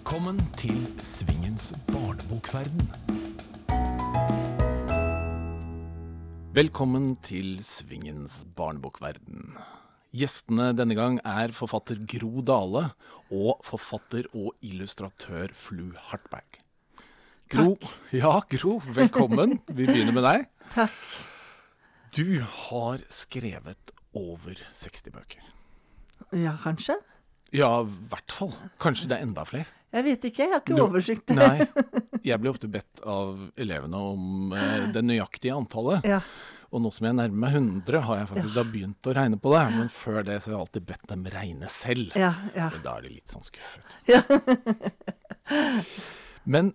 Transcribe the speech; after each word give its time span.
Velkommen 0.00 0.38
til 0.56 0.78
Svingens 1.04 1.74
barnebokverden. 1.92 2.86
Velkommen 6.56 7.10
til 7.20 7.58
Svingens 7.60 8.38
barnebokverden. 8.56 9.58
Gjestene 10.16 10.70
denne 10.72 10.96
gang 10.96 11.18
er 11.20 11.52
forfatter 11.52 12.00
Gro 12.08 12.40
Dale 12.40 12.86
og 13.28 13.60
forfatter 13.68 14.24
og 14.32 14.56
illustratør 14.64 15.52
Flu 15.52 15.90
Hartberg. 16.08 16.56
Gro, 17.52 17.76
ja, 18.16 18.38
Gro, 18.56 18.78
velkommen. 18.96 19.58
Vi 19.68 19.84
begynner 19.84 20.16
med 20.16 20.24
deg. 20.24 20.46
Takk. 20.78 20.96
Du 22.16 22.40
har 22.40 23.04
skrevet 23.12 23.92
over 24.16 24.64
60 24.72 25.12
bøker. 25.12 25.44
Ja, 26.32 26.56
kanskje? 26.64 26.96
Ja, 27.52 27.82
i 27.84 28.08
hvert 28.08 28.32
fall. 28.32 28.56
Kanskje 28.80 29.12
det 29.12 29.20
er 29.20 29.28
enda 29.28 29.44
flere. 29.44 29.68
Jeg 29.90 30.06
vet 30.06 30.24
ikke, 30.28 30.44
jeg 30.44 30.52
har 30.52 30.62
ikke 30.62 30.76
Du- 30.78 30.84
oversikt. 30.84 31.34
Nei. 31.34 31.66
Jeg 32.30 32.36
blir 32.38 32.52
ofte 32.52 32.68
bedt 32.68 33.00
av 33.08 33.38
elevene 33.56 33.96
om 33.96 34.52
eh, 34.52 34.90
det 34.92 35.00
nøyaktige 35.02 35.54
antallet. 35.56 36.04
Ja. 36.04 36.20
Og 36.70 36.82
nå 36.84 36.90
som 36.94 37.06
jeg 37.08 37.16
nærmer 37.16 37.40
meg 37.42 37.54
100, 37.56 38.02
har 38.06 38.18
jeg 38.20 38.28
faktisk 38.30 38.58
da 38.58 38.62
begynt 38.68 39.08
å 39.08 39.14
regne 39.16 39.38
på 39.42 39.50
det. 39.54 39.62
Men 39.74 39.88
før 39.90 40.20
det 40.26 40.36
så 40.36 40.50
har 40.50 40.54
jeg 40.54 40.60
alltid 40.66 40.84
bedt 40.90 41.08
dem 41.10 41.24
regne 41.32 41.70
selv. 41.72 42.12
Ja, 42.18 42.30
ja. 42.54 42.68
Da 42.84 42.92
er 42.98 43.08
de 43.08 43.14
litt 43.16 43.32
sånn 43.32 43.42
skuffet. 43.42 43.96
Ja. 44.06 44.20
Men 46.54 46.70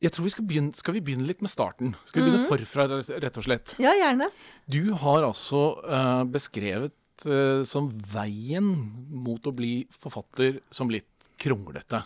jeg 0.00 0.14
tror 0.16 0.26
vi 0.26 0.32
skal 0.32 0.48
begynne, 0.48 0.74
skal 0.80 0.96
vi 0.96 1.04
begynne 1.04 1.28
litt 1.28 1.44
med 1.44 1.52
starten. 1.52 1.92
Skal 2.08 2.22
vi 2.22 2.30
begynne 2.30 2.46
mm. 2.46 2.50
forfra, 2.50 2.88
rett 3.26 3.38
og 3.38 3.46
slett? 3.46 3.76
ja, 3.82 3.92
gjerne. 4.00 4.30
Du 4.70 4.94
har 5.04 5.26
altså 5.28 5.62
uh, 5.84 6.24
beskrevet 6.24 6.96
uh, 7.28 7.60
som 7.68 7.92
veien 8.10 8.72
mot 9.12 9.44
å 9.44 9.54
bli 9.54 9.84
forfatter 10.02 10.62
som 10.72 10.90
litt 10.90 11.06
kronglete. 11.40 12.02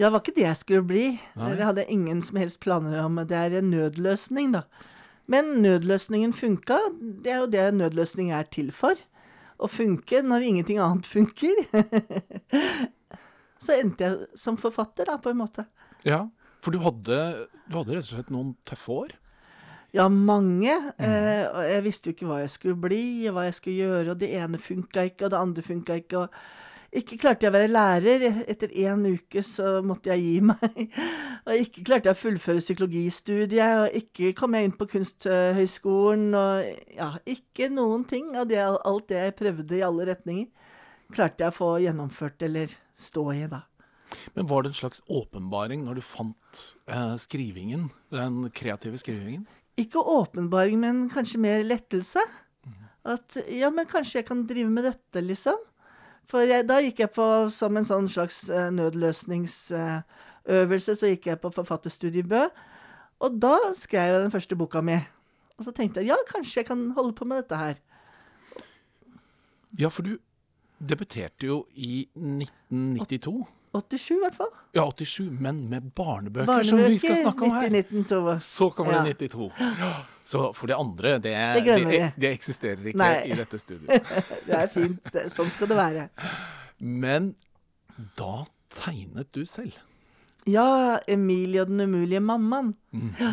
Ja, 0.00 0.08
det 0.08 0.14
var 0.14 0.22
ikke 0.22 0.36
det 0.38 0.46
jeg 0.46 0.58
skulle 0.60 0.86
bli. 0.88 1.04
Nei. 1.36 1.52
Det 1.58 1.66
hadde 1.66 1.84
jeg 1.84 1.98
ingen 1.98 2.22
som 2.24 2.38
helst 2.40 2.60
planer 2.64 3.02
om. 3.02 3.20
Det 3.28 3.36
er 3.36 3.58
en 3.58 3.70
nødløsning, 3.72 4.54
da. 4.56 4.64
Men 5.30 5.60
nødløsningen 5.62 6.32
funka. 6.34 6.78
Det 7.22 7.34
er 7.34 7.42
jo 7.42 7.50
det 7.52 7.66
nødløsning 7.76 8.32
er 8.34 8.48
til 8.50 8.72
for. 8.74 8.98
Å 9.60 9.68
funke 9.68 10.22
når 10.24 10.46
ingenting 10.48 10.80
annet 10.80 11.06
funker. 11.06 11.52
Så 13.64 13.76
endte 13.76 14.06
jeg 14.06 14.40
som 14.40 14.56
forfatter, 14.56 15.10
da, 15.10 15.18
på 15.20 15.34
en 15.34 15.42
måte. 15.42 15.66
Ja, 16.08 16.24
for 16.64 16.72
du 16.72 16.80
hadde, 16.80 17.18
du 17.68 17.76
hadde 17.76 17.98
rett 17.98 18.08
og 18.08 18.14
slett 18.14 18.32
noen 18.32 18.54
tøffe 18.68 18.96
år. 19.04 19.12
Ja, 19.96 20.06
mange. 20.08 20.72
Eh, 21.02 21.44
og 21.50 21.62
jeg 21.66 21.84
visste 21.84 22.10
jo 22.10 22.16
ikke 22.16 22.30
hva 22.30 22.40
jeg 22.40 22.52
skulle 22.54 22.80
bli, 22.88 23.04
og 23.28 23.36
hva 23.36 23.46
jeg 23.48 23.58
skulle 23.58 23.84
gjøre. 23.84 24.14
Og 24.14 24.20
det 24.22 24.32
ene 24.38 24.60
funka 24.62 25.06
ikke, 25.10 25.26
og 25.26 25.34
det 25.34 25.40
andre 25.40 25.64
funka 25.66 26.00
ikke. 26.02 26.24
Og 26.24 26.69
ikke 26.90 27.20
klarte 27.22 27.46
jeg 27.46 27.52
å 27.52 27.54
være 27.54 27.70
lærer. 27.70 28.24
Etter 28.50 28.72
én 28.82 29.04
uke 29.06 29.44
så 29.46 29.78
måtte 29.86 30.10
jeg 30.10 30.24
gi 30.24 30.40
meg. 30.50 30.80
Og 31.46 31.62
ikke 31.62 31.84
klarte 31.86 32.10
jeg 32.10 32.16
å 32.16 32.20
fullføre 32.20 32.62
psykologistudiet, 32.64 33.84
og 33.84 33.94
ikke 34.00 34.32
kom 34.38 34.56
jeg 34.56 34.66
inn 34.66 34.74
på 34.76 34.88
Kunsthøgskolen. 34.90 36.34
Og 36.34 36.96
ja, 36.96 37.12
ikke 37.30 37.70
noen 37.72 38.04
ting 38.10 38.34
av 38.34 38.50
det, 38.50 38.60
alt 38.60 39.08
det 39.12 39.22
jeg 39.22 39.38
prøvde 39.38 39.78
i 39.78 39.84
alle 39.86 40.08
retninger, 40.10 40.50
klarte 41.14 41.46
jeg 41.46 41.54
å 41.54 41.58
få 41.60 41.70
gjennomført 41.84 42.42
eller 42.46 42.74
stå 43.00 43.24
i, 43.36 43.44
da. 43.50 43.64
Men 44.34 44.50
var 44.50 44.64
det 44.66 44.72
en 44.72 44.80
slags 44.80 45.02
åpenbaring 45.06 45.84
når 45.86 46.00
du 46.00 46.04
fant 46.04 46.60
eh, 46.90 47.16
skrivingen, 47.22 47.88
den 48.10 48.42
kreative 48.54 48.98
skrivingen? 48.98 49.46
Ikke 49.78 50.02
åpenbaring, 50.02 50.80
men 50.82 51.04
kanskje 51.12 51.40
mer 51.40 51.62
lettelse. 51.64 52.24
At 53.08 53.38
ja, 53.48 53.70
men 53.72 53.88
kanskje 53.88 54.20
jeg 54.20 54.28
kan 54.28 54.42
drive 54.48 54.68
med 54.72 54.84
dette, 54.90 55.22
liksom. 55.24 55.62
For 56.30 56.38
jeg, 56.46 56.62
da 56.68 56.76
gikk 56.84 57.00
jeg 57.02 57.10
på 57.14 57.24
som 57.50 57.76
en 57.76 57.84
sånn 57.88 58.08
slags 58.10 58.50
eh, 58.54 58.70
nødløsningsøvelse, 58.74 60.94
så 60.94 61.06
gikk 61.10 61.24
jeg 61.32 61.38
på 61.42 61.50
forfatterstudiet 61.54 62.22
i 62.22 62.30
Bø. 62.30 62.42
Og 63.20 63.30
da 63.42 63.56
skrev 63.76 64.02
jeg 64.06 64.22
den 64.22 64.32
første 64.32 64.56
boka 64.56 64.80
mi. 64.84 64.98
Og 65.58 65.64
så 65.66 65.72
tenkte 65.76 66.00
jeg 66.00 66.08
ja, 66.12 66.18
kanskje 66.28 66.58
jeg 66.62 66.68
kan 66.70 66.80
holde 66.96 67.14
på 67.18 67.24
med 67.28 67.36
dette 67.42 67.56
her. 67.58 67.74
Ja, 69.78 69.88
for 69.92 70.02
du 70.06 70.12
debuterte 70.80 71.46
jo 71.46 71.66
i 71.74 72.08
1992. 72.14 73.46
87 73.74 74.14
i 74.16 74.18
hvert 74.24 74.34
fall. 74.34 74.48
Ja, 74.74 74.84
87, 74.90 75.28
men 75.40 75.60
med 75.70 75.90
barnebøker, 75.94 76.62
som 76.66 76.78
vi 76.82 76.96
skal 76.98 77.20
snakke 77.22 77.44
om 77.46 77.52
her. 77.54 77.68
1992. 77.70 78.38
Så 78.42 78.70
kommer 78.74 78.92
Ja. 78.96 79.02
det 79.04 79.18
92. 79.18 79.50
Ja. 79.60 79.90
Så 80.26 80.52
for 80.54 80.66
det 80.66 80.76
andre, 80.78 81.12
det, 81.18 81.34
Det 81.64 81.64
det, 81.90 82.12
det 82.20 82.32
eksisterer 82.32 82.86
ikke 82.90 82.98
Nei. 82.98 83.30
i 83.30 83.36
dette 83.38 83.58
studioet. 83.58 84.10
Det 84.46 84.54
er 84.58 84.66
fint. 84.74 85.14
Sånn 85.30 85.50
skal 85.50 85.68
det 85.70 85.76
være. 85.78 86.08
Men 86.80 87.34
da 88.18 88.44
tegnet 88.74 89.30
du 89.34 89.44
selv. 89.46 89.72
Ja, 90.48 90.98
Emilie 91.08 91.62
og 91.62 91.68
den 91.68 91.80
umulige 91.84 92.20
mammaen. 92.20 92.74
Ja. 93.20 93.32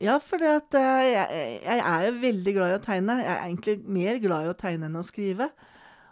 Ja, 0.00 0.14
for 0.24 0.40
eh, 0.40 0.62
jeg, 0.72 1.60
jeg 1.66 1.80
er 1.84 2.04
jo 2.06 2.12
veldig 2.22 2.54
glad 2.56 2.70
i 2.72 2.76
å 2.78 2.84
tegne. 2.84 3.18
Jeg 3.20 3.34
er 3.34 3.42
egentlig 3.44 3.74
mer 3.84 4.18
glad 4.22 4.46
i 4.46 4.52
å 4.54 4.56
tegne 4.56 4.86
enn 4.88 4.96
å 4.96 5.04
skrive. 5.04 5.50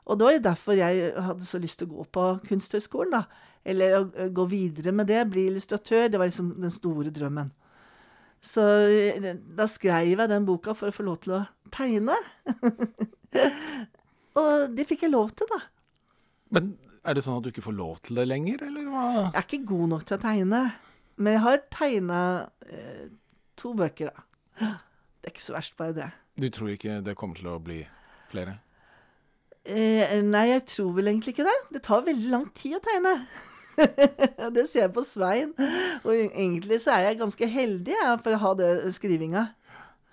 Og 0.08 0.18
det 0.18 0.24
var 0.26 0.32
jo 0.34 0.42
derfor 0.44 0.76
jeg 0.76 1.12
hadde 1.16 1.44
så 1.48 1.58
lyst 1.60 1.78
til 1.80 1.88
å 1.88 1.94
gå 1.98 2.04
på 2.12 2.26
Kunsthøgskolen, 2.48 3.14
da. 3.16 3.22
Eller 3.64 3.98
å 3.98 4.28
gå 4.34 4.44
videre 4.50 4.92
med 4.94 5.08
det, 5.10 5.22
bli 5.32 5.48
illustratør. 5.50 6.08
Det 6.08 6.20
var 6.20 6.30
liksom 6.30 6.54
den 6.62 6.74
store 6.74 7.12
drømmen. 7.14 7.50
Så 8.44 8.64
eh, 8.86 9.32
da 9.58 9.66
skrev 9.70 10.12
jeg 10.14 10.30
den 10.30 10.46
boka 10.46 10.74
for 10.78 10.90
å 10.90 10.94
få 10.94 11.06
lov 11.06 11.18
til 11.24 11.38
å 11.40 11.44
tegne. 11.74 12.14
Og 14.38 14.76
det 14.76 14.86
fikk 14.88 15.06
jeg 15.06 15.14
lov 15.14 15.32
til, 15.36 15.50
da. 15.50 15.62
Men 16.54 16.76
er 17.08 17.16
det 17.16 17.24
sånn 17.24 17.40
at 17.40 17.46
du 17.46 17.50
ikke 17.50 17.66
får 17.66 17.76
lov 17.76 17.98
til 18.06 18.20
det 18.20 18.28
lenger, 18.28 18.62
eller 18.68 18.86
hva? 18.92 19.06
Jeg 19.26 19.40
er 19.40 19.48
ikke 19.48 19.64
god 19.72 19.90
nok 19.94 20.06
til 20.08 20.18
å 20.18 20.22
tegne, 20.22 20.62
men 21.18 21.34
jeg 21.34 21.44
har 21.44 21.60
tegna 21.74 22.20
eh, 22.68 23.04
to 23.58 23.74
bøker, 23.76 24.14
da. 24.14 24.72
Det 25.18 25.30
er 25.30 25.34
ikke 25.34 25.44
så 25.48 25.56
verst, 25.56 25.76
bare 25.78 25.96
det. 25.96 26.08
Du 26.38 26.46
tror 26.54 26.70
ikke 26.72 27.00
det 27.04 27.16
kommer 27.18 27.38
til 27.40 27.50
å 27.50 27.58
bli 27.62 27.80
flere? 28.30 28.60
Eh, 29.68 30.16
nei, 30.24 30.46
jeg 30.54 30.64
tror 30.70 30.94
vel 30.96 31.10
egentlig 31.10 31.34
ikke 31.36 31.46
det. 31.48 31.58
Det 31.74 31.84
tar 31.84 32.06
veldig 32.06 32.30
lang 32.32 32.46
tid 32.56 32.78
å 32.78 32.82
tegne. 32.84 33.14
det 34.56 34.64
ser 34.70 34.86
jeg 34.86 34.94
på 34.96 35.04
Svein. 35.06 35.52
Og 36.04 36.12
egentlig 36.14 36.80
så 36.82 36.96
er 36.96 37.10
jeg 37.10 37.20
ganske 37.20 37.50
heldig 37.52 37.96
ja, 37.98 38.14
for 38.22 38.34
å 38.34 38.42
ha 38.46 38.54
det 38.58 38.70
skrivinga. 38.96 39.50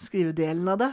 Skrivedelen 0.04 0.68
av 0.74 0.82
det. 0.82 0.92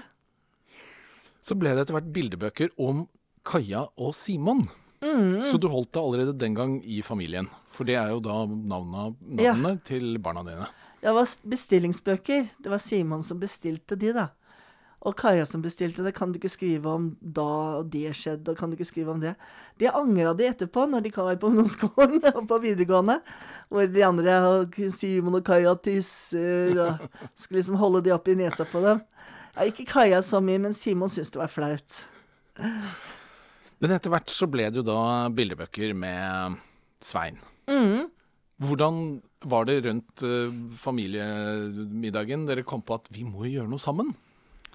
Så 1.42 1.56
ble 1.58 1.72
det 1.74 1.84
etter 1.84 1.96
hvert 1.98 2.12
bildebøker 2.14 2.70
om 2.80 3.06
Kaja 3.46 3.88
og 3.98 4.14
Simon. 4.14 4.68
Mm. 5.02 5.42
Så 5.50 5.58
du 5.58 5.66
holdt 5.66 5.90
det 5.96 6.02
allerede 6.02 6.36
den 6.38 6.54
gang 6.54 6.76
i 6.86 7.00
familien. 7.02 7.48
For 7.74 7.88
det 7.88 7.96
er 7.98 8.12
jo 8.14 8.20
da 8.22 8.44
navnet, 8.46 9.16
Ja. 9.42 9.56
navnet 9.56 9.82
til 9.88 10.18
barna 10.22 10.44
dine. 10.46 10.68
Det 11.02 11.10
var 11.10 11.26
bestillingsbøker. 11.50 12.48
Det 12.62 12.70
var 12.70 12.78
Simon 12.78 13.24
som 13.26 13.40
bestilte 13.40 13.98
de, 13.98 14.12
da. 14.14 14.28
Og 15.02 15.16
Kaja 15.18 15.42
som 15.48 15.62
bestilte 15.64 16.04
det. 16.06 16.14
Kan 16.14 16.30
du 16.30 16.38
ikke 16.38 16.52
skrive 16.52 16.90
om 16.90 17.08
da 17.20 17.46
og 17.80 17.88
det 17.90 18.12
skjedde, 18.14 18.52
og 18.52 18.58
kan 18.58 18.70
du 18.70 18.76
ikke 18.76 18.86
skrive 18.86 19.10
om 19.10 19.22
det? 19.22 19.32
Det 19.80 19.90
angra 19.90 20.34
de 20.38 20.46
etterpå, 20.46 20.86
når 20.86 21.02
de 21.02 21.12
var 21.16 21.40
på 21.42 21.50
ungdomsskolen 21.50 22.22
og 22.36 22.46
på 22.50 22.60
videregående. 22.62 23.18
Hvor 23.72 23.90
de 23.90 24.06
andre, 24.06 24.36
Simon 24.94 25.40
og 25.40 25.44
Kaja 25.46 25.74
tisser, 25.82 26.78
og 26.78 27.02
skulle 27.34 27.58
liksom 27.58 27.80
holde 27.82 28.04
de 28.06 28.14
opp 28.14 28.30
i 28.30 28.38
nesa 28.38 28.68
på 28.68 28.84
dem. 28.84 29.02
Ja, 29.56 29.66
ikke 29.66 29.88
Kaja 29.90 30.22
så 30.22 30.40
mye, 30.44 30.62
men 30.62 30.76
Simon 30.76 31.10
syntes 31.10 31.34
det 31.34 31.42
var 31.42 31.50
flaut. 31.50 31.98
Men 33.82 33.96
etter 33.96 34.12
hvert 34.12 34.30
så 34.30 34.46
ble 34.46 34.70
det 34.70 34.84
jo 34.84 34.86
da 34.86 35.28
bildebøker 35.34 35.96
med 35.98 36.60
Svein. 37.02 37.42
Mm. 37.66 38.06
Hvordan 38.62 38.98
var 39.50 39.66
det 39.66 39.80
rundt 39.82 40.22
eh, 40.22 40.52
familiemiddagen 40.78 42.46
dere 42.46 42.62
kom 42.62 42.84
på 42.86 43.00
at 43.00 43.10
vi 43.10 43.26
må 43.26 43.48
jo 43.48 43.56
gjøre 43.56 43.72
noe 43.72 43.82
sammen? 43.82 44.12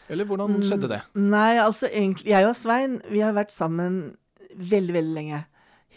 Eller 0.09 0.23
Mm. 0.25 0.29
hvordan 0.29 0.63
skjedde 0.63 0.87
det? 0.89 1.01
Nei, 1.15 1.57
altså 1.57 1.89
egentlig 1.89 2.25
Jeg 2.31 2.45
og 2.47 2.55
Svein 2.55 3.01
vi 3.11 3.19
har 3.19 3.33
vært 3.33 3.51
sammen 3.51 4.15
veldig, 4.55 4.93
veldig 4.93 5.13
lenge. 5.15 5.45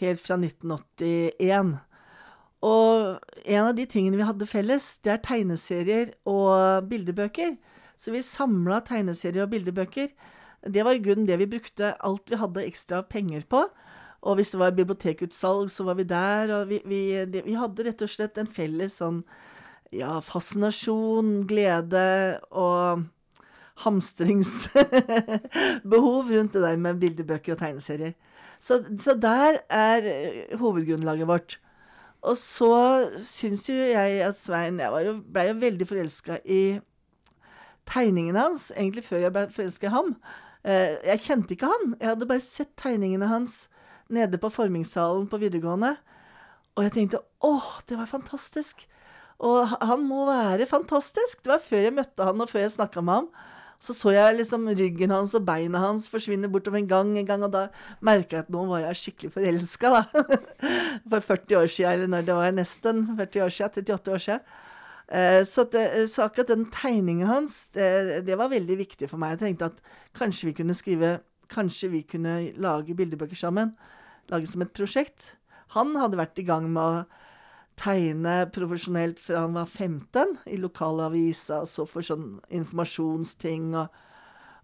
Helt 0.01 0.19
fra 0.19 0.35
1981. 0.37 1.79
Og 2.61 3.19
en 3.45 3.67
av 3.67 3.75
de 3.75 3.85
tingene 3.89 4.17
vi 4.19 4.25
hadde 4.27 4.45
felles, 4.49 4.97
det 5.03 5.13
er 5.13 5.21
tegneserier 5.25 6.11
og 6.29 6.87
bildebøker. 6.89 7.55
Så 7.97 8.11
vi 8.13 8.21
samla 8.21 8.81
tegneserier 8.85 9.43
og 9.45 9.51
bildebøker. 9.53 10.09
Det 10.69 10.83
var 10.85 10.93
i 10.93 11.01
grunnen 11.01 11.25
det 11.25 11.39
vi 11.41 11.47
brukte 11.49 11.95
alt 12.05 12.29
vi 12.29 12.37
hadde 12.37 12.65
ekstra 12.67 13.01
penger 13.09 13.41
på. 13.49 13.63
Og 14.21 14.35
hvis 14.37 14.51
det 14.53 14.59
var 14.61 14.75
bibliotekutsalg, 14.77 15.71
så 15.73 15.83
var 15.87 15.95
vi 15.97 16.03
der. 16.03 16.51
Og 16.59 16.67
vi, 16.69 16.81
vi, 16.85 17.01
vi 17.25 17.53
hadde 17.57 17.85
rett 17.87 18.01
og 18.05 18.09
slett 18.13 18.37
en 18.37 18.47
felles 18.49 18.99
sånn 19.01 19.23
ja, 19.91 20.19
fascinasjon, 20.21 21.47
glede 21.49 22.39
og 22.51 23.07
hamstringsbehov 23.75 26.29
rundt 26.33 26.53
det 26.53 26.61
der 26.61 26.77
med 26.77 26.99
bildebøker 26.99 27.53
og 27.53 27.59
tegneserier. 27.59 28.11
Så, 28.61 28.83
så 28.99 29.13
der 29.17 29.57
er 29.69 30.01
eh, 30.05 30.59
hovedgrunnlaget 30.59 31.27
vårt. 31.27 31.59
Og 32.21 32.37
så 32.37 33.09
syns 33.25 33.69
jo 33.69 33.73
jeg 33.73 34.21
at 34.21 34.37
Svein 34.37 34.79
Jeg 34.79 34.91
var 34.93 35.01
jo, 35.01 35.15
veldig 35.33 35.87
forelska 35.89 36.37
i 36.45 36.79
tegningene 37.89 38.39
hans, 38.39 38.69
egentlig 38.77 39.03
før 39.03 39.25
jeg 39.25 39.33
ble 39.33 39.47
forelska 39.55 39.89
i 39.89 39.95
ham. 39.95 40.15
Eh, 40.63 41.01
jeg 41.09 41.23
kjente 41.25 41.55
ikke 41.55 41.71
han. 41.71 41.95
Jeg 41.97 42.13
hadde 42.13 42.29
bare 42.29 42.45
sett 42.45 42.75
tegningene 42.77 43.31
hans 43.31 43.65
nede 44.11 44.37
på 44.37 44.51
formingssalen 44.53 45.25
på 45.31 45.41
videregående. 45.41 45.95
Og 46.77 46.85
jeg 46.85 46.93
tenkte 46.95 47.23
åh, 47.41 47.71
det 47.89 47.97
var 47.97 48.11
fantastisk. 48.11 48.85
Og 49.41 49.73
han 49.81 50.05
må 50.05 50.27
være 50.29 50.69
fantastisk. 50.69 51.41
Det 51.41 51.55
var 51.55 51.65
før 51.65 51.87
jeg 51.87 51.97
møtte 51.97 52.27
han, 52.27 52.41
og 52.41 52.51
før 52.51 52.67
jeg 52.67 52.77
snakka 52.77 53.01
med 53.01 53.13
ham. 53.13 53.27
Så 53.81 53.95
så 53.97 54.11
jeg 54.13 54.37
liksom 54.37 54.67
ryggen 54.77 55.09
hans 55.09 55.33
og 55.37 55.45
beina 55.47 55.79
hans 55.81 56.05
forsvinne 56.11 56.49
bortover 56.53 56.77
en 56.77 56.89
gang, 56.89 57.15
en 57.17 57.25
gang, 57.25 57.45
og 57.47 57.53
da 57.55 57.63
merka 58.05 58.37
jeg 58.37 58.45
at 58.45 58.51
nå 58.53 58.65
var 58.69 58.83
jeg 58.83 58.99
skikkelig 58.99 59.31
forelska, 59.33 59.89
da. 59.95 60.25
For 61.09 61.25
40 61.31 61.57
år 61.63 61.71
siden, 61.71 61.95
eller 61.95 62.11
når 62.13 62.27
det 62.27 62.35
var 62.37 62.53
nesten 62.53 63.01
40 63.17 63.47
år 63.47 63.55
siden, 63.55 63.73
38 63.81 64.13
år 64.13 64.21
siden. 64.27 64.45
Eh, 65.09 65.41
Så, 65.49 65.65
så 66.13 66.27
akkurat 66.27 66.53
den 66.53 66.67
tegningen 66.71 67.27
hans, 67.27 67.57
det, 67.73 68.21
det 68.29 68.37
var 68.37 68.53
veldig 68.53 68.77
viktig 68.85 69.09
for 69.09 69.17
meg. 69.17 69.33
Jeg 69.33 69.41
tenkte 69.47 69.71
at 69.73 69.81
kanskje 70.13 70.51
vi 70.51 70.57
kunne 70.61 70.77
skrive 70.77 71.19
Kanskje 71.51 71.89
vi 71.91 71.99
kunne 72.07 72.53
lage 72.63 72.93
bildebøker 72.95 73.35
sammen. 73.35 73.73
Lage 74.31 74.47
som 74.47 74.61
et 74.63 74.71
prosjekt. 74.71 75.33
Han 75.75 75.97
hadde 75.99 76.15
vært 76.15 76.39
i 76.39 76.45
gang 76.47 76.69
med 76.71 76.79
å 76.79 77.01
tegne 77.81 78.35
profesjonelt 78.53 79.19
fra 79.19 79.45
han 79.45 79.57
var 79.57 79.65
15 79.65 80.37
i 80.53 80.57
lokalavisa, 80.61 81.63
og 81.63 81.69
så 81.69 81.85
for 81.89 82.05
sånn 82.05 82.39
informasjonsting 82.53 83.73
og 83.73 83.87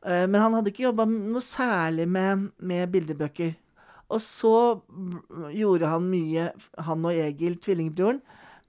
eh, 0.05 0.25
Men 0.29 0.41
han 0.41 0.57
hadde 0.57 0.71
ikke 0.71 0.87
jobba 0.87 1.07
noe 1.09 1.43
særlig 1.43 2.07
med, 2.07 2.51
med 2.57 2.91
bildebøker. 2.93 3.55
Og 4.07 4.21
så 4.23 4.53
gjorde 5.51 5.89
han 5.91 6.07
mye, 6.07 6.51
han 6.87 7.05
og 7.05 7.17
Egil, 7.25 7.57
tvillingbroren, 7.59 8.21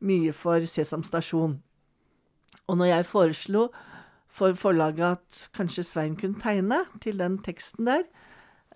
mye 0.02 0.32
for 0.34 0.64
Sesam 0.66 1.04
Stasjon. 1.06 1.58
Og 2.68 2.78
når 2.78 2.90
jeg 2.90 3.08
foreslo 3.08 3.68
for 4.38 4.54
forlaget 4.58 5.18
at 5.18 5.38
kanskje 5.56 5.86
Svein 5.86 6.16
kunne 6.18 6.40
tegne 6.42 6.84
til 7.02 7.18
den 7.18 7.38
teksten 7.42 7.86
der, 7.86 8.02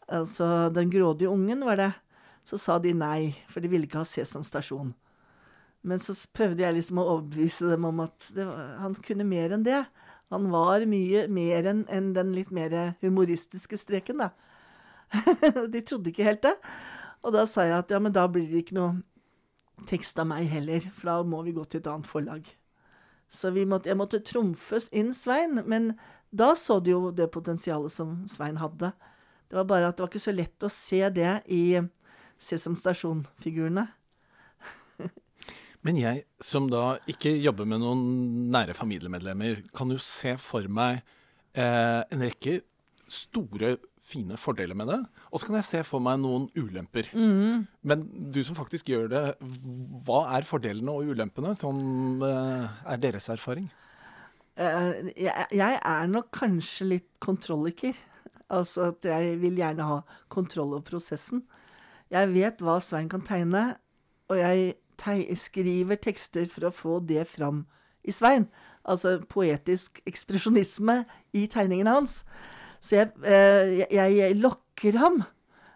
altså 0.08 0.70
'Den 0.70 0.90
grådige 0.90 1.30
ungen', 1.30 1.64
var 1.64 1.76
det, 1.76 1.92
så 2.44 2.58
sa 2.58 2.78
de 2.78 2.92
nei, 2.92 3.36
for 3.48 3.60
de 3.60 3.68
ville 3.68 3.86
ikke 3.86 3.98
ha 3.98 4.04
Sesam 4.04 4.44
Stasjon. 4.44 4.94
Men 5.82 5.98
så 6.02 6.14
prøvde 6.34 6.62
jeg 6.62 6.76
liksom 6.76 7.00
å 7.02 7.08
overbevise 7.16 7.70
dem 7.72 7.86
om 7.88 8.04
at 8.04 8.30
var, 8.36 8.78
han 8.82 8.94
kunne 9.02 9.26
mer 9.26 9.54
enn 9.56 9.66
det. 9.66 9.82
Han 10.32 10.48
var 10.52 10.86
mye 10.88 11.26
mer 11.28 11.68
enn 11.68 11.84
en 11.92 12.12
den 12.16 12.32
litt 12.36 12.52
mer 12.54 12.94
humoristiske 13.02 13.76
streken, 13.80 14.22
da. 14.22 14.30
De 15.74 15.82
trodde 15.84 16.12
ikke 16.12 16.26
helt 16.28 16.44
det. 16.46 16.54
Og 17.22 17.34
da 17.34 17.44
sa 17.46 17.66
jeg 17.66 17.76
at 17.76 17.92
ja, 17.92 18.00
men 18.02 18.14
da 18.14 18.24
blir 18.30 18.48
det 18.50 18.64
ikke 18.64 18.78
noe 18.78 19.02
tekst 19.88 20.18
av 20.22 20.28
meg 20.30 20.48
heller, 20.50 20.84
for 20.96 21.10
da 21.10 21.16
må 21.26 21.42
vi 21.46 21.54
gå 21.56 21.64
til 21.66 21.82
et 21.82 21.90
annet 21.90 22.08
forlag. 22.08 22.46
Så 23.32 23.50
måtte, 23.52 23.88
jeg 23.88 23.98
måtte 23.98 24.20
trumfes 24.24 24.88
inn 24.92 25.12
Svein, 25.16 25.62
men 25.66 25.94
da 26.30 26.52
så 26.58 26.78
du 26.80 26.92
jo 26.92 27.10
det 27.16 27.30
potensialet 27.32 27.92
som 27.92 28.22
Svein 28.30 28.60
hadde. 28.60 28.92
Det 29.48 29.58
var 29.58 29.68
bare 29.68 29.88
at 29.88 29.96
det 29.96 30.04
var 30.04 30.12
ikke 30.12 30.26
så 30.26 30.34
lett 30.36 30.64
å 30.64 30.72
se 30.72 31.00
det 31.12 31.32
i 31.52 31.80
Sesam 32.40 32.76
Stasjon-figurene. 32.76 33.86
Men 35.82 35.98
jeg, 35.98 36.26
som 36.42 36.68
da 36.70 36.96
ikke 37.10 37.32
jobber 37.42 37.66
med 37.66 37.82
noen 37.82 38.02
nære 38.54 38.76
familiemedlemmer, 38.78 39.64
kan 39.74 39.90
jo 39.90 39.98
se 40.02 40.36
for 40.38 40.68
meg 40.70 41.00
eh, 41.58 42.02
en 42.06 42.22
rekke 42.22 42.60
store, 43.10 43.76
fine 44.02 44.36
fordeler 44.40 44.76
med 44.76 44.90
det. 44.90 44.98
Og 45.30 45.40
så 45.40 45.48
kan 45.48 45.56
jeg 45.60 45.68
se 45.68 45.80
for 45.86 46.02
meg 46.02 46.18
noen 46.22 46.48
ulemper. 46.58 47.10
Men 47.86 48.02
du 48.34 48.42
som 48.44 48.58
faktisk 48.58 48.90
gjør 48.90 49.06
det, 49.10 49.22
hva 50.06 50.24
er 50.36 50.46
fordelene 50.46 50.94
og 50.94 51.12
ulempene 51.14 51.54
som 51.58 52.22
eh, 52.26 52.82
er 52.94 53.02
deres 53.02 53.30
erfaring? 53.32 53.70
Uh, 54.52 55.08
jeg, 55.16 55.46
jeg 55.56 55.78
er 55.80 56.10
nok 56.12 56.28
kanskje 56.34 56.88
litt 56.90 57.08
kontrolliker. 57.24 57.96
Altså 58.52 58.90
at 58.92 59.06
jeg 59.08 59.38
vil 59.40 59.56
gjerne 59.56 59.86
ha 59.88 60.02
kontroll 60.32 60.74
over 60.76 60.84
prosessen. 60.84 61.46
Jeg 62.12 62.28
vet 62.34 62.60
hva 62.60 62.76
Svein 62.84 63.08
kan 63.08 63.22
tegne, 63.24 63.70
og 64.28 64.36
jeg 64.36 64.74
skriver 65.38 66.00
tekster 66.00 66.48
for 66.50 66.68
å 66.68 66.74
få 66.74 67.00
det 67.06 67.26
fram 67.30 67.64
i 68.02 68.14
Svein. 68.14 68.48
Altså 68.82 69.20
poetisk 69.30 70.00
ekspresjonisme 70.08 71.02
i 71.38 71.46
tegningene 71.50 71.94
hans. 72.00 72.22
Så 72.82 72.98
jeg, 72.98 73.12
eh, 73.22 73.84
jeg, 73.84 74.16
jeg 74.16 74.38
lokker 74.42 74.98
ham 74.98 75.22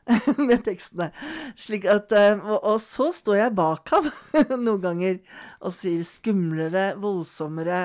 med 0.49 0.64
tekstene. 0.67 1.12
At, 1.12 2.12
eh, 2.12 2.40
og, 2.40 2.58
og 2.58 2.81
så 2.82 3.12
står 3.14 3.40
jeg 3.40 3.56
bak 3.58 3.94
ham 3.94 4.11
noen 4.67 4.82
ganger 4.82 5.20
og 5.61 5.75
sier 5.75 6.02
skumlere, 6.06 6.88
voldsommere. 7.02 7.82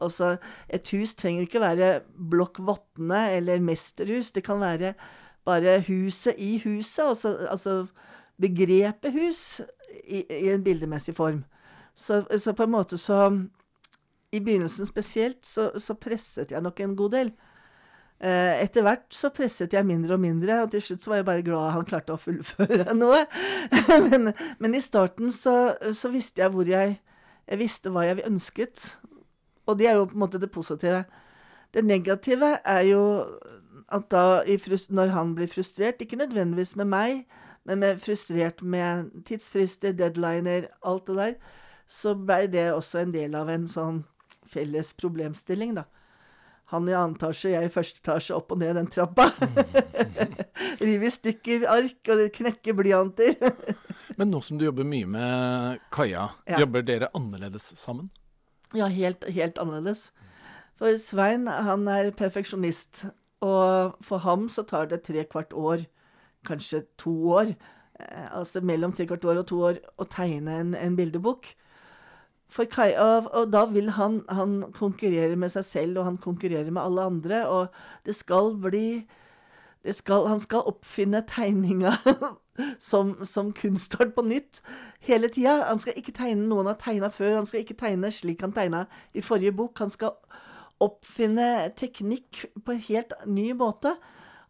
Altså, 0.00 0.34
et 0.68 0.88
hus 0.94 1.14
trenger 1.16 1.48
ikke 1.48 1.64
være 1.64 1.90
blokk 2.16 2.60
eller 2.60 3.64
mesterhus. 3.64 4.32
Det 4.32 4.44
kan 4.44 4.60
være 4.60 4.94
bare 5.44 5.80
huset 5.88 6.36
i 6.38 6.58
huset, 6.64 7.04
altså, 7.04 7.36
altså 7.48 7.86
begrepet 8.40 9.12
hus 9.12 9.60
i, 10.04 10.24
i 10.24 10.50
en 10.52 10.64
bildemessig 10.64 11.14
form. 11.16 11.44
Så, 11.94 12.22
så 12.38 12.54
på 12.56 12.64
en 12.64 12.72
måte 12.72 12.98
så 12.98 13.26
I 14.32 14.40
begynnelsen 14.40 14.86
spesielt 14.86 15.42
så, 15.46 15.72
så 15.78 15.96
presset 15.98 16.52
jeg 16.54 16.62
nok 16.62 16.80
en 16.80 16.96
god 16.96 17.16
del. 17.16 17.32
Eh, 18.20 18.60
Etter 18.62 18.84
hvert 18.86 19.08
så 19.16 19.32
presset 19.34 19.72
jeg 19.74 19.86
mindre 19.88 20.14
og 20.14 20.22
mindre, 20.22 20.60
og 20.62 20.70
til 20.70 20.82
slutt 20.84 21.02
så 21.02 21.10
var 21.10 21.20
jeg 21.20 21.28
bare 21.30 21.44
glad 21.46 21.72
han 21.74 21.88
klarte 21.88 22.14
å 22.14 22.20
fullføre 22.20 22.94
noe. 23.02 23.24
men, 24.06 24.30
men 24.60 24.76
i 24.76 24.82
starten 24.84 25.32
så, 25.34 25.74
så 25.96 26.12
visste 26.12 26.44
jeg 26.44 26.54
hvor 26.54 26.68
jeg 26.68 26.98
Jeg 27.50 27.58
visste 27.58 27.90
hva 27.90 28.04
jeg 28.06 28.22
ønsket. 28.28 28.84
Og 29.66 29.78
det 29.78 29.88
er 29.90 29.96
jo 29.98 30.04
på 30.06 30.14
en 30.14 30.22
måte 30.22 30.38
det 30.38 30.52
positive. 30.54 31.00
Det 31.74 31.82
negative 31.82 32.60
er 32.62 32.84
jo 32.86 33.00
at 33.90 34.06
da, 34.12 34.42
når 34.94 35.10
han 35.10 35.34
blir 35.34 35.50
frustrert, 35.50 35.98
ikke 35.98 36.20
nødvendigvis 36.20 36.76
med 36.78 36.86
meg, 36.86 37.24
men 37.68 37.78
med 37.82 38.00
frustrert 38.02 38.62
med 38.62 39.10
tidsfrister, 39.28 39.92
deadliner, 39.92 40.68
alt 40.86 41.06
det 41.10 41.16
der, 41.18 41.34
så 41.90 42.14
ble 42.14 42.46
det 42.52 42.68
også 42.72 43.02
en 43.02 43.12
del 43.14 43.34
av 43.34 43.48
en 43.52 43.66
sånn 43.68 44.04
felles 44.50 44.92
problemstilling, 44.98 45.74
da. 45.80 45.84
Han 46.70 46.86
i 46.88 46.94
annen 46.94 47.16
etasje, 47.18 47.50
jeg 47.50 47.66
i 47.66 47.72
første 47.74 47.98
etasje, 47.98 48.34
opp 48.36 48.52
og 48.54 48.60
ned 48.62 48.76
den 48.78 48.86
trappa. 48.94 49.24
Rive 50.80 51.08
i 51.08 51.10
stykker 51.12 51.64
ark 51.70 52.10
og 52.14 52.22
knekke 52.36 52.74
blyanter. 52.78 53.34
Men 54.18 54.30
nå 54.30 54.40
som 54.44 54.58
du 54.60 54.66
jobber 54.68 54.86
mye 54.86 55.08
med 55.10 55.80
Kaja, 55.94 56.28
Ja. 56.46 56.60
jobber 56.62 56.84
dere 56.86 57.08
annerledes 57.16 57.72
sammen? 57.78 58.10
Ja, 58.74 58.86
helt, 58.86 59.24
helt 59.26 59.58
annerledes. 59.58 60.12
For 60.78 60.94
Svein, 60.96 61.48
han 61.50 61.88
er 61.90 62.12
perfeksjonist. 62.16 63.04
Og 63.42 63.96
for 64.04 64.22
ham 64.22 64.46
så 64.52 64.62
tar 64.68 64.86
det 64.90 65.02
tre 65.08 65.24
kvart 65.26 65.50
år, 65.56 65.86
kanskje 66.46 66.84
to 66.98 67.14
år, 67.30 67.54
eh, 68.00 68.28
altså 68.38 68.60
mellom 68.60 68.92
tre 68.92 69.06
kvart 69.06 69.24
år 69.24 69.42
og 69.42 69.46
to 69.50 69.62
år, 69.70 69.80
å 69.98 70.06
tegne 70.10 70.60
en, 70.60 70.74
en 70.74 70.96
bildebok. 70.96 71.52
Kai, 72.50 72.96
og, 72.98 73.28
og 73.30 73.52
da 73.52 73.64
vil 73.70 73.92
han, 73.94 74.22
han 74.28 74.72
konkurrere 74.74 75.36
med 75.38 75.52
seg 75.54 75.64
selv, 75.64 76.00
og 76.00 76.08
han 76.08 76.18
konkurrerer 76.18 76.70
med 76.70 76.82
alle 76.82 77.02
andre, 77.12 77.44
og 77.46 78.06
det 78.06 78.16
skal 78.18 78.56
bli 78.58 79.06
det 79.84 79.94
skal, 79.96 80.26
Han 80.28 80.40
skal 80.40 80.66
oppfinne 80.68 81.22
tegninga 81.24 81.94
som, 82.90 83.14
som 83.24 83.52
kunstart 83.52 84.14
på 84.14 84.22
nytt 84.22 84.60
hele 85.00 85.30
tida. 85.32 85.64
Han 85.68 85.80
skal 85.80 85.96
ikke 85.96 86.12
tegne 86.12 86.48
noen 86.48 86.68
har 86.68 86.76
tegna 86.80 87.08
før. 87.08 87.38
Han 87.38 87.48
skal 87.48 87.64
ikke 87.64 87.78
tegne 87.80 88.10
slik 88.12 88.44
han 88.44 88.52
tegna 88.52 88.84
i 89.16 89.24
forrige 89.24 89.54
bok. 89.56 89.78
Han 89.80 89.92
skal 89.92 90.18
oppfinne 90.84 91.70
teknikk 91.80 92.44
på 92.64 92.74
en 92.74 92.84
helt 92.90 93.14
ny 93.26 93.50
måte. 93.56 93.94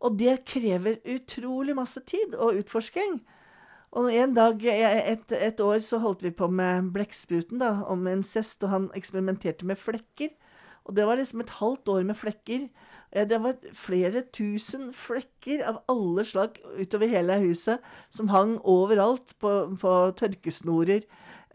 Og 0.00 0.16
det 0.20 0.40
krever 0.48 1.00
utrolig 1.04 1.76
masse 1.76 2.00
tid 2.08 2.36
og 2.38 2.60
utforsking. 2.62 3.20
Og 3.98 4.12
en 4.14 4.34
dag, 4.36 4.62
et, 4.70 5.32
et 5.34 5.60
år, 5.60 5.80
så 5.82 5.98
holdt 5.98 6.22
vi 6.22 6.30
på 6.30 6.46
med 6.46 6.92
blekkspruten, 6.94 7.58
da, 7.58 7.80
om 7.90 8.06
incest, 8.08 8.62
og 8.62 8.70
han 8.70 8.86
eksperimenterte 8.96 9.66
med 9.66 9.80
flekker. 9.80 10.30
Og 10.86 10.94
det 10.96 11.06
var 11.06 11.18
liksom 11.18 11.42
et 11.42 11.52
halvt 11.58 11.90
år 11.92 12.06
med 12.06 12.16
flekker. 12.16 12.68
Det 13.10 13.40
var 13.42 13.58
flere 13.74 14.22
tusen 14.32 14.92
flekker 14.94 15.64
av 15.66 15.82
alle 15.90 16.24
slag 16.24 16.60
utover 16.78 17.10
hele 17.10 17.40
huset, 17.42 17.82
som 18.14 18.30
hang 18.30 18.56
overalt 18.62 19.34
på, 19.42 19.52
på 19.82 19.96
tørkesnorer 20.18 21.02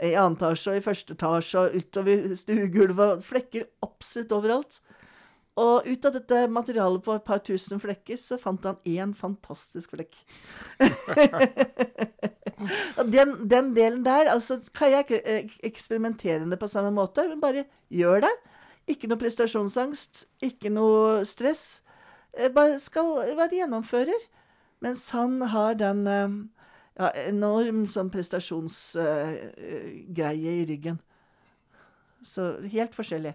i 0.04 0.12
annen 0.20 0.36
etasje 0.36 0.74
og 0.74 0.82
i 0.82 0.84
første 0.84 1.16
etasje 1.16 1.64
og 1.64 1.80
utover 1.80 2.36
stuegulvet. 2.36 3.24
Flekker 3.24 3.70
absolutt 3.86 4.36
overalt. 4.36 4.82
Og 5.56 5.86
ut 5.88 6.06
av 6.06 6.12
dette 6.18 6.48
materialet 6.52 7.04
på 7.04 7.14
et 7.16 7.24
par 7.24 7.40
tusen 7.48 7.80
flekker, 7.80 8.18
så 8.20 8.36
fant 8.40 8.66
han 8.68 8.76
én 8.84 9.14
fantastisk 9.16 9.92
flekk. 9.96 10.16
Og 13.00 13.12
den, 13.12 13.48
den 13.48 13.74
delen 13.76 14.04
der 14.04 14.32
altså, 14.34 14.60
kan 14.76 14.92
jeg 14.92 15.00
ikke 15.06 15.22
eksperimentere 15.22 15.70
eksperimenterende 15.70 16.58
på 16.60 16.68
samme 16.72 16.92
måte, 16.92 17.28
men 17.30 17.40
bare 17.40 17.64
gjør 17.88 18.22
det. 18.26 18.34
Ikke 18.92 19.08
noe 19.10 19.18
prestasjonsangst, 19.22 20.26
ikke 20.44 20.70
noe 20.74 21.26
stress. 21.26 21.82
Eh, 22.36 22.52
Bare 22.54 22.80
skal 22.84 23.36
være 23.38 23.56
gjennomfører. 23.62 24.22
Mens 24.84 25.10
han 25.16 25.42
har 25.56 25.74
den 25.80 26.08
eh, 26.08 26.30
ja, 27.00 27.08
enorm 27.30 27.88
sånn 27.90 28.12
prestasjonsgreie 28.14 30.52
i 30.60 30.66
ryggen. 30.68 31.00
Så 32.26 32.42
helt 32.72 32.96
forskjellig. 32.98 33.34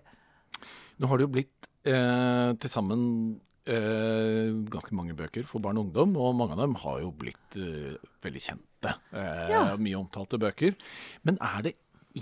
Nå 1.01 1.07
har 1.09 1.17
det 1.17 1.25
jo 1.27 1.35
blitt 1.39 1.70
eh, 1.85 2.53
til 2.61 2.71
sammen 2.73 3.03
eh, 3.67 4.51
ganske 4.73 4.95
mange 4.97 5.15
bøker 5.17 5.47
for 5.49 5.63
barn 5.63 5.79
og 5.81 5.89
ungdom, 5.89 6.17
og 6.21 6.35
mange 6.39 6.57
av 6.57 6.65
dem 6.65 6.75
har 6.83 7.01
jo 7.05 7.13
blitt 7.13 7.57
eh, 7.61 7.97
veldig 8.25 8.43
kjente. 8.47 8.95
Eh, 9.13 9.47
Ja. 9.53 9.63
Mye 9.77 9.99
omtalte 10.01 10.39
bøker. 10.41 10.75
Men 11.25 11.39
er 11.41 11.63
det 11.69 11.75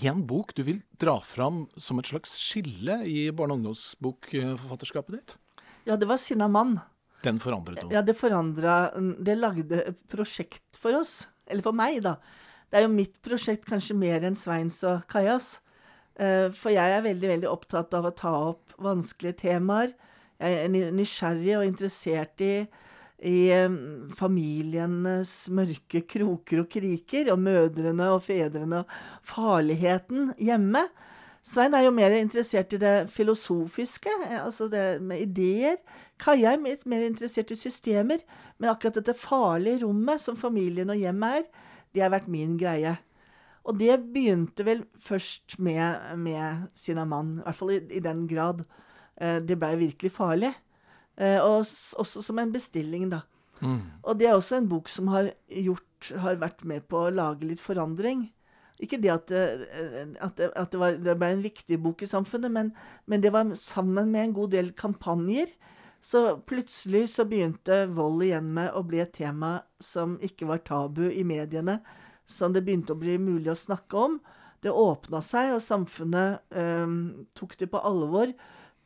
én 0.04 0.24
bok 0.28 0.52
du 0.54 0.62
vil 0.66 0.82
dra 1.00 1.18
fram 1.24 1.66
som 1.80 1.98
et 1.98 2.06
slags 2.10 2.34
skille 2.36 3.00
i 3.08 3.30
barne- 3.30 3.54
og 3.56 3.62
ungdomsbokforfatterskapet 3.62 5.16
ditt? 5.16 5.36
Ja, 5.86 5.96
det 5.96 6.08
var 6.08 6.16
'Sinna 6.18 6.48
mann'. 6.48 6.80
Den 7.22 7.38
forandret 7.40 7.82
noe. 7.82 7.92
Ja, 7.92 8.02
det 8.02 8.16
forandra 8.16 8.92
Det 9.24 9.38
lagde 9.38 9.88
et 9.88 10.08
prosjekt 10.08 10.76
for 10.78 10.92
oss. 10.94 11.26
Eller 11.48 11.62
for 11.62 11.72
meg, 11.72 12.02
da. 12.02 12.16
Det 12.70 12.78
er 12.78 12.82
jo 12.86 12.92
mitt 12.94 13.20
prosjekt 13.22 13.64
kanskje 13.64 13.96
mer 13.96 14.20
enn 14.22 14.36
Sveins 14.36 14.84
og 14.84 15.06
Kajas. 15.08 15.60
Eh, 16.18 16.50
For 16.54 16.74
jeg 16.74 16.96
er 16.96 17.06
veldig, 17.06 17.32
veldig 17.36 17.50
opptatt 17.50 17.94
av 17.94 18.08
å 18.08 18.14
ta 18.16 18.34
opp 18.50 18.74
vanskelige 18.82 19.44
temaer. 19.46 19.94
Jeg 20.38 20.60
er 20.64 20.92
nysgjerrig 20.94 21.56
og 21.58 21.66
interessert 21.66 22.42
i, 22.46 22.52
i 23.26 23.38
familienes 24.18 25.32
mørke 25.50 26.04
kroker 26.06 26.62
og 26.62 26.68
kriker, 26.70 27.32
og 27.34 27.42
mødrene 27.42 28.12
og 28.14 28.22
fedrene 28.26 28.84
og 28.84 28.98
farligheten 29.26 30.32
hjemme. 30.38 30.84
Svein 31.48 31.72
er 31.72 31.86
jo 31.86 31.94
mer 31.96 32.12
interessert 32.12 32.74
i 32.76 32.80
det 32.82 33.08
filosofiske, 33.14 34.12
eh, 34.26 34.38
altså 34.44 34.68
det 34.68 35.00
med 35.00 35.22
ideer. 35.22 35.78
Kaja 36.20 36.52
er 36.52 36.62
litt 36.62 36.86
mer 36.86 37.06
interessert 37.06 37.54
i 37.54 37.58
systemer, 37.58 38.20
men 38.58 38.70
akkurat 38.70 38.98
dette 39.00 39.16
farlige 39.16 39.84
rommet 39.86 40.20
som 40.20 40.36
familien 40.36 40.90
og 40.92 40.98
hjemmet 40.98 41.40
er, 41.40 41.46
det 41.94 42.04
har 42.04 42.12
vært 42.12 42.28
min 42.28 42.58
greie. 42.60 42.98
Og 43.64 43.78
det 43.80 43.96
begynte 44.14 44.64
vel 44.66 44.84
først 45.02 45.58
med, 45.58 46.14
med 46.20 46.68
Sinaman, 46.78 47.38
i 47.40 47.46
hvert 47.46 47.58
fall 47.58 47.74
i, 47.74 47.80
i 47.98 48.04
den 48.04 48.26
grad. 48.30 48.62
Eh, 49.20 49.40
det 49.44 49.58
blei 49.58 49.74
virkelig 49.80 50.12
farlig. 50.14 50.54
Eh, 51.18 51.40
og 51.42 51.66
også 51.98 52.22
som 52.22 52.38
en 52.38 52.54
bestilling, 52.54 53.10
da. 53.12 53.24
Og 54.06 54.18
det 54.18 54.28
er 54.28 54.36
også 54.38 54.60
en 54.60 54.68
bok 54.70 54.88
som 54.88 55.08
har, 55.10 55.32
gjort, 55.50 56.12
har 56.22 56.38
vært 56.38 56.64
med 56.68 56.84
på 56.90 57.00
å 57.02 57.14
lage 57.14 57.48
litt 57.48 57.62
forandring. 57.62 58.28
Ikke 58.78 59.00
det 59.02 59.10
at, 59.10 59.32
det, 59.32 59.66
at, 60.22 60.36
det, 60.38 60.52
at 60.54 60.70
det, 60.70 60.78
var, 60.78 60.98
det 61.02 61.16
ble 61.18 61.32
en 61.34 61.42
viktig 61.42 61.80
bok 61.82 62.04
i 62.04 62.10
samfunnet, 62.10 62.52
men, 62.54 62.70
men 63.10 63.24
det 63.24 63.32
var 63.34 63.50
sammen 63.58 64.12
med 64.12 64.28
en 64.28 64.36
god 64.36 64.54
del 64.54 64.70
kampanjer. 64.78 65.50
Så 65.98 66.38
plutselig 66.46 67.08
så 67.16 67.26
begynte 67.26 67.88
vold 67.90 68.22
igjen 68.22 68.52
med 68.54 68.70
å 68.78 68.84
bli 68.86 69.00
et 69.02 69.16
tema 69.16 69.56
som 69.82 70.14
ikke 70.22 70.46
var 70.46 70.62
tabu 70.62 71.08
i 71.10 71.24
mediene. 71.26 71.80
Som 72.28 72.52
det 72.52 72.64
begynte 72.66 72.92
å 72.94 73.00
bli 73.00 73.16
mulig 73.20 73.50
å 73.52 73.58
snakke 73.58 74.04
om. 74.04 74.18
Det 74.62 74.74
åpna 74.74 75.22
seg, 75.22 75.54
og 75.54 75.62
samfunnet 75.62 76.42
øhm, 76.50 77.26
tok 77.38 77.54
det 77.60 77.70
på 77.70 77.80
alvor 77.86 78.32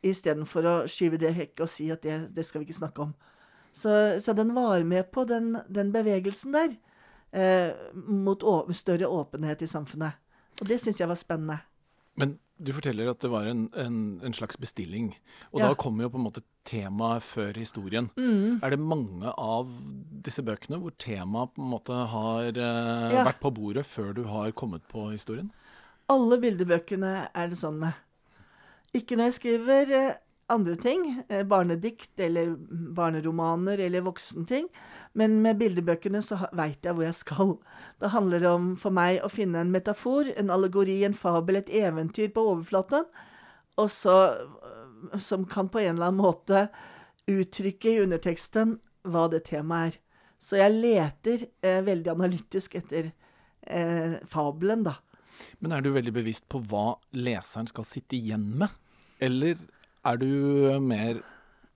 istedenfor 0.03 0.67
å 0.67 0.73
skyve 0.91 1.17
det 1.17 1.31
hekket 1.33 1.63
og 1.63 1.71
si 1.71 1.87
at 1.91 2.03
det, 2.05 2.17
det 2.35 2.45
skal 2.45 2.61
vi 2.61 2.67
ikke 2.67 2.77
snakke 2.81 3.07
om. 3.07 3.13
Så, 3.73 3.89
så 4.21 4.35
den 4.37 4.53
var 4.53 4.83
med 4.85 5.09
på 5.11 5.23
den, 5.25 5.55
den 5.71 5.89
bevegelsen 5.95 6.53
der. 6.53 6.75
Eh, 7.33 7.73
mot 7.93 8.43
større 8.77 9.09
åpenhet 9.09 9.63
i 9.65 9.67
samfunnet. 9.67 10.19
Og 10.61 10.67
det 10.69 10.77
syns 10.81 10.99
jeg 11.01 11.09
var 11.09 11.17
spennende. 11.17 11.57
Men 12.15 12.35
du 12.63 12.71
forteller 12.73 13.09
at 13.11 13.19
det 13.23 13.29
var 13.31 13.45
en, 13.49 13.65
en, 13.75 13.97
en 14.23 14.33
slags 14.33 14.57
bestilling. 14.57 15.11
Og 15.51 15.59
Ja. 15.61 15.67
da 15.69 15.75
kommer 15.75 16.03
jo 16.05 16.09
på 16.13 16.19
en 16.21 16.25
måte 16.27 16.43
temaet 16.65 17.23
før 17.23 17.53
historien. 17.59 18.09
Mm. 18.17 18.61
Er 18.63 18.69
det 18.73 18.79
mange 18.79 19.33
av 19.37 19.67
disse 20.23 20.41
bøkene 20.45 20.79
hvor 20.79 20.95
temaet 20.97 21.53
på 21.55 21.61
en 21.61 21.71
måte 21.73 21.97
har 22.13 22.47
eh, 22.55 23.13
Ja. 23.17 23.23
vært 23.27 23.41
på 23.43 23.51
bordet 23.53 23.85
før 23.85 24.13
du 24.15 24.23
har 24.31 24.51
kommet 24.51 24.87
på 24.87 25.09
historien? 25.11 25.51
Alle 26.09 26.37
bildebøkene 26.39 27.29
er 27.33 27.47
det 27.51 27.57
sånn 27.59 27.79
med. 27.79 27.93
Ikke 28.93 29.15
når 29.17 29.31
jeg 29.31 29.39
skriver 29.41 29.91
eh, 29.97 30.13
andre 30.53 30.75
ting, 30.75 31.23
eh, 31.29 31.43
barnedikt 31.43 32.19
eller 32.19 32.55
barneromaner 32.93 33.79
eller 33.79 34.01
voksenting, 34.05 34.67
men 35.17 35.41
med 35.45 35.59
bildebøkene 35.61 36.23
så 36.25 36.39
veit 36.57 36.85
jeg 36.85 36.97
hvor 36.97 37.05
jeg 37.05 37.17
skal. 37.17 37.51
Det 38.01 38.13
handler 38.15 38.47
om 38.49 38.71
for 38.81 38.95
meg 38.95 39.21
å 39.21 39.29
finne 39.29 39.61
en 39.61 39.73
metafor, 39.73 40.31
en 40.37 40.49
allegori, 40.53 41.03
en 41.05 41.17
fabel, 41.17 41.59
et 41.61 41.69
eventyr 41.83 42.31
på 42.33 42.45
overflaten, 42.53 43.05
og 43.77 43.89
så 43.93 44.17
øh, 44.33 45.19
som 45.21 45.45
kan 45.49 45.69
på 45.69 45.81
en 45.81 45.95
eller 45.95 46.09
annen 46.09 46.21
måte 46.21 46.67
uttrykke 47.29 47.91
i 47.93 48.01
underteksten 48.03 48.77
hva 49.09 49.27
det 49.31 49.45
temaet 49.49 49.93
er. 49.93 49.99
Så 50.43 50.57
jeg 50.59 50.75
leter 50.75 51.45
eh, 51.63 51.79
veldig 51.85 52.11
analytisk 52.11 52.75
etter 52.75 53.13
eh, 53.63 54.17
fabelen, 54.29 54.83
da. 54.89 54.97
Men 55.63 55.75
er 55.75 55.83
du 55.85 55.93
veldig 55.93 56.13
bevisst 56.15 56.49
på 56.51 56.59
hva 56.69 56.97
leseren 57.15 57.69
skal 57.69 57.87
sitte 57.87 58.17
igjen 58.17 58.49
med? 58.59 58.73
Eller 59.23 59.61
er 60.03 60.19
du 60.19 60.27
mer 60.83 61.21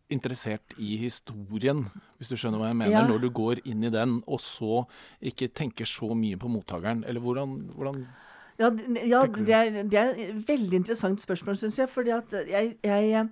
interessert 0.10 0.74
i 0.80 0.96
historien, 1.02 1.86
hvis 2.18 2.30
du 2.32 2.36
skjønner 2.40 2.62
hva 2.62 2.70
jeg 2.72 2.80
mener, 2.80 2.92
Ja. 2.96 3.08
når 3.08 3.22
du 3.22 3.30
går 3.30 3.62
inn 3.66 3.84
i 3.84 3.90
den, 3.92 4.22
og 4.28 4.40
så 4.40 4.86
ikke 5.22 5.48
tenker 5.54 5.86
så 5.86 6.16
mye 6.16 6.38
på 6.38 6.48
mottakeren? 6.50 7.04
Eller 7.08 7.20
hvordan, 7.20 7.72
hvordan 7.76 8.08
Ja, 8.60 8.72
ja 9.06 9.26
det, 9.28 9.54
er, 9.54 9.84
det 9.84 10.00
er 10.00 10.14
et 10.18 10.48
veldig 10.48 10.74
interessant 10.74 11.22
spørsmål, 11.22 11.58
syns 11.58 11.78
jeg. 11.78 11.90
Fordi 11.90 12.10
at 12.10 12.32
jeg, 12.50 12.78
jeg, 12.84 13.30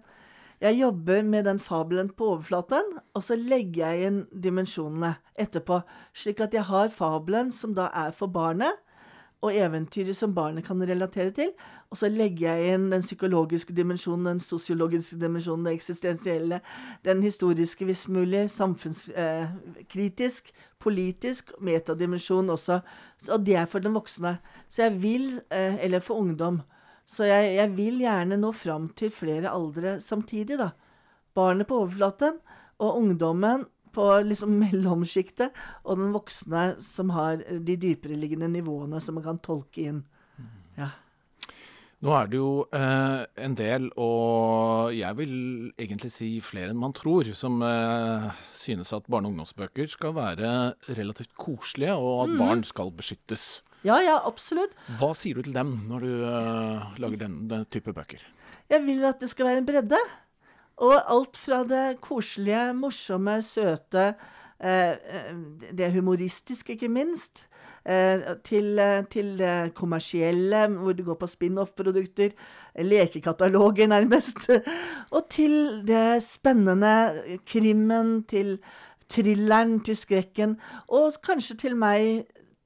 jeg 0.62 0.78
jobber 0.80 1.24
med 1.24 1.44
den 1.44 1.60
fabelen 1.60 2.10
på 2.10 2.36
overflaten, 2.36 3.00
og 3.14 3.24
så 3.24 3.36
legger 3.36 3.88
jeg 3.90 4.08
inn 4.08 4.20
dimensjonene 4.32 5.16
etterpå. 5.36 5.82
Slik 6.14 6.40
at 6.42 6.54
jeg 6.54 6.64
har 6.64 6.90
fabelen 6.90 7.52
som 7.52 7.74
da 7.74 7.90
er 7.94 8.12
for 8.12 8.28
barnet, 8.28 8.78
og 9.46 9.56
eventyret 9.56 10.18
som 10.18 10.34
barnet 10.36 10.66
kan 10.66 10.82
relatere 10.82 11.32
til. 11.36 11.52
Og 11.94 12.00
så 12.00 12.10
legger 12.10 12.56
jeg 12.58 12.76
inn 12.76 12.90
den 12.92 13.04
psykologiske 13.06 13.74
dimensjonen, 13.78 14.26
den 14.34 14.42
sosiologiske 14.44 15.20
dimensjonen, 15.22 15.66
det 15.68 15.76
eksistensielle, 15.78 16.62
den 17.06 17.24
historiske 17.24 17.86
hvis 17.86 18.08
mulig, 18.12 18.50
samfunnskritisk, 18.52 20.50
politisk, 20.82 21.54
metadimensjon 21.62 22.50
også. 22.54 22.80
Og 23.30 23.46
det 23.46 23.56
er 23.62 23.70
for 23.70 23.80
den 23.86 23.96
voksne. 23.96 24.38
Så 24.70 24.88
jeg 24.88 25.02
vil, 25.04 25.28
eh, 25.52 25.78
eller 25.86 26.00
for 26.04 26.16
ungdom. 26.22 26.62
Så 27.06 27.24
jeg, 27.30 27.56
jeg 27.56 27.78
vil 27.78 28.02
gjerne 28.02 28.38
nå 28.42 28.52
fram 28.52 28.90
til 28.98 29.14
flere 29.14 29.54
aldre 29.54 30.00
samtidig, 30.02 30.58
da. 30.58 30.72
Barnet 31.36 31.68
på 31.70 31.78
overflaten, 31.84 32.40
og 32.80 32.98
ungdommen 32.98 33.66
på 33.96 34.10
liksom 34.28 34.58
mellomsjiktet, 34.64 35.56
og 35.86 36.02
den 36.02 36.12
voksne 36.16 36.68
som 36.84 37.16
har 37.16 37.42
de 37.42 37.80
dypereliggende 37.80 38.52
nivåene 38.60 39.02
som 39.02 39.18
man 39.20 39.26
kan 39.30 39.42
tolke 39.44 39.88
inn. 39.90 40.04
Ja. 40.76 40.92
Nå 42.06 42.12
er 42.14 42.28
det 42.30 42.38
jo 42.38 42.50
eh, 42.76 43.22
en 43.42 43.56
del, 43.58 43.88
og 43.98 44.92
jeg 44.94 45.18
vil 45.18 45.32
egentlig 45.80 46.12
si 46.14 46.28
flere 46.44 46.74
enn 46.74 46.82
man 46.82 46.94
tror, 46.94 47.32
som 47.38 47.64
eh, 47.66 48.28
synes 48.54 48.92
at 48.94 49.08
barne- 49.10 49.30
og 49.30 49.34
ungdomsbøker 49.34 49.88
skal 49.90 50.14
være 50.18 50.52
relativt 51.00 51.34
koselige, 51.40 51.96
og 51.96 52.28
at 52.28 52.36
barn 52.42 52.62
skal 52.68 52.92
beskyttes. 52.94 53.64
ja, 53.88 53.98
ja, 54.04 54.20
absolutt. 54.28 54.76
Hva 55.00 55.14
sier 55.18 55.40
du 55.40 55.48
til 55.48 55.56
dem 55.56 55.74
når 55.90 56.06
du 56.06 56.14
eh, 56.30 56.86
lager 57.02 57.24
den, 57.26 57.40
den 57.50 57.66
type 57.74 57.96
bøker? 57.96 58.22
Jeg 58.70 58.86
vil 58.86 59.02
at 59.08 59.22
det 59.22 59.32
skal 59.32 59.50
være 59.50 59.64
en 59.64 59.68
bredde. 59.72 60.04
Og 60.84 60.96
alt 61.12 61.38
fra 61.40 61.64
det 61.64 62.02
koselige, 62.04 62.74
morsomme, 62.76 63.40
søte, 63.44 64.14
eh, 64.60 64.92
eh, 64.92 65.36
det 65.78 65.92
humoristiske, 65.94 66.74
ikke 66.74 66.90
minst, 66.90 67.48
eh, 67.86 68.36
til, 68.44 68.82
til 69.10 69.38
det 69.40 69.74
kommersielle, 69.74 70.68
hvor 70.68 70.94
du 70.94 71.04
går 71.04 71.16
på 71.16 71.28
spin-off-produkter, 71.28 72.30
lekekataloger 72.76 73.88
nærmest, 73.88 74.50
og 75.16 75.30
til 75.30 75.88
det 75.88 76.24
spennende 76.24 77.40
krimmen, 77.46 78.24
til 78.24 78.60
thrilleren, 79.10 79.80
til 79.80 79.96
skrekken, 79.96 80.60
og 80.88 81.14
kanskje 81.24 81.56
til 81.56 81.76
meg, 81.78 82.26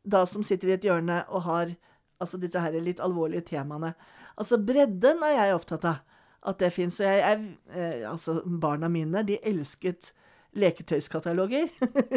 da 0.10 0.26
som 0.26 0.44
sitter 0.44 0.72
i 0.72 0.78
et 0.80 0.86
hjørne 0.88 1.24
og 1.28 1.44
har 1.44 1.76
altså 2.20 2.40
disse 2.42 2.60
her 2.60 2.74
litt 2.82 3.00
alvorlige 3.04 3.46
temaene. 3.54 3.94
Altså 4.40 4.58
bredden 4.58 5.22
er 5.24 5.36
jeg 5.36 5.56
opptatt 5.56 5.86
av 5.86 6.00
at 6.48 6.60
det 6.62 6.72
fins. 6.74 7.00
Og 7.00 7.08
jeg, 7.08 7.20
jeg, 7.20 7.52
eh, 7.76 8.10
altså 8.10 8.40
barna 8.62 8.88
mine, 8.92 9.24
de 9.28 9.40
elsket 9.44 10.14
leketøyskataloger. 10.58 11.70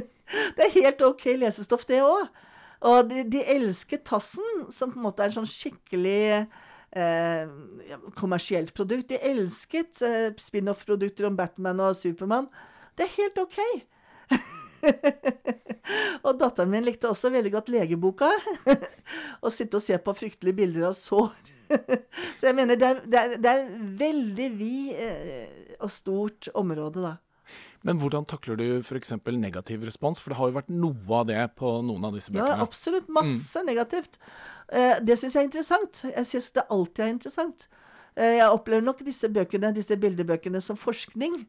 det 0.57 0.67
er 0.67 0.75
helt 0.79 1.03
OK 1.05 1.27
lesestoff, 1.37 1.87
det 1.89 2.03
òg. 2.05 2.27
Og 2.83 3.11
de, 3.11 3.23
de 3.31 3.43
elsket 3.55 4.05
Tassen, 4.09 4.67
som 4.75 4.91
på 4.91 4.99
en 4.99 5.07
måte 5.07 5.23
er 5.23 5.31
en 5.31 5.43
sånn 5.43 5.51
skikkelig 5.51 6.23
eh, 6.99 7.53
kommersielt 8.19 8.75
produkt. 8.75 9.13
De 9.13 9.21
elsket 9.31 10.03
eh, 10.07 10.33
spin-off-produkter 10.41 11.29
om 11.29 11.39
Batman 11.39 11.83
og 11.85 11.97
Supermann. 11.99 12.51
Det 12.99 13.07
er 13.07 13.17
helt 13.21 13.39
OK. 13.45 13.61
og 16.27 16.39
datteren 16.41 16.71
min 16.73 16.87
likte 16.87 17.11
også 17.11 17.31
veldig 17.33 17.53
godt 17.55 17.73
legeboka. 17.73 18.31
Å 19.45 19.53
sitte 19.53 19.79
og 19.79 19.85
se 19.85 19.99
på 19.99 20.15
fryktelige 20.17 20.59
bilder 20.63 20.89
av 20.91 20.97
sår. 20.99 21.33
Så 22.39 22.49
jeg 22.51 22.57
mener 22.59 22.79
det 22.79 22.89
er, 22.89 23.03
det 23.09 23.21
er, 23.21 23.37
det 23.43 23.53
er 23.53 23.69
veldig 24.01 24.49
vid 24.59 24.97
eh, 25.03 25.77
og 25.81 25.93
stort 25.93 26.51
område, 26.59 27.05
da. 27.05 27.15
Men 27.83 27.99
hvordan 27.99 28.27
takler 28.31 28.59
du 28.61 28.67
f.eks. 28.79 29.15
negativ 29.35 29.83
respons? 29.87 30.21
For 30.23 30.31
det 30.31 30.39
har 30.39 30.51
jo 30.51 30.59
vært 30.61 30.71
noe 30.71 31.17
av 31.19 31.27
det 31.27 31.41
på 31.59 31.73
noen 31.83 32.07
av 32.07 32.15
disse 32.15 32.31
bøkene. 32.31 32.61
Ja, 32.61 32.67
absolutt. 32.67 33.09
Masse 33.11 33.63
negativt. 33.67 34.21
Eh, 34.71 35.01
det 35.03 35.19
syns 35.19 35.35
jeg 35.35 35.43
er 35.43 35.49
interessant. 35.49 36.05
Jeg 36.07 36.29
syns 36.31 36.53
det 36.55 36.67
alltid 36.71 37.05
er 37.05 37.11
interessant. 37.17 37.67
Eh, 38.15 38.37
jeg 38.39 38.53
opplever 38.53 38.87
nok 38.87 39.03
disse 39.07 39.31
bøkene, 39.33 39.73
disse 39.75 39.99
bildebøkene 39.99 40.63
som 40.63 40.79
forskning. 40.79 41.43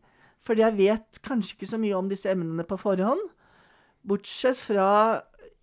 Fordi 0.48 0.66
jeg 0.66 0.78
vet 0.78 1.22
kanskje 1.24 1.56
ikke 1.58 1.72
så 1.72 1.80
mye 1.80 1.96
om 1.98 2.10
disse 2.12 2.32
emnene 2.32 2.66
på 2.68 2.78
forhånd. 2.80 3.22
Bortsett 4.04 4.60
fra 4.60 4.90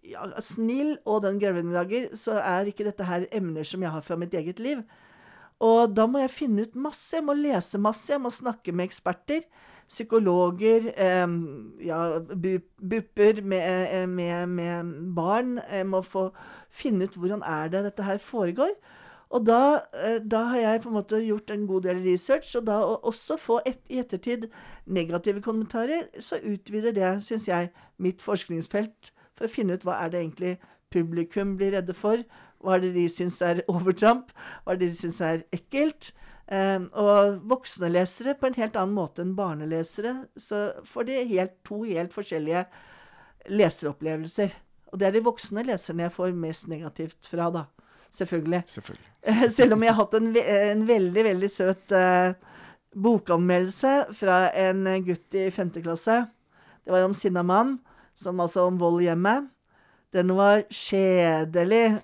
ja, 0.07 0.25
Snill 0.41 0.97
og 1.05 1.23
Den 1.27 1.41
grevlingdager, 1.41 2.11
så 2.17 2.39
er 2.41 2.71
ikke 2.71 2.87
dette 2.89 3.05
her 3.05 3.27
emner 3.37 3.67
som 3.69 3.83
jeg 3.85 3.93
har 3.93 4.05
fra 4.05 4.17
mitt 4.21 4.35
eget 4.35 4.63
liv. 4.63 4.83
Og 5.61 5.93
da 5.93 6.07
må 6.09 6.23
jeg 6.23 6.33
finne 6.33 6.65
ut 6.65 6.79
masse, 6.81 7.13
jeg 7.19 7.27
må 7.27 7.37
lese 7.37 7.81
masse, 7.81 8.09
jeg 8.13 8.23
må 8.23 8.33
snakke 8.33 8.73
med 8.73 8.89
eksperter. 8.89 9.45
Psykologer, 9.91 10.87
eh, 10.95 11.27
ja, 11.85 11.99
bupper 12.23 13.43
med, 13.43 14.09
med, 14.09 14.47
med, 14.49 14.95
barn. 15.17 15.59
Jeg 15.69 15.89
må 15.91 16.01
få 16.07 16.31
finne 16.71 17.05
ut 17.05 17.19
hvordan 17.19 17.43
er 17.45 17.69
det 17.69 17.85
dette 17.91 18.07
her 18.07 18.23
foregår. 18.23 18.73
Og 19.31 19.47
da, 19.47 19.87
eh, 19.95 20.19
da, 20.19 20.43
har 20.51 20.59
jeg 20.59 20.83
på 20.83 20.91
en 20.91 20.97
måte 20.99 21.21
gjort 21.23 21.51
en 21.55 21.67
god 21.67 21.87
del 21.87 22.03
research, 22.03 22.51
og 22.59 22.67
da 22.67 22.81
å 22.83 22.97
også 23.07 23.37
få 23.39 23.61
et, 23.67 23.79
i 23.89 24.01
ettertid 24.03 24.49
negative 24.87 25.43
kommentarer, 25.43 26.09
så 26.19 26.41
utvider 26.43 26.97
det, 26.97 27.13
syns 27.23 27.47
jeg, 27.49 27.71
mitt 27.99 28.23
forskningsfelt 28.23 29.13
for 29.39 29.47
å 29.47 29.53
finne 29.53 29.79
ut 29.79 29.87
hva 29.87 30.01
er 30.03 30.11
det 30.11 30.25
egentlig 30.25 30.55
publikum 30.91 31.55
blir 31.61 31.77
redde 31.77 31.95
for. 31.95 32.25
Hva 32.61 32.77
er 32.77 32.85
det 32.85 32.95
de 32.99 33.07
syns 33.09 33.39
er 33.47 33.63
overtramp? 33.73 34.35
Hva 34.65 34.75
er 34.75 34.83
det 34.83 34.91
de 34.91 34.99
syns 34.99 35.21
er 35.25 35.45
ekkelt? 35.55 36.13
Um, 36.51 36.89
og 36.99 37.45
voksne 37.47 37.93
lesere 37.93 38.35
på 38.35 38.49
en 38.49 38.57
helt 38.59 38.75
annen 38.75 38.97
måte 38.97 39.23
enn 39.23 39.37
barnelesere. 39.39 40.25
Så 40.35 40.73
får 40.91 41.07
de 41.07 41.21
helt, 41.31 41.55
to 41.67 41.85
helt 41.87 42.17
forskjellige 42.17 42.65
leseropplevelser. 43.47 44.57
Og 44.91 44.99
det 44.99 45.07
er 45.07 45.15
de 45.15 45.23
voksne 45.23 45.63
leserne 45.69 46.09
jeg 46.09 46.17
får 46.17 46.35
mest 46.35 46.67
negativt 46.67 47.31
fra, 47.31 47.47
da. 47.55 47.69
Selvfølgelig. 48.11 48.63
Selvfølgelig. 48.67 49.11
Selv 49.57 49.77
om 49.77 49.85
jeg 49.85 49.95
har 49.95 50.03
hatt 50.03 50.17
en, 50.19 50.31
en 50.37 50.87
veldig, 50.89 51.25
veldig 51.25 51.51
søt 51.51 51.95
uh, 51.95 52.33
bokanmeldelse 52.97 53.95
fra 54.19 54.43
en 54.67 54.85
gutt 55.07 55.39
i 55.39 55.47
5. 55.55 55.71
klasse. 55.85 56.25
Det 56.85 56.93
var 56.93 57.07
om 57.07 57.15
sinna 57.15 57.43
mann, 57.47 57.79
som 58.19 58.41
altså 58.41 58.67
om 58.67 58.81
vold 58.81 59.03
i 59.03 59.09
hjemmet. 59.11 59.51
Den 60.13 60.35
var 60.35 60.65
kjedelig. 60.75 62.01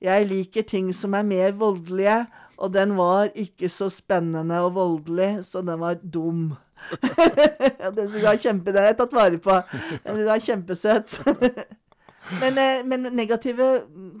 Jeg 0.00 0.26
liker 0.30 0.62
ting 0.62 0.92
som 0.94 1.16
er 1.18 1.26
mer 1.26 1.56
voldelige, 1.58 2.22
og 2.60 2.72
den 2.72 2.94
var 2.96 3.32
ikke 3.34 3.68
så 3.68 3.88
spennende 3.90 4.60
og 4.62 4.74
voldelig, 4.74 5.44
så 5.44 5.64
den 5.66 5.80
var 5.80 5.98
dum. 6.00 6.52
den 7.96 8.06
syns 8.06 8.14
jeg 8.14 8.24
var 8.24 8.40
kjempe, 8.40 8.72
den 8.72 8.80
har 8.80 8.92
jeg 8.92 8.98
tatt 9.00 9.16
vare 9.16 9.40
på. 9.42 9.58
Den 10.04 10.14
syns 10.14 10.22
jeg 10.22 10.30
var 10.30 10.46
kjempesøt. 10.46 11.18
men, 12.38 12.58
eh, 12.58 12.84
men, 12.86 13.08
negative 13.16 13.68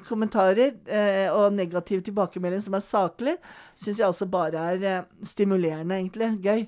kommentarer 0.08 0.74
eh, 0.86 1.28
og 1.32 1.54
negativ 1.54 2.02
tilbakemelding 2.06 2.62
som 2.64 2.76
er 2.76 2.84
saklig, 2.84 3.36
syns 3.78 4.00
jeg 4.00 4.08
også 4.08 4.28
bare 4.30 4.64
er 4.72 4.86
eh, 4.88 5.06
stimulerende, 5.26 5.98
egentlig. 5.98 6.32
Gøy. 6.42 6.66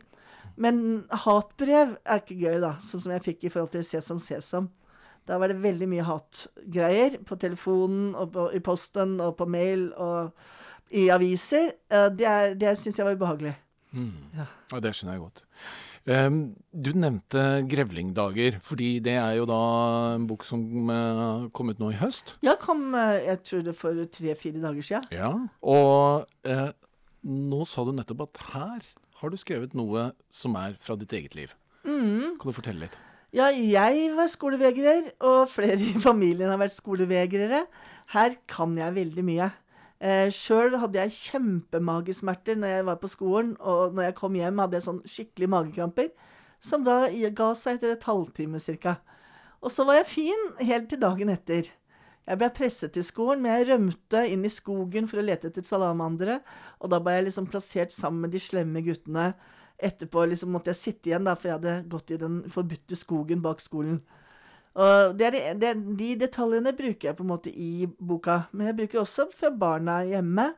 Men 0.62 0.78
hatbrev 1.24 1.96
er 2.04 2.22
ikke 2.22 2.38
gøy, 2.38 2.60
da, 2.62 2.76
sånn 2.84 3.04
som 3.04 3.14
jeg 3.16 3.24
fikk 3.26 3.46
i 3.46 3.52
forhold 3.52 3.72
til 3.74 3.86
Sesam 3.88 4.20
Sesam. 4.22 4.70
Da 5.28 5.38
var 5.38 5.52
det 5.52 5.62
veldig 5.62 5.86
mye 5.90 6.06
hatgreier 6.06 7.20
på 7.26 7.38
telefonen 7.40 8.10
og 8.18 8.32
på, 8.34 8.48
i 8.54 8.62
posten 8.62 9.18
og 9.22 9.36
på 9.38 9.46
mail 9.46 9.88
og 9.94 10.32
i 10.92 11.06
aviser. 11.14 11.70
Det, 11.88 12.26
er, 12.26 12.56
det 12.58 12.74
syns 12.80 12.98
jeg 12.98 13.06
var 13.06 13.16
ubehagelig. 13.16 13.54
Mm. 13.94 14.34
Ja. 14.34 14.48
ja. 14.72 14.80
det 14.82 14.92
skjønner 14.96 15.16
jeg 15.16 15.22
godt. 15.22 15.44
Um, 16.02 16.56
du 16.74 16.90
nevnte 16.98 17.62
'Grevlingdager', 17.70 18.58
fordi 18.60 18.98
det 18.98 19.14
er 19.14 19.36
jo 19.38 19.44
da 19.46 19.58
en 20.16 20.26
bok 20.26 20.42
som 20.42 20.90
uh, 20.90 21.46
kom 21.54 21.70
ut 21.70 21.78
nå 21.78 21.92
i 21.92 22.00
høst? 22.00 22.34
Ja, 22.42 22.56
kom 22.58 22.90
uh, 22.94 23.14
jeg 23.22 23.38
tror 23.46 23.62
det 23.62 23.76
for 23.78 23.94
tre-fire 24.10 24.58
dager 24.58 24.82
siden. 24.82 25.06
Ja, 25.14 25.30
Og 25.62 26.26
eh, 26.42 26.72
nå 27.22 27.62
sa 27.70 27.84
du 27.86 27.92
nettopp 27.94 28.26
at 28.26 28.42
her 28.50 28.82
har 29.20 29.30
du 29.30 29.38
skrevet 29.38 29.78
noe 29.78 30.10
som 30.26 30.58
er 30.58 30.74
fra 30.82 30.98
ditt 30.98 31.14
eget 31.14 31.38
liv. 31.38 31.54
Mm. 31.86 32.34
Kan 32.34 32.50
du 32.50 32.56
fortelle 32.56 32.88
litt? 32.88 32.98
Ja, 33.32 33.46
jeg 33.54 34.10
var 34.16 34.26
skolevegrer, 34.28 35.14
og 35.24 35.46
flere 35.54 35.78
i 35.78 35.94
familien 36.02 36.50
har 36.50 36.58
vært 36.60 36.74
skolevegrere. 36.74 37.62
Her 38.12 38.34
kan 38.50 38.74
jeg 38.76 38.98
veldig 38.98 39.24
mye. 39.24 39.52
Eh, 40.02 40.28
Sjøl 40.34 40.74
hadde 40.82 40.98
jeg 40.98 41.14
kjempemagesmerter 41.14 42.56
når 42.58 42.72
jeg 42.74 42.86
var 42.88 42.98
på 42.98 43.10
skolen, 43.10 43.52
og 43.60 43.94
når 43.94 44.08
jeg 44.08 44.16
kom 44.18 44.34
hjem, 44.38 44.58
hadde 44.64 44.78
jeg 44.78 44.86
sånn 44.88 45.02
skikkelig 45.06 45.50
magekramper, 45.54 46.10
som 46.62 46.82
da 46.86 47.04
ga 47.10 47.52
seg 47.58 47.78
etter 47.78 47.94
et 47.94 48.08
halvtime 48.08 48.58
ca. 48.82 48.96
Og 49.62 49.70
så 49.70 49.86
var 49.86 50.00
jeg 50.00 50.10
fin 50.10 50.44
helt 50.66 50.90
til 50.90 51.00
dagen 51.02 51.30
etter. 51.30 51.70
Jeg 52.26 52.38
ble 52.38 52.48
presset 52.54 52.92
til 52.94 53.06
skolen, 53.06 53.42
men 53.42 53.54
jeg 53.54 53.68
rømte 53.70 54.26
inn 54.30 54.44
i 54.46 54.50
skogen 54.50 55.08
for 55.10 55.22
å 55.22 55.26
lete 55.26 55.50
etter 55.50 55.66
salamandere, 55.66 56.40
og 56.82 56.90
da 56.90 56.98
ble 57.02 57.16
jeg 57.16 57.28
liksom 57.30 57.48
plassert 57.50 57.94
sammen 57.94 58.26
med 58.26 58.34
de 58.34 58.42
slemme 58.42 58.82
guttene 58.86 59.32
Etterpå 59.82 60.22
liksom 60.30 60.52
måtte 60.54 60.70
jeg 60.70 60.78
sitte 60.78 61.10
igjen, 61.10 61.24
da, 61.26 61.34
for 61.34 61.50
jeg 61.50 61.58
hadde 61.58 61.88
gått 61.90 62.12
i 62.14 62.18
den 62.20 62.42
forbudte 62.52 62.94
skogen 62.98 63.40
bak 63.42 63.58
skolen. 63.62 63.98
Og 64.72 65.16
det 65.18 65.32
de, 65.34 65.40
det, 65.60 65.72
de, 65.98 66.10
detaljene 66.20 66.72
bruker 66.76 67.10
jeg 67.10 67.16
på 67.18 67.24
en 67.26 67.32
måte 67.32 67.52
i 67.52 67.86
boka. 67.98 68.44
Men 68.52 68.70
jeg 68.70 68.78
bruker 68.80 69.02
også 69.02 69.28
fra 69.34 69.52
barna 69.52 70.00
hjemme, 70.08 70.52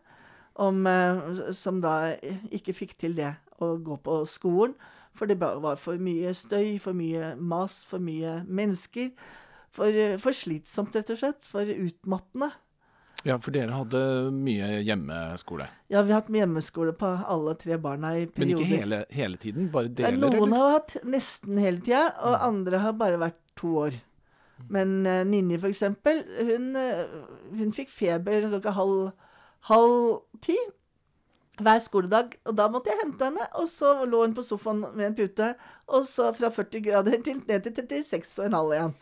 om, 0.55 0.85
eh, 0.87 1.41
som 1.57 1.81
da 1.83 2.15
ikke 2.55 2.77
fikk 2.77 2.95
til 3.01 3.17
det 3.19 3.33
å 3.59 3.75
gå 3.83 3.99
på 4.05 4.21
skolen. 4.31 4.77
For 5.15 5.31
det 5.31 5.39
var 5.41 5.79
for 5.79 5.99
mye 6.03 6.33
støy, 6.35 6.77
for 6.83 6.95
mye 6.95 7.35
mas, 7.39 7.85
for 7.87 8.03
mye 8.03 8.41
mennesker. 8.47 9.11
For, 9.75 9.91
for 10.23 10.35
slitsomt, 10.35 10.95
rett 10.95 11.11
og 11.11 11.21
slett. 11.21 11.47
For 11.47 11.71
utmattende. 11.71 12.51
Ja, 13.25 13.39
for 13.41 13.55
dere 13.57 13.73
hadde 13.73 14.01
mye 14.37 14.83
hjemmeskole? 14.85 15.67
Ja, 15.89 16.03
vi 16.05 16.13
har 16.13 16.21
hatt 16.21 16.29
hjemmeskole 16.33 16.93
på 17.01 17.09
alle 17.09 17.55
tre 17.61 17.79
barna 17.81 18.13
i 18.21 18.27
perioder. 18.29 18.61
Men 18.61 18.67
ikke 18.67 18.83
hele, 18.83 18.99
hele 19.17 19.41
tiden? 19.41 19.71
Bare 19.73 19.89
deler, 19.89 20.19
Noen 20.21 20.37
eller? 20.43 20.57
har 20.61 20.75
hatt 20.79 20.97
nesten 21.09 21.61
hele 21.63 21.81
tida, 21.81 22.11
og 22.21 22.37
mm. 22.37 22.45
andre 22.51 22.83
har 22.85 22.99
bare 23.01 23.21
vært 23.23 23.41
to 23.57 23.73
år. 23.87 23.97
Men 24.69 25.01
uh, 25.09 25.23
Ninni, 25.27 25.57
for 25.59 25.73
eksempel, 25.73 26.21
hun, 26.51 26.75
uh, 26.77 27.25
hun 27.57 27.73
fikk 27.75 27.93
feber 27.93 28.45
klokka 28.51 28.75
halv, 28.77 29.13
halv 29.71 29.97
ti 30.45 30.59
hver 31.63 31.81
skoledag. 31.83 32.37
Og 32.45 32.57
da 32.59 32.69
måtte 32.71 32.93
jeg 32.93 33.01
hente 33.03 33.29
henne, 33.29 33.49
og 33.57 33.69
så 33.71 33.95
lå 34.05 34.25
hun 34.25 34.37
på 34.37 34.45
sofaen 34.45 34.85
med 34.93 35.07
en 35.09 35.17
pute. 35.19 35.51
Og 35.89 36.07
så 36.09 36.29
fra 36.37 36.53
40 36.53 36.85
grader 36.85 37.19
til, 37.25 37.41
ned 37.49 37.67
til 37.67 38.05
36,5 38.05 38.77
igjen. 38.77 38.95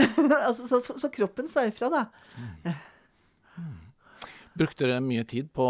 altså, 0.46 0.68
så, 0.68 0.84
så, 0.84 1.12
kroppen 1.12 1.48
sa 1.50 1.66
ifra, 1.70 1.90
da. 1.92 2.06
Mm. 2.36 2.80
Brukte 4.60 4.84
dere 4.84 5.00
mye 5.00 5.24
tid 5.24 5.48
på 5.56 5.66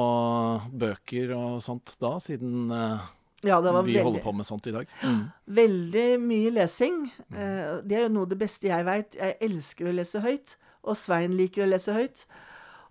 bøker 0.82 1.30
og 1.36 1.60
sånt 1.62 1.94
da, 2.02 2.16
siden 2.22 2.72
uh, 2.74 3.04
ja, 3.46 3.60
de 3.62 3.72
veldig, 3.72 4.02
holder 4.02 4.24
på 4.24 4.32
med 4.34 4.48
sånt 4.48 4.66
i 4.66 4.74
dag? 4.74 4.90
Mm. 5.06 5.20
Veldig 5.60 6.06
mye 6.24 6.50
lesing. 6.58 7.04
Uh, 7.30 7.78
det 7.86 7.96
er 7.96 8.06
jo 8.08 8.14
noe 8.16 8.26
av 8.26 8.32
det 8.32 8.40
beste 8.40 8.70
jeg 8.70 8.86
veit. 8.88 9.14
Jeg 9.14 9.36
elsker 9.46 9.90
å 9.90 9.94
lese 9.94 10.22
høyt, 10.24 10.56
og 10.82 10.98
Svein 10.98 11.36
liker 11.38 11.64
å 11.64 11.70
lese 11.70 11.94
høyt. 11.94 12.24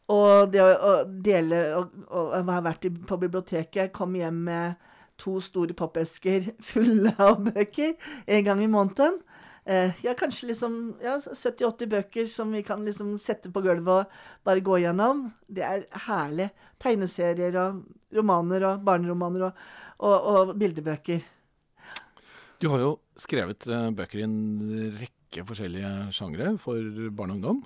Og 0.09 0.49
det 0.53 0.63
å, 0.63 0.93
dele 1.05 1.61
og, 1.77 1.91
og, 2.07 2.31
ha 2.47 2.61
vært 2.65 2.87
på 3.05 3.19
biblioteket, 3.21 3.91
komme 3.93 4.23
hjem 4.23 4.39
med 4.47 4.87
to 5.19 5.35
store 5.43 5.75
pappesker 5.77 6.53
fulle 6.71 7.13
av 7.19 7.43
bøker 7.51 7.93
en 8.25 8.47
gang 8.47 8.63
i 8.63 8.71
måneden. 8.71 9.19
Eh, 9.69 9.91
ja, 10.01 10.15
kanskje 10.17 10.47
liksom 10.49 10.75
ja, 11.03 11.19
70-80 11.21 11.89
bøker 11.91 12.25
som 12.25 12.49
vi 12.55 12.63
kan 12.65 12.81
liksom 12.85 13.13
sette 13.21 13.51
på 13.53 13.61
gulvet 13.61 14.07
og 14.07 14.45
bare 14.47 14.63
gå 14.65 14.79
gjennom. 14.81 15.27
Det 15.45 15.61
er 15.61 15.83
herlig. 16.07 16.47
Tegneserier 16.81 17.57
og 17.61 17.83
romaner 18.15 18.65
og 18.65 18.87
barneromaner 18.87 19.45
og, 19.45 19.59
og, 19.99 20.15
og 20.31 20.55
bildebøker. 20.57 21.21
Du 22.59 22.65
har 22.73 22.81
jo 22.81 22.95
skrevet 23.19 23.67
uh, 23.69 23.91
bøker 23.93 24.23
i 24.23 24.25
en 24.25 24.39
rekke 24.97 25.45
forskjellige 25.45 25.91
sjangre 26.17 26.55
for 26.63 26.81
barn 27.13 27.35
og 27.35 27.37
ungdom. 27.37 27.61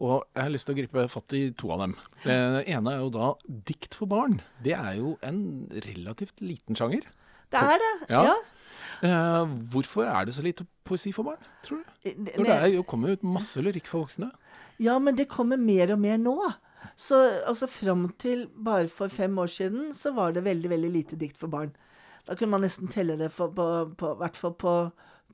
Og 0.00 0.24
jeg 0.32 0.46
har 0.46 0.54
lyst 0.54 0.70
til 0.70 0.74
å 0.74 0.80
gripe 0.80 1.06
fatt 1.12 1.36
i 1.36 1.42
to 1.58 1.68
av 1.74 1.84
dem. 1.84 1.98
Det 2.24 2.38
ene 2.64 2.96
er 2.96 3.04
jo 3.04 3.12
da 3.12 3.28
dikt 3.68 4.00
for 4.00 4.08
barn. 4.08 4.40
Det 4.64 4.72
er 4.78 4.96
jo 5.02 5.18
en 5.20 5.44
relativt 5.84 6.40
liten 6.40 6.80
sjanger. 6.80 7.04
Det 7.52 7.60
er 7.60 7.76
det, 7.84 7.94
ja. 8.08 8.24
ja. 8.32 8.40
Uh, 9.02 9.48
hvorfor 9.72 10.06
er 10.06 10.28
det 10.28 10.34
så 10.36 10.44
lite 10.44 10.66
poesi 10.86 11.10
for 11.12 11.26
barn, 11.26 11.40
tror 11.66 11.80
du? 11.82 11.94
Eh, 12.04 12.18
Når 12.36 12.44
det 12.46 12.54
er, 12.54 12.66
jo 12.76 12.84
kommer 12.86 13.16
ut 13.16 13.24
masse 13.26 13.62
lyrikk 13.62 13.88
for 13.90 14.04
voksne. 14.04 14.30
Ja, 14.82 14.98
men 15.02 15.16
det 15.18 15.28
kommer 15.30 15.58
mer 15.58 15.92
og 15.94 15.98
mer 16.02 16.20
nå. 16.22 16.36
Så 16.98 17.18
altså 17.46 17.66
fram 17.66 18.08
til 18.18 18.46
bare 18.64 18.88
for 18.88 19.08
fem 19.08 19.38
år 19.38 19.50
siden 19.50 19.92
så 19.94 20.12
var 20.14 20.32
det 20.32 20.44
veldig, 20.44 20.70
veldig 20.70 20.90
lite 20.90 21.16
dikt 21.18 21.38
for 21.38 21.50
barn. 21.50 21.72
Da 22.26 22.34
kunne 22.34 22.54
man 22.54 22.62
nesten 22.62 22.90
telle 22.90 23.16
det 23.18 23.32
for, 23.34 23.50
på, 23.50 23.66
på, 23.98 24.14
hvert 24.20 24.38
fall 24.38 24.54
på 24.58 24.74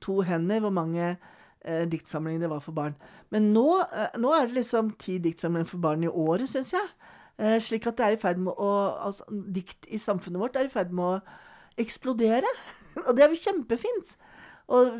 to 0.01 0.21
hender 0.25 0.61
hvor 0.63 0.73
mange 0.73 1.17
eh, 1.61 1.85
diktsamlinger 1.89 2.45
det 2.45 2.49
var 2.49 2.63
for 2.65 2.73
barn. 2.77 2.95
Men 3.29 3.51
nå, 3.53 3.67
eh, 3.85 4.17
nå 4.17 4.33
er 4.33 4.47
det 4.47 4.61
liksom 4.61 4.95
ti 5.01 5.19
diktsamlinger 5.21 5.69
for 5.69 5.83
barn 5.83 6.03
i 6.03 6.09
året, 6.09 6.49
syns 6.49 6.73
jeg. 6.73 6.89
Eh, 7.37 7.59
slik 7.61 7.87
at 7.87 7.97
det 7.97 8.05
er 8.05 8.17
i 8.17 8.21
ferd 8.21 8.41
med 8.43 8.57
å 8.57 8.71
altså, 9.05 9.23
Dikt 9.29 9.87
i 9.87 10.01
samfunnet 10.01 10.41
vårt 10.41 10.57
er 10.59 10.67
i 10.67 10.73
ferd 10.73 10.91
med 10.95 11.05
å 11.05 11.37
eksplodere. 11.79 12.49
og 13.07 13.15
det 13.15 13.25
er 13.25 13.33
jo 13.33 13.43
kjempefint. 13.43 14.15
Og 14.69 14.91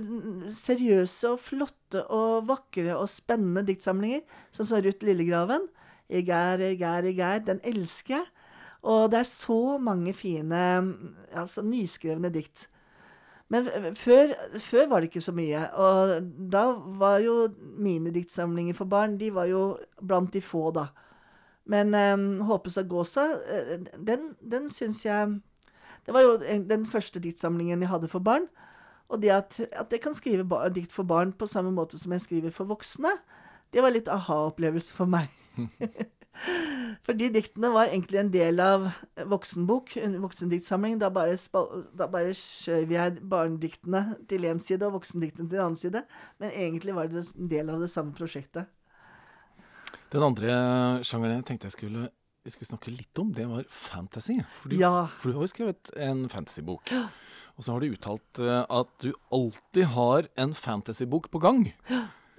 seriøse 0.53 1.35
og 1.35 1.43
flotte 1.45 2.01
og 2.09 2.47
vakre 2.49 2.95
og 2.97 3.09
spennende 3.11 3.67
diktsamlinger, 3.67 4.23
som 4.51 4.65
Ruth 4.65 5.05
Lillegraven. 5.05 5.67
Jeg 6.09 6.25
er, 6.33 6.63
jeg 6.73 6.81
er, 6.81 7.09
jeg 7.11 7.19
er. 7.35 7.45
Den 7.45 7.61
elsker 7.63 8.17
jeg. 8.17 8.25
Og 8.81 9.11
det 9.11 9.19
er 9.19 9.27
så 9.27 9.77
mange 9.77 10.13
fine, 10.15 10.59
altså 11.35 11.61
nyskrevne 11.61 12.31
dikt. 12.31 12.69
Men 13.49 13.65
før, 13.97 14.33
før 14.61 14.87
var 14.87 15.01
det 15.01 15.09
ikke 15.09 15.25
så 15.25 15.33
mye. 15.35 15.65
Og 15.73 16.29
da 16.53 16.63
var 17.01 17.19
jo 17.25 17.49
mine 17.59 18.13
diktsamlinger 18.13 18.77
for 18.77 18.89
barn 18.89 19.17
de 19.19 19.31
var 19.33 19.49
jo 19.49 19.63
blant 19.99 20.33
de 20.33 20.41
få, 20.41 20.69
da. 20.71 20.87
Men 21.69 21.93
um, 21.93 22.41
'Håpes 22.41 22.77
av 22.77 22.87
gåsa', 22.89 23.27
eh, 23.45 23.79
den, 24.07 24.35
den 24.41 24.69
syns 24.69 25.05
jeg 25.05 25.41
Det 26.09 26.13
var 26.15 26.23
jo 26.25 26.37
den 26.65 26.87
første 26.89 27.21
diktsamlingen 27.21 27.83
jeg 27.85 27.89
hadde 27.91 28.07
for 28.09 28.23
barn. 28.25 28.47
Og 29.13 29.21
det 29.21 29.29
at, 29.29 29.59
at 29.69 29.91
jeg 29.93 30.01
kan 30.01 30.15
skrive 30.17 30.61
dikt 30.73 30.93
for 30.93 31.05
barn 31.05 31.35
på 31.37 31.45
samme 31.45 31.69
måte 31.69 31.99
som 32.01 32.15
jeg 32.15 32.23
skriver 32.23 32.53
for 32.53 32.65
voksne, 32.65 33.11
det 33.69 33.83
var 33.85 33.93
litt 33.93 34.09
aha-opplevelse 34.09 34.97
for 34.97 35.05
meg. 35.05 35.29
For 37.03 37.17
de 37.19 37.27
diktene 37.33 37.67
var 37.73 37.89
egentlig 37.89 38.19
en 38.21 38.29
del 38.31 38.61
av 38.63 38.85
voksenbok, 39.27 39.97
en 39.99 40.13
voksendiktsamling. 40.23 40.95
Da 41.01 41.09
bare, 41.11 41.35
da 41.99 42.07
bare 42.07 42.31
skjøv 42.37 42.93
jeg 42.95 43.17
barnediktene 43.27 44.03
til 44.29 44.47
én 44.47 44.61
side 44.63 44.87
og 44.87 44.95
voksendiktene 44.95 45.49
til 45.49 45.59
en 45.59 45.65
annen 45.65 45.79
side. 45.79 46.03
Men 46.39 46.53
egentlig 46.53 46.95
var 46.95 47.11
det 47.11 47.25
en 47.25 47.51
del 47.51 47.73
av 47.73 47.83
det 47.83 47.91
samme 47.91 48.15
prosjektet. 48.15 48.71
Den 50.13 50.25
andre 50.25 50.55
sjangeren 51.03 51.41
jeg 51.41 51.47
tenkte 51.49 51.69
jeg 51.69 51.75
skulle, 51.75 52.07
vi 52.49 52.55
skulle 52.57 52.71
snakke 52.73 52.91
litt 52.95 53.21
om, 53.21 53.29
det 53.37 53.45
var 53.49 53.63
fantasy. 53.69 54.39
For 54.59 54.69
du, 54.73 54.77
Ja. 54.81 55.05
for 55.21 55.29
du 55.31 55.37
har 55.37 55.45
jo 55.47 55.51
skrevet 55.53 55.91
en 55.95 56.25
fantasybok. 56.31 56.89
Og 57.59 57.65
så 57.65 57.73
har 57.75 57.83
du 57.83 57.91
uttalt 57.93 58.39
eh, 58.41 58.63
at 58.71 58.91
du 59.03 59.11
alltid 59.35 59.85
har 59.93 60.27
en 60.39 60.53
fantasybok 60.55 61.29
på 61.31 61.41
gang. 61.43 61.65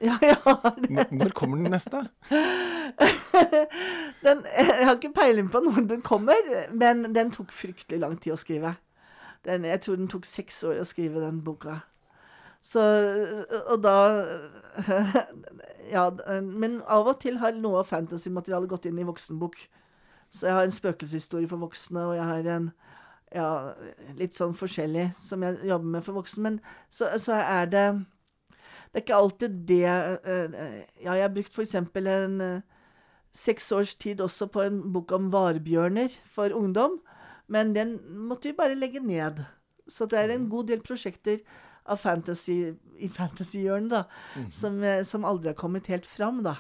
Ja, 0.01 0.17
jeg 0.23 0.37
har 0.47 0.75
det. 0.81 1.07
Når 1.13 1.35
kommer 1.37 1.61
den 1.61 1.71
neste? 1.77 2.07
Den, 4.25 4.43
jeg 4.57 4.85
har 4.87 4.97
ikke 4.99 5.13
peiling 5.17 5.49
på 5.53 5.61
når 5.65 5.85
den 5.89 6.03
kommer, 6.05 6.37
men 6.77 7.07
den 7.15 7.31
tok 7.33 7.53
fryktelig 7.55 8.01
lang 8.03 8.17
tid 8.21 8.35
å 8.35 8.39
skrive. 8.41 8.75
Den, 9.47 9.65
jeg 9.65 9.81
tror 9.85 9.97
den 9.97 10.11
tok 10.13 10.27
seks 10.29 10.59
år 10.69 10.83
å 10.83 10.89
skrive 10.89 11.23
den 11.23 11.39
boka. 11.47 11.79
Så 12.61 12.83
Og 13.73 13.79
da 13.81 13.95
Ja, 15.95 16.11
men 16.45 16.81
av 16.85 17.09
og 17.09 17.21
til 17.23 17.39
har 17.41 17.57
noe 17.57 17.81
fantasymateriale 17.89 18.69
gått 18.69 18.85
inn 18.91 18.99
i 19.01 19.07
voksenbok. 19.09 19.57
Så 20.31 20.47
jeg 20.47 20.55
har 20.55 20.69
en 20.69 20.75
spøkelseshistorie 20.75 21.49
for 21.51 21.63
voksne, 21.63 22.05
og 22.07 22.17
jeg 22.17 22.25
har 22.29 22.49
en 22.57 22.71
ja, 23.35 23.49
litt 24.19 24.35
sånn 24.35 24.55
forskjellig 24.59 25.11
som 25.19 25.43
jeg 25.47 25.61
jobber 25.71 25.95
med 25.97 26.07
for 26.07 26.19
voksne. 26.19 26.43
Men 26.47 26.59
så, 26.91 27.11
så 27.19 27.39
er 27.39 27.71
det 27.71 27.87
Det 28.91 28.99
er 28.99 29.05
ikke 29.05 29.21
alltid 29.23 29.59
det 29.69 29.87
eh, 29.87 30.85
Ja, 31.05 31.15
jeg 31.15 31.23
har 31.23 31.35
brukt 31.35 31.55
f.eks. 31.55 31.75
en 31.75 32.41
eh, 32.41 32.63
seks 33.33 33.71
års 33.73 33.95
tid 33.95 34.21
også 34.21 34.49
på 34.51 34.63
en 34.65 34.81
bok 34.93 35.13
om 35.15 35.31
varebjørner 35.31 36.11
for 36.27 36.51
ungdom, 36.51 36.99
men 37.47 37.75
den 37.75 37.99
måtte 38.27 38.51
vi 38.51 38.59
bare 38.59 38.75
legge 38.75 39.01
ned. 39.01 39.45
Så 39.87 40.07
det 40.07 40.19
er 40.19 40.35
en 40.35 40.49
god 40.51 40.67
del 40.71 40.83
prosjekter 40.83 41.39
av 41.91 41.99
fantasy, 41.99 42.75
i 42.99 43.09
fantasyhjørnet 43.11 43.91
da, 43.91 44.03
som, 44.55 44.83
eh, 44.83 45.03
som 45.07 45.25
aldri 45.25 45.51
har 45.53 45.59
kommet 45.59 45.91
helt 45.91 46.07
fram, 46.07 46.43
da. 46.47 46.57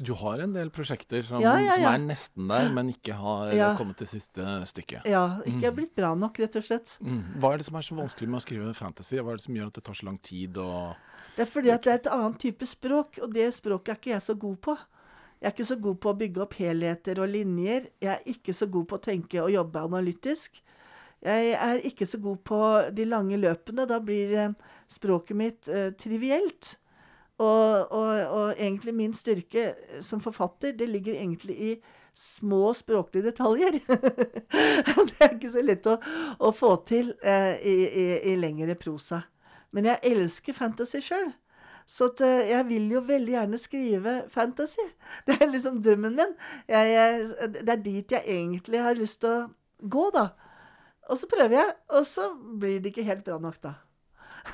Så 0.00 0.06
du 0.08 0.14
har 0.16 0.40
en 0.40 0.54
del 0.54 0.70
prosjekter 0.72 1.20
som, 1.28 1.42
Ja, 1.44 1.58
ja, 1.60 1.74
som 1.76 1.84
er 1.90 1.98
nesten 2.00 2.46
der, 2.48 2.70
men 2.72 2.88
ikke 2.88 3.12
har 3.12 3.50
Ja. 3.52 3.74
kommet 3.76 3.98
til 4.00 4.06
siste 4.08 4.40
stykket. 4.64 5.04
Ja, 5.04 5.42
ikke 5.44 5.66
er 5.68 5.72
blitt 5.76 5.94
bra 5.94 6.14
nok, 6.16 6.38
rett 6.40 6.56
og 6.56 6.64
slett. 6.64 6.94
Mm. 7.04 7.36
Hva 7.38 7.52
er 7.52 7.58
det 7.58 7.66
som 7.66 7.76
er 7.76 7.84
så 7.84 7.96
vanskelig 7.98 8.28
med 8.32 8.40
å 8.40 8.44
skrive 8.46 8.74
fantasy? 8.74 9.18
Hva 9.20 9.34
er 9.34 9.36
det 9.36 9.44
som 9.44 9.54
gjør 9.54 9.66
at 9.66 9.74
det 9.74 9.84
tar 9.84 9.92
så 9.98 10.06
lang 10.08 10.16
tid? 10.22 10.54
Det 11.36 11.44
er 11.44 11.50
fordi 11.52 11.70
at 11.70 11.82
det 11.82 11.92
er 11.92 11.98
et 12.00 12.12
annet 12.14 12.38
type 12.38 12.64
språk, 12.66 13.18
og 13.20 13.34
det 13.34 13.52
språket 13.52 13.88
er 13.92 14.00
ikke 14.00 14.14
jeg 14.16 14.22
så 14.22 14.38
god 14.38 14.56
på. 14.62 14.78
Jeg 15.42 15.46
er 15.48 15.52
ikke 15.54 15.68
så 15.68 15.80
god 15.80 16.00
på 16.00 16.08
å 16.10 16.18
bygge 16.18 16.40
opp 16.40 16.54
helheter 16.54 17.20
og 17.20 17.28
linjer. 17.28 17.86
Jeg 18.00 18.10
er 18.16 18.24
ikke 18.24 18.54
så 18.56 18.70
god 18.70 18.88
på 18.88 18.96
å 18.96 19.02
tenke 19.04 19.42
og 19.44 19.52
jobbe 19.52 19.84
analytisk. 19.84 20.62
Jeg 21.22 21.52
er 21.60 21.80
ikke 21.84 22.06
så 22.08 22.18
god 22.20 22.42
på 22.44 22.58
de 22.96 23.04
lange 23.04 23.36
løpene. 23.36 23.86
Da 23.86 23.98
blir 24.00 24.32
eh, 24.32 24.52
språket 24.88 25.36
mitt 25.36 25.68
eh, 25.68 25.90
trivielt. 25.92 26.76
Og, 27.40 27.92
og, 27.96 28.08
og 28.36 28.50
egentlig 28.52 28.92
min 28.94 29.14
styrke 29.16 29.70
eh, 29.72 30.00
som 30.04 30.20
forfatter, 30.20 30.74
det 30.76 30.88
ligger 30.90 31.16
egentlig 31.16 31.56
i 31.56 31.72
små 32.14 32.74
språklige 32.76 33.30
detaljer. 33.30 33.78
det 35.08 35.20
er 35.20 35.34
ikke 35.34 35.52
så 35.52 35.62
lett 35.64 35.86
å, 35.88 35.96
å 36.36 36.50
få 36.52 36.74
til 36.88 37.14
eh, 37.22 37.54
i, 37.64 37.76
i, 37.86 38.06
i 38.32 38.36
lengre 38.36 38.76
prosa. 38.76 39.22
Men 39.72 39.88
jeg 39.88 40.12
elsker 40.12 40.56
fantasy 40.56 41.00
sjøl. 41.04 41.30
Så 41.90 42.10
at, 42.12 42.20
eh, 42.26 42.50
jeg 42.52 42.66
vil 42.68 42.90
jo 42.92 43.02
veldig 43.06 43.34
gjerne 43.34 43.58
skrive 43.58 44.16
fantasy. 44.30 44.84
Det 45.26 45.38
er 45.40 45.50
liksom 45.50 45.80
drømmen 45.82 46.18
min. 46.18 46.36
Jeg, 46.68 46.92
jeg, 46.94 47.52
det 47.60 47.72
er 47.72 47.84
dit 47.84 48.16
jeg 48.18 48.26
egentlig 48.26 48.82
har 48.84 48.98
lyst 48.98 49.22
til 49.24 49.32
å 49.32 49.40
gå, 49.80 50.10
da. 50.14 50.28
Og 51.10 51.18
så 51.18 51.30
prøver 51.30 51.56
jeg, 51.56 51.78
og 51.96 52.04
så 52.06 52.28
blir 52.36 52.82
det 52.82 52.92
ikke 52.92 53.08
helt 53.08 53.24
bra 53.26 53.40
nok, 53.42 53.56
da. 53.64 53.78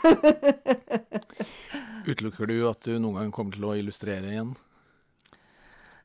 utelukker 2.06 2.46
du 2.50 2.56
at 2.70 2.86
du 2.86 2.96
noen 3.00 3.18
gang 3.20 3.34
kommer 3.34 3.56
til 3.56 3.66
å 3.68 3.74
illustrere 3.78 4.30
igjen? 4.32 4.54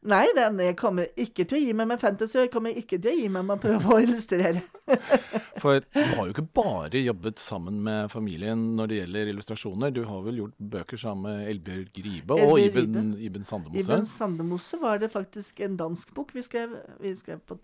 Nei, 0.01 0.23
den, 0.33 0.55
jeg 0.65 0.73
kommer 0.79 1.11
ikke 1.13 1.43
til 1.45 1.59
å 1.59 1.61
gi 1.61 1.73
meg 1.77 1.85
med 1.91 1.99
fantasy, 2.01 2.39
jeg 2.39 2.49
kommer 2.49 2.73
ikke 2.73 2.97
til 2.97 3.11
å 3.11 3.19
gi 3.19 3.27
meg 3.29 3.43
med 3.45 3.59
å 3.59 3.61
prøve 3.61 3.91
å 3.93 3.99
illustrere. 4.01 4.63
For 5.61 5.77
du 5.83 5.99
har 6.01 6.23
jo 6.25 6.31
ikke 6.33 6.45
bare 6.57 7.03
jobbet 7.03 7.37
sammen 7.37 7.77
med 7.85 8.09
familien 8.09 8.63
når 8.79 8.89
det 8.89 8.97
gjelder 8.97 9.29
illustrasjoner. 9.35 9.93
Du 9.93 10.01
har 10.09 10.23
vel 10.25 10.39
gjort 10.41 10.55
bøker 10.73 10.97
sammen 11.03 11.27
med 11.27 11.51
Elbjørg 11.51 11.99
Ribe 12.07 12.39
og 12.39 12.55
Elbjørg 12.63 12.87
Iben. 12.89 13.11
Iben 13.29 13.45
Sandemose. 13.45 13.83
Iben 13.85 14.09
Sandemose 14.09 14.79
var 14.81 15.03
det 15.03 15.11
faktisk 15.13 15.61
en 15.67 15.77
dansk 15.77 16.15
bok 16.17 16.33
vi 16.33 16.41
skrev, 16.49 16.73
vi 17.03 17.13
skrev 17.19 17.43
på, 17.45 17.59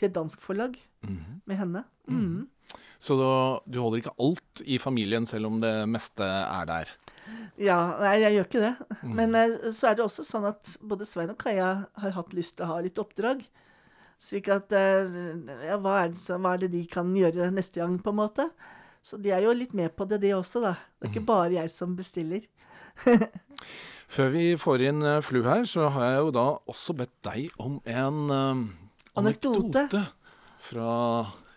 til 0.00 0.08
et 0.08 0.16
dansk 0.16 0.40
forlag 0.48 0.80
Mhm. 1.02 1.40
med 1.50 1.56
henne. 1.58 1.80
Mhm. 2.08 2.42
Så 3.02 3.16
du 3.18 3.78
holder 3.80 4.02
ikke 4.02 4.14
alt 4.22 4.62
i 4.64 4.78
familien, 4.78 5.26
selv 5.26 5.50
om 5.50 5.58
det 5.62 5.72
meste 5.90 6.26
er 6.26 6.68
der. 6.68 6.92
Ja, 7.60 7.78
nei, 8.00 8.14
jeg 8.22 8.36
gjør 8.36 8.46
ikke 8.48 8.62
det. 8.62 8.98
Men 9.02 9.34
eh, 9.38 9.56
så 9.74 9.90
er 9.90 9.98
det 9.98 10.04
også 10.06 10.24
sånn 10.26 10.46
at 10.50 10.76
både 10.82 11.06
Svein 11.08 11.32
og 11.32 11.38
Kaja 11.40 11.72
har 12.02 12.14
hatt 12.16 12.32
lyst 12.36 12.56
til 12.58 12.66
å 12.66 12.72
ha 12.74 12.78
litt 12.84 12.98
oppdrag. 13.02 13.42
Slik 14.22 14.48
at 14.54 14.72
eh, 14.78 15.10
ja, 15.66 15.78
hva 15.82 15.96
er, 16.04 16.12
det, 16.14 16.22
hva 16.38 16.54
er 16.54 16.62
det 16.64 16.72
de 16.76 16.84
kan 16.90 17.10
gjøre 17.16 17.50
neste 17.54 17.82
gang, 17.82 17.98
på 18.02 18.14
en 18.14 18.20
måte? 18.20 18.48
Så 19.02 19.18
de 19.18 19.32
er 19.34 19.42
jo 19.42 19.54
litt 19.56 19.74
med 19.74 19.94
på 19.98 20.06
det, 20.06 20.20
de 20.22 20.30
også, 20.36 20.62
da. 20.62 20.76
Det 20.98 21.08
er 21.08 21.12
ikke 21.12 21.26
bare 21.32 21.56
jeg 21.56 21.72
som 21.74 21.96
bestiller. 21.98 22.46
Før 24.12 24.28
vi 24.34 24.44
får 24.60 24.86
inn 24.90 25.02
eh, 25.08 25.22
Flu 25.24 25.42
her, 25.46 25.66
så 25.68 25.88
har 25.94 26.10
jeg 26.10 26.24
jo 26.26 26.34
da 26.38 26.46
også 26.70 26.94
bedt 26.98 27.14
deg 27.26 27.62
om 27.62 27.80
en 27.82 28.18
eh, 28.30 28.64
Anekdote. 29.18 29.86
anekdote 29.88 30.04
fra 30.62 30.90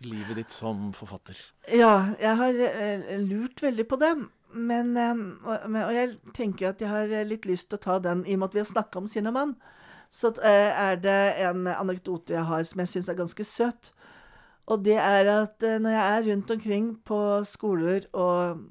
livet 0.07 0.39
ditt 0.39 0.53
som 0.53 0.89
forfatter. 0.95 1.39
Ja, 1.71 2.15
jeg 2.21 2.39
har 2.41 2.61
eh, 2.69 3.05
lurt 3.23 3.63
veldig 3.63 3.87
på 3.89 3.99
det. 4.01 4.13
Men, 4.55 4.93
eh, 4.97 5.23
og, 5.43 5.65
og 5.67 5.93
jeg 5.95 6.15
tenker 6.37 6.71
at 6.71 6.83
jeg 6.83 6.91
har 6.91 7.11
eh, 7.11 7.27
litt 7.27 7.47
lyst 7.49 7.69
til 7.69 7.79
å 7.79 7.85
ta 7.87 7.97
den, 8.03 8.23
i 8.25 8.37
og 8.37 8.43
med 8.43 8.51
at 8.51 8.57
vi 8.57 8.63
har 8.63 8.71
snakka 8.71 9.01
om 9.01 9.09
Sinnamann. 9.11 9.57
Så 10.13 10.31
er 10.45 10.95
det 11.01 11.19
en 11.43 11.65
anekdote 11.67 12.37
jeg 12.37 12.47
har 12.47 12.63
som 12.63 12.79
jeg 12.79 12.91
syns 12.91 13.09
er 13.11 13.17
ganske 13.17 13.43
søt. 13.43 13.89
Og 14.71 14.85
det 14.85 14.95
er 15.01 15.27
at 15.27 15.65
når 15.81 15.91
jeg 15.91 16.05
er 16.05 16.27
rundt 16.29 16.53
omkring 16.53 16.85
på 17.03 17.17
skoler 17.49 18.05
og 18.15 18.61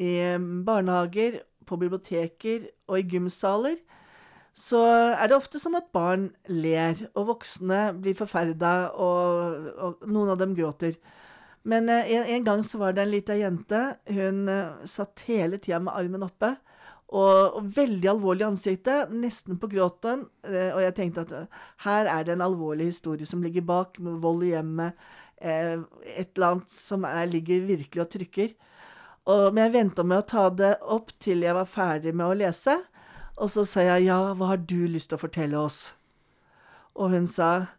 i 0.00 0.16
eh, 0.18 0.40
barnehager, 0.66 1.42
på 1.66 1.78
biblioteker 1.78 2.64
og 2.90 2.98
i 2.98 3.06
gymsaler, 3.06 3.76
så 4.56 4.80
er 5.14 5.30
det 5.30 5.36
ofte 5.36 5.60
sånn 5.62 5.78
at 5.78 5.92
barn 5.94 6.30
ler, 6.50 6.98
og 7.14 7.30
voksne 7.34 7.90
blir 8.02 8.16
forferda, 8.18 8.90
og, 8.98 9.68
og 9.78 10.06
noen 10.10 10.34
av 10.34 10.40
dem 10.40 10.56
gråter. 10.58 10.98
Men 11.62 11.88
eh, 11.92 12.08
en, 12.16 12.26
en 12.36 12.44
gang 12.44 12.64
så 12.64 12.80
var 12.80 12.96
det 12.96 13.04
en 13.04 13.12
lita 13.12 13.36
jente. 13.36 13.80
Hun 14.08 14.48
eh, 14.48 14.84
satt 14.88 15.24
hele 15.28 15.60
tida 15.60 15.80
med 15.82 15.94
armen 15.96 16.26
oppe. 16.26 16.54
Og, 17.10 17.56
og 17.58 17.70
veldig 17.74 18.06
alvorlig 18.12 18.44
i 18.44 18.48
ansiktet, 18.52 19.10
nesten 19.10 19.58
på 19.60 19.70
gråten. 19.72 20.24
Eh, 20.46 20.70
og 20.70 20.82
jeg 20.84 20.96
tenkte 20.98 21.26
at 21.26 21.60
her 21.86 22.10
er 22.10 22.26
det 22.26 22.36
en 22.36 22.46
alvorlig 22.46 22.92
historie 22.92 23.28
som 23.28 23.42
ligger 23.44 23.66
bak, 23.66 24.00
med 24.02 24.20
vold 24.22 24.46
i 24.46 24.54
hjemmet. 24.54 25.10
Et 25.40 26.36
eller 26.36 26.46
annet 26.50 26.72
som 26.72 27.06
er, 27.08 27.24
ligger 27.30 27.62
virkelig 27.64 28.02
og 28.02 28.10
trykker. 28.12 28.50
Og, 29.30 29.46
men 29.52 29.66
jeg 29.66 29.76
venta 29.76 30.04
med 30.04 30.20
å 30.20 30.26
ta 30.28 30.48
det 30.52 30.74
opp 30.92 31.12
til 31.22 31.44
jeg 31.44 31.56
var 31.56 31.68
ferdig 31.68 32.12
med 32.16 32.28
å 32.28 32.36
lese. 32.36 32.76
Og 33.40 33.48
så 33.48 33.64
sa 33.64 33.84
jeg 33.86 34.10
ja, 34.10 34.18
hva 34.36 34.52
har 34.52 34.60
du 34.68 34.84
lyst 34.84 35.10
til 35.10 35.16
å 35.16 35.24
fortelle 35.24 35.60
oss? 35.60 35.94
Og 36.92 37.14
hun 37.14 37.28
sa 37.30 37.70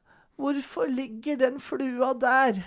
hvorfor 0.42 0.90
ligger 0.90 1.38
den 1.38 1.60
flua 1.62 2.16
der? 2.18 2.64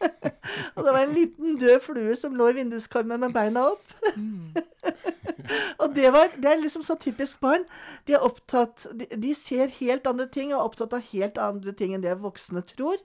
og 0.74 0.84
det 0.84 0.92
var 0.92 1.00
en 1.00 1.14
liten 1.16 1.56
død 1.60 1.80
flue 1.84 2.16
som 2.16 2.36
lå 2.36 2.50
i 2.50 2.58
vinduskarmen 2.58 3.24
med 3.24 3.32
beina 3.32 3.64
opp. 3.72 3.96
og 5.80 5.96
det, 5.96 6.12
var, 6.12 6.28
det 6.36 6.52
er 6.52 6.60
liksom 6.60 6.84
så 6.84 6.98
typisk 7.00 7.40
barn. 7.40 7.64
De 8.04 8.16
er 8.16 8.24
opptatt 8.24 8.86
de, 8.92 9.08
de 9.16 9.34
ser 9.36 9.72
helt 9.80 10.08
andre 10.08 10.28
ting 10.28 10.52
og 10.52 10.58
er 10.58 10.68
opptatt 10.68 10.96
av 10.96 11.08
helt 11.14 11.40
andre 11.40 11.72
ting 11.76 11.96
enn 11.96 12.04
det 12.04 12.20
voksne 12.20 12.64
tror. 12.68 13.00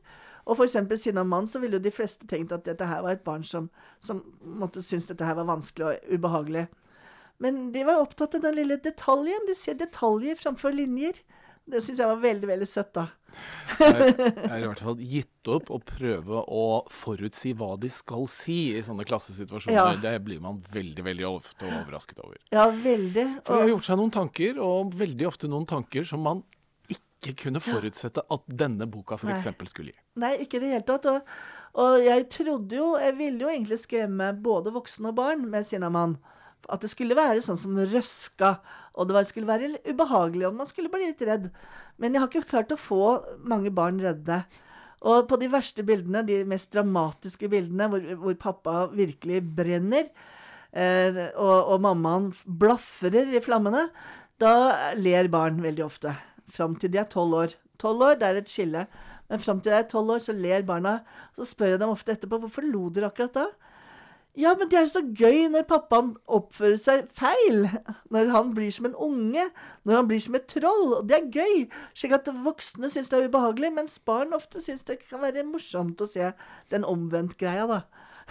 Og 0.45 0.59
eksempel 0.61 0.99
siden 0.99 1.23
av 1.23 1.29
mann 1.31 1.47
så 1.47 1.59
ville 1.63 1.79
jo 1.79 1.87
de 1.87 1.93
fleste 1.93 2.27
tenkt 2.29 2.51
at 2.53 2.67
dette 2.67 2.85
her 2.85 2.99
var 3.01 3.15
et 3.15 3.23
barn 3.25 3.47
som, 3.47 3.71
som 4.03 4.21
måtte 4.43 4.83
synes 4.83 5.07
dette 5.07 5.25
her 5.25 5.39
var 5.39 5.47
vanskelig 5.47 5.87
og 5.87 6.17
ubehagelig. 6.19 6.67
Men 7.43 7.71
de 7.73 7.83
var 7.83 7.99
opptatt 8.03 8.37
av 8.37 8.45
den 8.45 8.55
lille 8.55 8.77
detaljen. 8.83 9.47
De 9.49 9.55
ser 9.57 9.77
detaljer 9.79 10.37
framfor 10.39 10.75
linjer. 10.75 11.19
Det 11.65 11.81
syns 11.81 11.99
jeg 11.99 12.09
var 12.09 12.19
veldig, 12.21 12.47
veldig 12.47 12.67
søtt, 12.69 12.91
da. 12.95 13.07
Jeg 13.79 14.47
har 14.47 14.61
i 14.61 14.67
hvert 14.69 14.81
fall 14.85 14.99
gitt 15.03 15.49
opp 15.51 15.71
å 15.73 15.79
prøve 15.83 16.39
å 16.47 16.65
forutsi 16.93 17.51
hva 17.57 17.73
de 17.81 17.89
skal 17.91 18.29
si 18.31 18.77
i 18.77 18.83
sånne 18.85 19.03
klassesituasjoner. 19.07 19.75
Ja. 19.75 19.87
Det 19.99 20.13
blir 20.23 20.39
man 20.43 20.61
veldig 20.71 21.03
veldig 21.03 21.25
ofte 21.27 21.67
overrasket 21.67 22.21
over. 22.23 22.37
Ja, 22.53 22.69
veldig. 22.69 23.25
For 23.43 23.57
de 23.57 23.65
har 23.65 23.73
gjort 23.73 23.89
seg 23.89 23.99
noen 23.99 24.13
tanker, 24.15 24.61
og 24.63 24.95
veldig 24.95 25.27
ofte 25.27 25.49
noen 25.51 25.67
tanker 25.67 26.07
som 26.07 26.23
man 26.23 26.45
ikke 26.95 27.33
kunne 27.47 27.59
forutsette 27.63 28.23
at 28.31 28.47
denne 28.63 28.87
boka 28.87 29.17
f.eks. 29.19 29.49
skulle 29.73 29.91
gi. 29.91 29.99
nei, 30.21 30.35
ikke 30.45 30.61
i 30.61 30.63
det 30.63 30.71
hele 30.77 30.87
tatt. 30.87 31.09
Og, 31.11 31.35
og 31.81 31.97
jeg 32.05 32.27
trodde 32.31 32.77
jo 32.77 32.93
Jeg 33.01 33.17
ville 33.17 33.41
jo 33.41 33.51
egentlig 33.51 33.81
skremme 33.81 34.29
både 34.45 34.71
voksne 34.75 35.11
og 35.11 35.17
barn 35.17 35.47
med 35.51 35.65
Sinnamann. 35.67 36.15
At 36.71 36.83
det 36.83 36.91
skulle 36.91 37.17
være 37.17 37.43
sånn 37.45 37.59
som 37.59 37.77
røska, 37.77 38.55
og 38.95 39.09
det 39.09 39.25
skulle 39.29 39.49
være 39.49 39.81
ubehagelig, 39.85 40.45
og 40.47 40.59
man 40.59 40.69
skulle 40.69 40.91
bli 40.91 41.09
litt 41.09 41.23
redd. 41.27 41.49
Men 42.01 42.15
jeg 42.15 42.23
har 42.23 42.31
ikke 42.31 42.51
klart 42.53 42.73
å 42.73 42.79
få 42.79 43.01
mange 43.45 43.71
barn 43.75 43.99
redde. 44.03 44.43
Og 45.05 45.27
på 45.29 45.37
de 45.37 45.49
verste 45.51 45.83
bildene, 45.85 46.23
de 46.25 46.41
mest 46.47 46.71
dramatiske 46.73 47.49
bildene, 47.51 47.89
hvor, 47.91 48.05
hvor 48.21 48.37
pappa 48.41 48.75
virkelig 48.93 49.43
brenner, 49.57 50.07
eh, 50.71 51.19
og, 51.35 51.75
og 51.75 51.83
mammaen 51.85 52.31
blafrer 52.45 53.35
i 53.35 53.43
flammene, 53.43 53.89
da 54.41 54.55
ler 54.99 55.29
barn 55.31 55.61
veldig 55.63 55.85
ofte. 55.85 56.15
Fram 56.51 56.75
til 56.79 56.91
de 56.93 57.01
er 57.03 57.11
tolv 57.11 57.37
år. 57.43 57.53
Tolv 57.81 58.03
år, 58.07 58.17
det 58.19 58.27
er 58.27 58.39
et 58.41 58.51
skille. 58.51 58.87
Men 59.29 59.41
fram 59.41 59.61
til 59.61 59.73
de 59.73 59.77
er 59.79 59.87
tolv 59.89 60.15
år, 60.15 60.23
så 60.23 60.35
ler 60.35 60.65
barna. 60.67 60.99
Så 61.37 61.47
spør 61.51 61.75
jeg 61.75 61.81
dem 61.81 61.93
ofte 61.93 62.15
etterpå 62.15 62.39
hvorfor 62.41 62.67
lo 62.67 62.89
dere 62.93 63.11
akkurat 63.11 63.37
da. 63.37 63.45
Ja, 64.35 64.51
men 64.59 64.67
det 64.67 64.79
er 64.79 64.87
så 64.91 64.99
gøy 65.15 65.45
når 65.51 65.63
pappa 65.69 66.01
oppfører 66.27 66.75
seg 66.79 67.05
feil. 67.15 67.69
Når 68.11 68.31
han 68.33 68.51
blir 68.57 68.73
som 68.75 68.89
en 68.89 68.97
unge. 69.07 69.45
Når 69.87 70.01
han 70.01 70.09
blir 70.09 70.19
som 70.23 70.35
et 70.35 70.47
troll. 70.51 70.97
Og 70.97 71.07
det 71.07 71.17
er 71.17 71.29
gøy. 71.31 71.63
Slik 71.95 72.17
at 72.17 72.27
voksne 72.43 72.89
syns 72.91 73.11
det 73.11 73.21
er 73.21 73.29
ubehagelig, 73.29 73.71
mens 73.77 73.95
barn 74.03 74.35
ofte 74.35 74.63
syns 74.63 74.83
det 74.87 74.99
kan 75.05 75.23
være 75.23 75.45
morsomt 75.47 76.03
å 76.03 76.09
se 76.09 76.33
den 76.73 76.87
omvendt 76.87 77.37
greia, 77.39 77.63
da. 77.69 77.79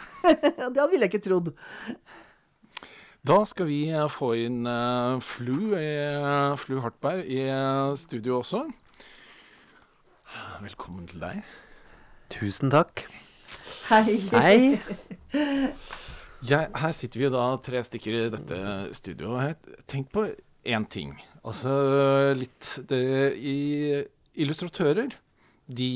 det 0.74 0.86
ville 0.90 1.06
jeg 1.06 1.14
ikke 1.14 1.24
trodd. 1.30 1.52
Da 3.24 3.40
skal 3.48 3.70
vi 3.70 3.80
eh, 3.88 4.08
få 4.12 4.34
inn 4.36 4.66
uh, 4.68 5.16
Flu, 5.24 5.72
eh, 5.78 6.52
Flu 6.60 6.82
Hartberg 6.84 7.24
i 7.24 7.46
studio 7.96 8.42
også. 8.42 8.66
Velkommen 10.60 11.08
til 11.08 11.24
deg. 11.24 11.44
Tusen 12.34 12.72
takk. 12.74 13.06
Hei. 13.90 14.16
Hei. 14.32 14.78
Jeg, 16.44 16.68
her 16.76 16.92
sitter 16.92 17.20
vi 17.20 17.24
jo 17.24 17.32
da 17.32 17.44
tre 17.64 17.80
stykker 17.86 18.16
i 18.18 18.24
dette 18.34 18.56
studioet. 18.96 19.68
Tenk 19.88 20.10
på 20.12 20.26
én 20.68 20.84
ting. 20.92 21.14
Altså 21.44 21.72
litt 22.36 22.74
det, 22.90 23.00
i, 23.40 24.02
Illustratører 24.44 25.14
de 25.64 25.86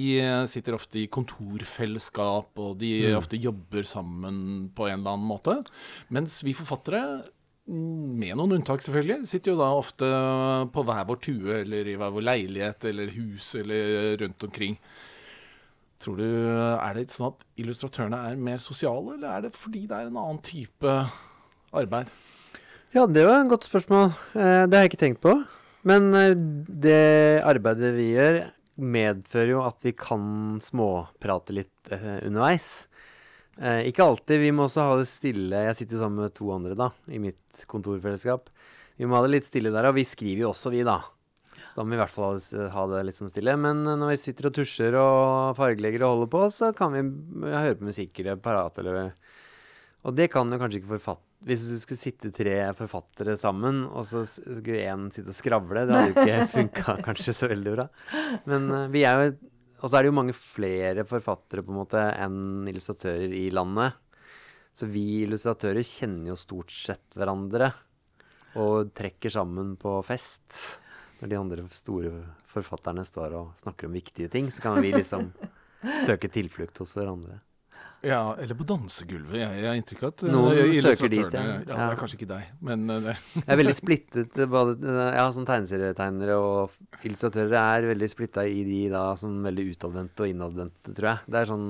sitter 0.49 0.73
ofte 0.79 1.03
i 1.03 1.09
kontorfellesskap, 1.13 2.55
og 2.57 2.79
de 2.81 2.93
Mm. 3.11 3.19
ofte 3.19 3.37
jobber 3.37 3.85
sammen 3.85 4.71
på 4.73 4.87
en 4.89 5.03
eller 5.03 5.13
annen 5.19 5.29
måte. 5.29 5.59
Mens 6.09 6.39
vi 6.41 6.55
forfattere, 6.57 7.03
med 7.69 8.33
noen 8.41 8.55
unntak 8.57 8.81
selvfølgelig, 8.81 9.27
sitter 9.29 9.53
jo 9.53 9.59
da 9.61 9.69
ofte 9.77 10.09
på 10.73 10.85
hver 10.89 11.05
vår 11.11 11.21
tue, 11.21 11.59
eller 11.61 11.85
i 11.93 11.99
hver 12.01 12.15
vår 12.17 12.25
leilighet 12.31 12.89
eller 12.89 13.13
hus 13.13 13.51
eller 13.61 14.17
rundt 14.25 14.49
omkring. 14.49 14.79
Tror 15.99 16.21
du, 16.21 16.25
Er 16.25 16.95
det 16.95 17.09
sånn 17.11 17.33
at 17.33 17.45
illustratørene 17.59 18.19
er 18.31 18.37
mer 18.39 18.61
sosiale, 18.63 19.17
eller 19.17 19.31
er 19.33 19.47
det 19.49 19.55
fordi 19.57 19.87
det 19.91 19.97
er 19.97 20.11
en 20.11 20.21
annen 20.21 20.43
type 20.47 20.93
arbeid? 21.75 22.13
Ja, 22.95 23.03
det 23.05 23.27
var 23.27 23.43
et 23.43 23.51
godt 23.51 23.67
spørsmål. 23.69 24.15
Eh, 24.33 24.63
det 24.65 24.77
har 24.79 24.87
jeg 24.87 24.93
ikke 24.95 25.03
tenkt 25.03 25.21
på. 25.21 25.35
Men 25.89 26.09
eh, 26.17 26.33
det 26.33 27.43
arbeidet 27.45 27.91
vi 27.99 28.07
gjør, 28.15 28.39
medfører 28.81 29.53
jo 29.53 29.61
at 29.67 29.85
vi 29.85 29.93
kan 29.93 30.23
småprate 30.65 31.57
litt 31.59 31.93
eh, 31.93 32.25
underveis. 32.25 32.89
Ikke 33.59 34.05
alltid. 34.07 34.39
Vi 34.39 34.53
må 34.55 34.69
også 34.69 34.85
ha 34.87 34.99
det 35.01 35.09
stille. 35.11 35.65
Jeg 35.67 35.75
sitter 35.75 35.97
jo 35.97 36.03
sammen 36.05 36.23
med 36.23 36.35
to 36.37 36.47
andre 36.55 36.77
da, 36.79 36.93
i 37.11 37.19
mitt 37.19 37.65
kontorfellesskap. 37.67 38.53
Vi 38.95 39.09
må 39.09 39.19
ha 39.19 39.25
det 39.25 39.33
litt 39.33 39.49
stille 39.49 39.73
der, 39.75 39.89
og 39.91 39.97
vi 39.97 40.05
skriver 40.07 40.45
jo 40.45 40.53
også, 40.53 40.71
vi, 40.71 40.85
da. 40.87 41.01
Så 41.69 41.77
da 41.77 41.85
må 41.85 41.93
vi 41.93 41.99
i 41.99 42.01
hvert 42.01 42.15
fall 42.15 42.39
ha 42.73 42.85
det, 42.89 43.05
litt 43.05 43.19
som 43.19 43.29
stille. 43.29 43.55
Men 43.61 43.85
eh, 43.85 43.99
når 44.01 44.15
vi 44.15 44.21
sitter 44.23 44.49
og 44.49 44.57
tusjer 44.57 44.97
og 44.99 45.59
fargelegger 45.59 46.05
og 46.07 46.15
holder 46.15 46.31
på, 46.33 46.45
så 46.55 46.73
kan 46.77 46.95
vi 46.95 47.05
høre 47.45 47.77
på 47.79 47.89
musikk 47.91 48.23
eller 48.23 48.41
parat 48.43 48.81
eller 48.81 49.13
Og 50.09 50.17
det 50.17 50.31
kan 50.33 50.49
jo 50.49 50.61
kanskje 50.61 50.81
ikke 50.81 50.95
forfatte 50.97 51.45
Hvis 51.49 51.67
du 51.69 51.77
skulle 51.79 52.01
sitte 52.01 52.33
tre 52.35 52.57
forfattere 52.79 53.37
sammen, 53.39 53.85
og 53.87 54.09
så 54.09 54.25
skulle 54.27 54.81
én 54.81 55.07
sitte 55.15 55.35
og 55.35 55.39
skravle, 55.39 55.85
det 55.87 55.95
hadde 55.95 56.11
jo 56.11 56.17
ikke 56.17 56.49
funka 56.57 56.97
kanskje 57.05 57.37
så 57.37 57.53
veldig 57.53 57.77
bra. 57.77 57.89
Men 58.49 58.71
eh, 58.73 58.91
vi 58.97 59.05
er 59.05 59.23
jo 59.23 59.31
Og 59.79 59.87
så 59.87 59.95
er 59.99 60.03
det 60.03 60.11
jo 60.11 60.19
mange 60.19 60.35
flere 60.35 61.05
forfattere 61.07 61.63
på 61.63 61.71
en 61.71 61.83
måte 61.85 62.01
enn 62.17 62.67
illustratører 62.67 63.31
i 63.31 63.45
landet. 63.55 63.95
Så 64.75 64.89
vi 64.91 65.25
illustratører 65.25 65.87
kjenner 65.87 66.33
jo 66.33 66.39
stort 66.39 66.73
sett 66.75 67.15
hverandre 67.19 67.71
og 68.59 68.91
trekker 68.97 69.31
sammen 69.31 69.77
på 69.79 69.99
fest. 70.07 70.81
Når 71.19 71.31
de 71.33 71.39
andre 71.39 71.67
store 71.75 72.13
forfatterne 72.53 73.03
står 73.07 73.35
og 73.39 73.53
snakker 73.59 73.89
om 73.89 73.97
viktige 73.99 74.31
ting, 74.33 74.49
så 74.55 74.63
kan 74.63 74.79
vi 74.83 74.93
liksom 74.95 75.33
søke 76.07 76.31
tilflukt 76.31 76.79
hos 76.83 76.95
hverandre. 76.99 77.41
Ja, 78.07 78.37
eller 78.39 78.55
på 78.55 78.63
dansegulvet. 78.63 79.35
Jeg, 79.41 79.55
jeg 79.59 79.67
har 79.67 79.79
inntrykk 79.81 80.03
av 80.05 80.11
at 80.13 80.21
eh, 80.23 80.31
Noen 80.31 80.75
søker 80.85 81.11
dit, 81.11 81.35
ja. 81.35 81.41
ja. 81.43 81.55
Det 81.67 81.79
er 81.83 81.97
kanskje 81.99 82.19
ikke 82.21 82.29
deg, 82.31 82.53
men 82.69 82.85
eh, 82.95 83.01
det, 83.09 83.15
Jeg 83.41 83.49
er 83.51 83.59
veldig 83.59 83.75
splittet. 83.81 84.39
eh, 84.39 84.51
Både, 84.53 84.93
ja, 85.17 85.25
sånn 85.35 85.49
tegneserietegnere 85.49 86.37
og 86.39 86.77
illustratører 87.03 87.57
er 87.59 87.89
veldig 87.91 88.11
splitta 88.13 88.45
i 88.47 88.63
de 88.69 88.85
da 88.93 89.03
som 89.19 89.35
veldig 89.43 89.67
utadvendte 89.73 90.23
og 90.23 90.31
innadvendte, 90.31 90.95
tror 90.95 91.11
jeg. 91.11 91.27
Det 91.27 91.41
er 91.43 91.51
sånn, 91.51 91.67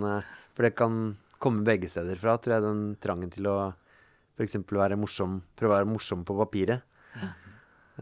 For 0.53 0.69
det 0.69 0.75
kan 0.77 1.01
komme 1.41 1.65
begge 1.65 1.89
steder 1.89 2.21
fra, 2.21 2.37
tror 2.37 2.59
jeg, 2.59 2.67
den 2.67 2.85
trangen 3.01 3.33
til 3.33 3.49
å 3.49 3.57
f.eks. 4.37 4.61
være 4.69 5.01
morsom, 5.01 5.41
prøve 5.57 5.73
å 5.73 5.79
være 5.79 5.93
morsom 5.97 6.29
på 6.29 6.37
papiret. 6.39 6.85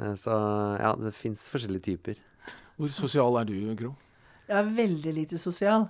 Eh, 0.01 0.15
Så 0.15 0.33
ja, 0.81 0.95
det 1.01 1.15
fins 1.17 1.49
forskjellige 1.53 1.83
typer. 1.93 2.19
Hvor 2.77 2.89
sosial 2.93 3.39
er 3.41 3.45
du, 3.49 3.55
Gro? 3.79 3.95
Jeg 4.49 4.59
er 4.61 4.75
veldig 4.77 5.13
lite 5.17 5.39
sosial. 5.43 5.89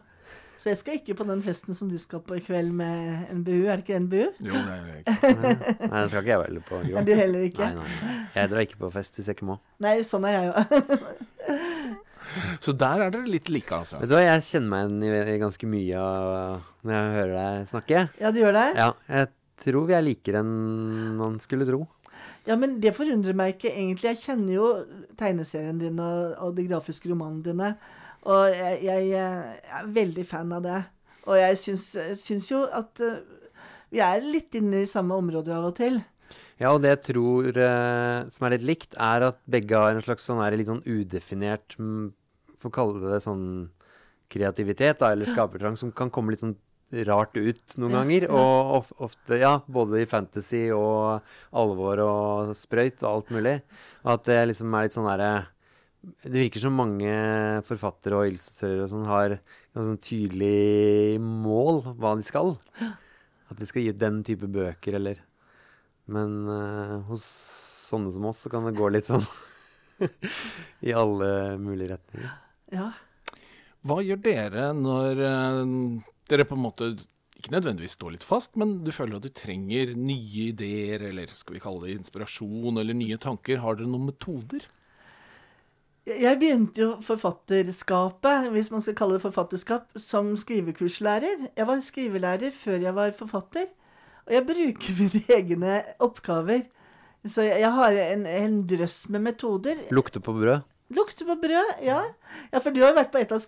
Så 0.57 0.71
jeg 0.71 0.79
skal 0.81 0.95
ikke 0.97 1.15
på 1.19 1.25
den 1.29 1.43
festen 1.45 1.75
som 1.77 1.89
du 1.91 1.99
skal 2.01 2.23
på 2.25 2.39
i 2.39 2.41
kveld 2.41 2.71
med 2.73 3.27
NBU. 3.43 3.67
Er 3.69 3.77
det 3.77 3.85
ikke 3.85 3.99
NBU? 4.01 4.23
Jo, 4.41 4.55
det 4.57 4.73
er 4.73 4.87
jeg 4.89 5.03
ikke. 5.03 5.33
Nei, 5.91 6.01
det 6.01 6.09
skal 6.09 6.23
ikke 6.23 6.31
jeg 6.33 6.45
heller 6.47 6.65
på. 6.71 6.79
Jo. 6.89 6.97
Er 6.97 7.05
du 7.05 7.13
heller 7.19 7.45
ikke? 7.51 7.67
Nei, 7.67 7.75
nei. 7.83 8.15
Jeg 8.39 8.51
drar 8.55 8.65
ikke 8.65 8.79
på 8.81 8.91
fest 8.95 9.19
hvis 9.19 9.29
jeg 9.29 9.37
ikke 9.37 9.51
må. 9.51 9.59
Nei, 9.85 9.99
sånn 10.09 10.25
er 10.31 10.39
jeg 10.39 10.47
jo. 10.49 10.55
Så 12.65 12.73
der 12.77 13.05
er 13.05 13.13
dere 13.15 13.29
litt 13.31 13.49
like, 13.53 13.71
altså. 13.73 14.01
Vet 14.01 14.11
du 14.11 14.17
hva, 14.17 14.23
jeg 14.25 14.43
kjenner 14.49 14.71
meg 14.73 14.87
igjen 14.87 15.05
i, 15.07 15.35
i 15.35 15.41
ganske 15.41 15.69
mye 15.71 16.01
av 16.01 16.65
når 16.87 16.97
jeg 16.97 17.13
hører 17.19 17.35
deg 17.37 17.69
snakke. 17.71 18.03
Ja, 18.25 18.33
du 18.35 18.41
gjør 18.41 18.57
det? 18.57 18.65
Ja, 18.81 18.89
jeg 19.13 19.31
tror 19.63 19.87
vi 19.89 19.95
er 19.97 20.05
likere 20.05 20.41
enn 20.43 20.51
man 21.21 21.37
skulle 21.45 21.69
tro. 21.69 21.85
Ja, 22.47 22.55
men 22.55 22.77
det 22.83 22.95
forundrer 22.95 23.35
meg 23.35 23.57
ikke 23.57 23.73
egentlig. 23.73 24.13
Jeg 24.13 24.23
kjenner 24.23 24.55
jo 24.55 24.67
tegneserien 25.19 25.81
din 25.81 25.99
og, 25.99 26.37
og 26.45 26.53
de 26.59 26.67
grafiske 26.69 27.11
romanene 27.11 27.43
dine. 27.43 27.73
Og 28.27 28.51
jeg, 28.51 28.83
jeg, 28.87 29.09
jeg, 29.13 29.57
er 29.79 29.89
veldig 29.97 30.27
fan 30.27 30.53
av 30.55 30.63
det. 30.67 30.83
Og 31.27 31.39
jeg 31.41 31.59
syns, 31.59 31.87
syns 32.19 32.51
jo 32.53 32.63
at 32.71 33.03
uh, 33.03 33.19
vi 33.91 34.03
er 34.03 34.23
litt 34.23 34.55
inne 34.59 34.85
i 34.85 34.91
samme 34.91 35.19
områder 35.19 35.57
av 35.59 35.73
og 35.73 35.75
til. 35.79 35.99
Ja, 36.57 36.71
og 36.71 36.81
det 36.85 36.95
jeg 36.95 37.03
tror 37.11 37.51
uh, 37.51 38.27
som 38.33 38.47
er 38.47 38.57
litt 38.57 38.69
likt, 38.71 38.95
er 38.95 39.27
at 39.29 39.43
begge 39.51 39.83
har 39.83 39.95
en 39.95 40.07
slags 40.07 40.27
sånn 40.27 40.43
her 40.43 40.55
litt 40.57 40.71
sånn 40.71 40.85
udefinert 40.87 41.77
mm, 41.79 42.07
For 42.57 42.71
å 42.71 42.77
kalle 42.79 43.11
det 43.11 43.25
sånn 43.27 43.45
kreativitet, 44.33 45.03
da, 45.03 45.13
eller 45.13 45.29
skapertrang, 45.29 45.77
som 45.79 45.93
kan 45.95 46.11
komme 46.15 46.33
litt 46.33 46.43
sånn 46.43 46.57
rart 47.07 47.37
ut 47.37 47.77
noen 47.81 47.97
ganger. 47.99 48.29
Og 48.31 48.93
ofte, 49.03 49.41
ja, 49.41 49.57
både 49.67 50.03
i 50.03 50.09
fantasy 50.11 50.69
og 50.75 51.27
alvor 51.57 52.03
og 52.05 52.55
sprøyt 52.59 53.03
og 53.03 53.11
alt 53.11 53.35
mulig. 53.35 53.59
Og 54.05 54.15
at 54.15 54.27
det 54.31 54.41
liksom 54.53 54.75
er 54.75 54.87
litt 54.87 54.97
sånn 54.97 55.11
derre 55.11 55.33
Det 56.07 56.39
virker 56.39 56.63
som 56.63 56.77
mange 56.79 57.15
forfattere 57.67 58.15
og 58.15 58.29
illustratører 58.31 58.85
og 58.85 58.91
sånn 58.93 59.09
har 59.11 59.39
et 59.39 59.75
sånn 59.75 59.99
tydelig 59.99 61.19
mål 61.19 61.83
hva 61.99 62.15
de 62.19 62.27
skal. 62.27 62.55
At 63.51 63.59
de 63.59 63.67
skal 63.67 63.83
gi 63.83 63.91
ut 63.95 63.99
den 63.99 64.23
type 64.27 64.47
bøker, 64.47 65.01
eller 65.01 65.23
Men 66.07 66.47
uh, 66.47 67.03
hos 67.09 67.25
sånne 67.87 68.13
som 68.15 68.27
oss, 68.31 68.45
så 68.45 68.51
kan 68.51 68.67
det 68.67 68.77
gå 68.79 68.89
litt 68.95 69.09
sånn 69.09 69.25
i 70.87 70.95
alle 70.95 71.57
mulige 71.59 71.97
retninger. 71.97 72.31
Ja. 72.75 72.91
Hva 73.87 74.01
gjør 74.03 74.19
dere 74.23 74.71
når 74.75 75.21
eh, 75.23 75.61
dere 76.31 76.47
på 76.49 76.57
en 76.57 76.65
måte 76.65 76.91
ikke 77.37 77.53
nødvendigvis 77.53 77.97
står 77.99 78.15
litt 78.15 78.25
fast, 78.25 78.55
men 78.57 78.79
du 78.85 78.93
føler 78.95 79.19
at 79.19 79.27
du 79.27 79.33
trenger 79.35 79.93
nye 79.99 80.49
ideer, 80.51 81.05
eller 81.11 81.33
skal 81.37 81.59
vi 81.59 81.63
kalle 81.63 81.85
det 81.85 81.99
inspirasjon, 81.99 82.81
eller 82.81 82.97
nye 82.97 83.19
tanker? 83.21 83.61
Har 83.61 83.77
dere 83.77 83.91
noen 83.91 84.09
metoder? 84.09 84.65
Jeg 86.07 86.39
begynte 86.39 86.81
jo 86.81 86.89
forfatterskapet, 87.03 88.49
hvis 88.55 88.71
man 88.71 88.85
skal 88.85 88.95
kalle 88.99 89.19
det 89.19 89.25
forfatterskap, 89.25 89.89
som 89.99 90.31
skrivekurslærer. 90.39 91.49
Jeg 91.51 91.67
var 91.69 91.83
skrivelærer 91.83 92.55
før 92.55 92.79
jeg 92.87 92.95
var 92.97 93.13
forfatter. 93.19 93.67
Og 94.27 94.37
jeg 94.39 94.47
bruker 94.47 94.97
mine 95.01 95.23
egne 95.37 95.81
oppgaver. 96.03 96.65
Så 97.27 97.43
jeg 97.43 97.61
jeg 97.65 97.73
har 97.75 97.99
en, 98.05 98.25
en 98.31 98.63
drøss 98.71 99.09
med 99.11 99.27
metoder. 99.27 99.83
Lukte 99.91 100.23
på 100.23 100.33
brød. 100.33 100.63
Lukter 100.95 101.27
på 101.27 101.35
brød, 101.43 101.71
ja. 101.83 101.99
ja. 102.53 102.61
For 102.61 102.71
du 102.71 102.79
har 102.85 102.93
jo 102.93 102.99
vært 103.01 103.11
på 103.11 103.19
et 103.19 103.33
av 103.35 103.43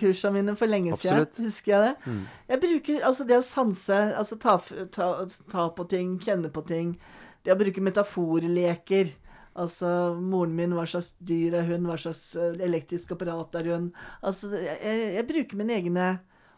kursene 0.00 0.34
mine 0.34 0.54
for 0.60 0.68
lenge 0.68 0.92
siden. 1.00 1.22
Absolutt. 1.22 1.40
Husker 1.46 1.72
jeg 1.72 1.86
det? 1.86 2.10
Mm. 2.12 2.20
Jeg 2.52 2.62
bruker 2.66 3.06
altså 3.08 3.26
det 3.28 3.38
å 3.38 3.46
sanse, 3.46 4.00
altså 4.18 4.36
ta, 4.42 4.58
ta, 4.92 5.08
ta 5.52 5.66
på 5.72 5.86
ting, 5.88 6.18
kjenne 6.20 6.52
på 6.52 6.64
ting. 6.68 6.94
Det 7.42 7.54
å 7.54 7.58
bruke 7.60 7.84
metaforleker. 7.84 9.14
Altså 9.52 9.88
moren 10.16 10.52
min, 10.56 10.72
hva 10.76 10.84
slags 10.88 11.12
dyr 11.20 11.58
er 11.60 11.66
hun? 11.68 11.88
Hva 11.88 11.96
slags 12.00 12.20
eh, 12.40 12.60
elektrisk 12.64 13.16
apparat 13.16 13.56
er 13.60 13.72
hun? 13.72 13.90
Altså, 14.24 14.52
jeg, 14.56 14.76
jeg, 14.80 15.08
jeg 15.16 15.28
bruker 15.28 15.60
mine 15.60 15.76
egne 15.76 16.06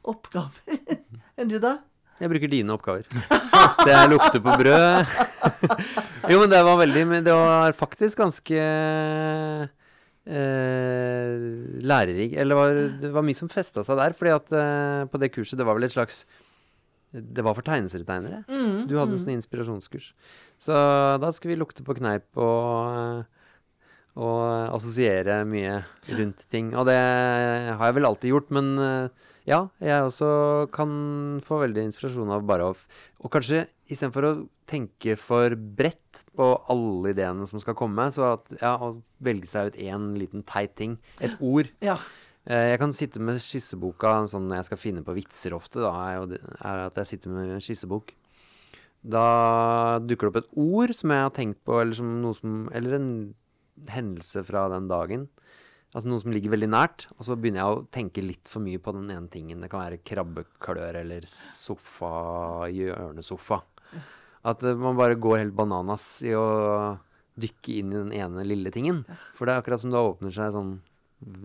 oppgaver. 0.03 0.83
Enn 1.39 1.51
du, 1.51 1.61
da? 1.63 1.79
Jeg 2.21 2.31
bruker 2.31 2.51
dine 2.51 2.75
oppgaver. 2.75 3.07
Det 3.87 3.95
er 3.95 4.11
lukte 4.11 4.43
på 4.43 4.59
brød. 4.61 5.15
Jo, 6.31 6.39
men 6.41 6.49
det 6.49 6.61
var 6.65 6.79
veldig 6.81 7.01
Men 7.05 7.25
det 7.27 7.33
var 7.37 7.75
faktisk 7.77 8.17
ganske 8.17 8.61
eh, 10.27 11.35
lærerik 11.85 12.35
Eller 12.41 12.59
var, 12.59 12.81
det 13.01 13.13
var 13.13 13.27
mye 13.27 13.39
som 13.39 13.51
festa 13.53 13.85
seg 13.85 14.01
der. 14.01 14.17
fordi 14.17 14.35
at 14.35 14.53
eh, 14.53 15.05
på 15.11 15.21
det 15.21 15.33
kurset, 15.35 15.59
det 15.59 15.67
var 15.67 15.79
vel 15.79 15.85
et 15.89 15.95
slags 15.95 16.25
Det 17.15 17.45
var 17.45 17.55
for 17.55 17.63
tegneserietegnere. 17.63 18.43
Mm, 18.49 18.89
Du 18.91 18.97
hadde 18.99 19.15
mm. 19.15 19.23
sånn 19.23 19.37
inspirasjonskurs. 19.37 20.13
Så 20.59 20.75
da 21.23 21.31
skulle 21.31 21.55
vi 21.55 21.61
lukte 21.61 21.87
på 21.87 21.95
kneip 22.01 22.27
og 22.35 23.25
og 24.15 24.75
assosiere 24.75 25.41
mye 25.49 25.81
rundt 26.15 26.45
ting. 26.53 26.71
Og 26.79 26.87
det 26.87 26.99
har 26.99 27.83
jeg 27.89 27.97
vel 27.97 28.07
alltid 28.07 28.31
gjort, 28.31 28.53
men 28.55 28.69
eh, 28.79 29.31
ja, 29.51 29.65
jeg 29.83 30.07
også 30.07 30.29
kan 30.75 30.93
få 31.45 31.59
veldig 31.65 31.89
inspirasjon 31.89 32.31
av 32.33 32.47
bare 32.49 32.71
å 32.71 32.77
Og 33.25 33.33
kanskje 33.33 33.65
istedenfor 33.91 34.27
å 34.29 34.33
tenke 34.71 35.17
for 35.21 35.55
bredt 35.55 36.25
på 36.37 36.47
alle 36.73 37.13
ideene 37.13 37.47
som 37.49 37.61
skal 37.61 37.77
komme, 37.79 38.07
så 38.15 38.31
at 38.35 38.55
ja, 38.61 38.75
å 38.81 38.95
velge 39.25 39.51
seg 39.51 39.73
ut 39.73 39.81
én 39.85 40.13
liten 40.19 40.45
teit 40.49 40.75
ting, 40.79 40.99
et 41.21 41.37
ord. 41.41 41.69
Ja. 41.85 41.99
Eh, 42.47 42.73
Jeg 42.73 42.81
kan 42.81 42.93
sitte 42.97 43.21
med 43.21 43.41
skisseboka 43.45 44.17
sånn 44.31 44.49
når 44.49 44.63
jeg 44.63 44.71
skal 44.71 44.81
finne 44.81 45.05
på 45.05 45.17
vitser 45.17 45.57
ofte, 45.57 45.81
da, 45.85 45.93
er, 46.15 46.87
at 46.89 47.01
jeg 47.03 47.15
sitter 47.15 47.35
med 47.35 47.55
en 47.57 47.65
skissebok. 47.65 48.15
Da 49.05 49.99
dukker 50.01 50.31
det 50.31 50.33
opp 50.33 50.41
et 50.41 50.55
ord 50.57 50.95
som 50.97 51.13
jeg 51.13 51.27
har 51.27 51.35
tenkt 51.37 51.61
på, 51.67 51.77
eller, 51.83 51.93
som, 51.99 52.69
eller 52.73 52.97
en 52.97 53.11
hendelse 53.93 54.41
fra 54.49 54.65
den 54.73 54.89
dagen. 54.89 55.27
Altså 55.95 56.09
noe 56.11 56.23
som 56.23 56.33
ligger 56.35 56.51
veldig 56.55 56.71
nært. 56.73 57.05
Og 57.19 57.27
så 57.29 57.37
begynner 57.39 57.61
jeg 57.61 57.75
å 57.77 57.85
tenke 57.95 58.25
litt 58.25 58.49
for 58.51 58.65
mye 58.65 58.81
på 58.83 58.95
den 58.97 59.13
ene 59.15 59.29
tingen. 59.31 59.61
Det 59.63 59.69
kan 59.71 59.85
være 59.85 60.01
krabbeklør 60.03 60.99
eller 61.05 61.27
sofa, 61.31 62.67
hjørnesofa. 62.75 63.61
At 64.45 64.65
eh, 64.65 64.79
man 64.79 64.99
bare 65.01 65.19
går 65.21 65.41
helt 65.43 65.57
bananas 65.57 66.09
i 66.27 66.35
å 66.37 66.47
dykke 67.41 67.79
inn 67.81 67.93
i 67.93 68.01
den 68.01 68.15
ene 68.15 68.47
lille 68.47 68.73
tingen. 68.75 69.03
For 69.35 69.47
det 69.47 69.55
er 69.55 69.63
akkurat 69.63 69.83
som 69.83 69.95
det 69.95 70.03
åpner 70.03 70.35
seg 70.35 70.55
sånn 70.55 70.77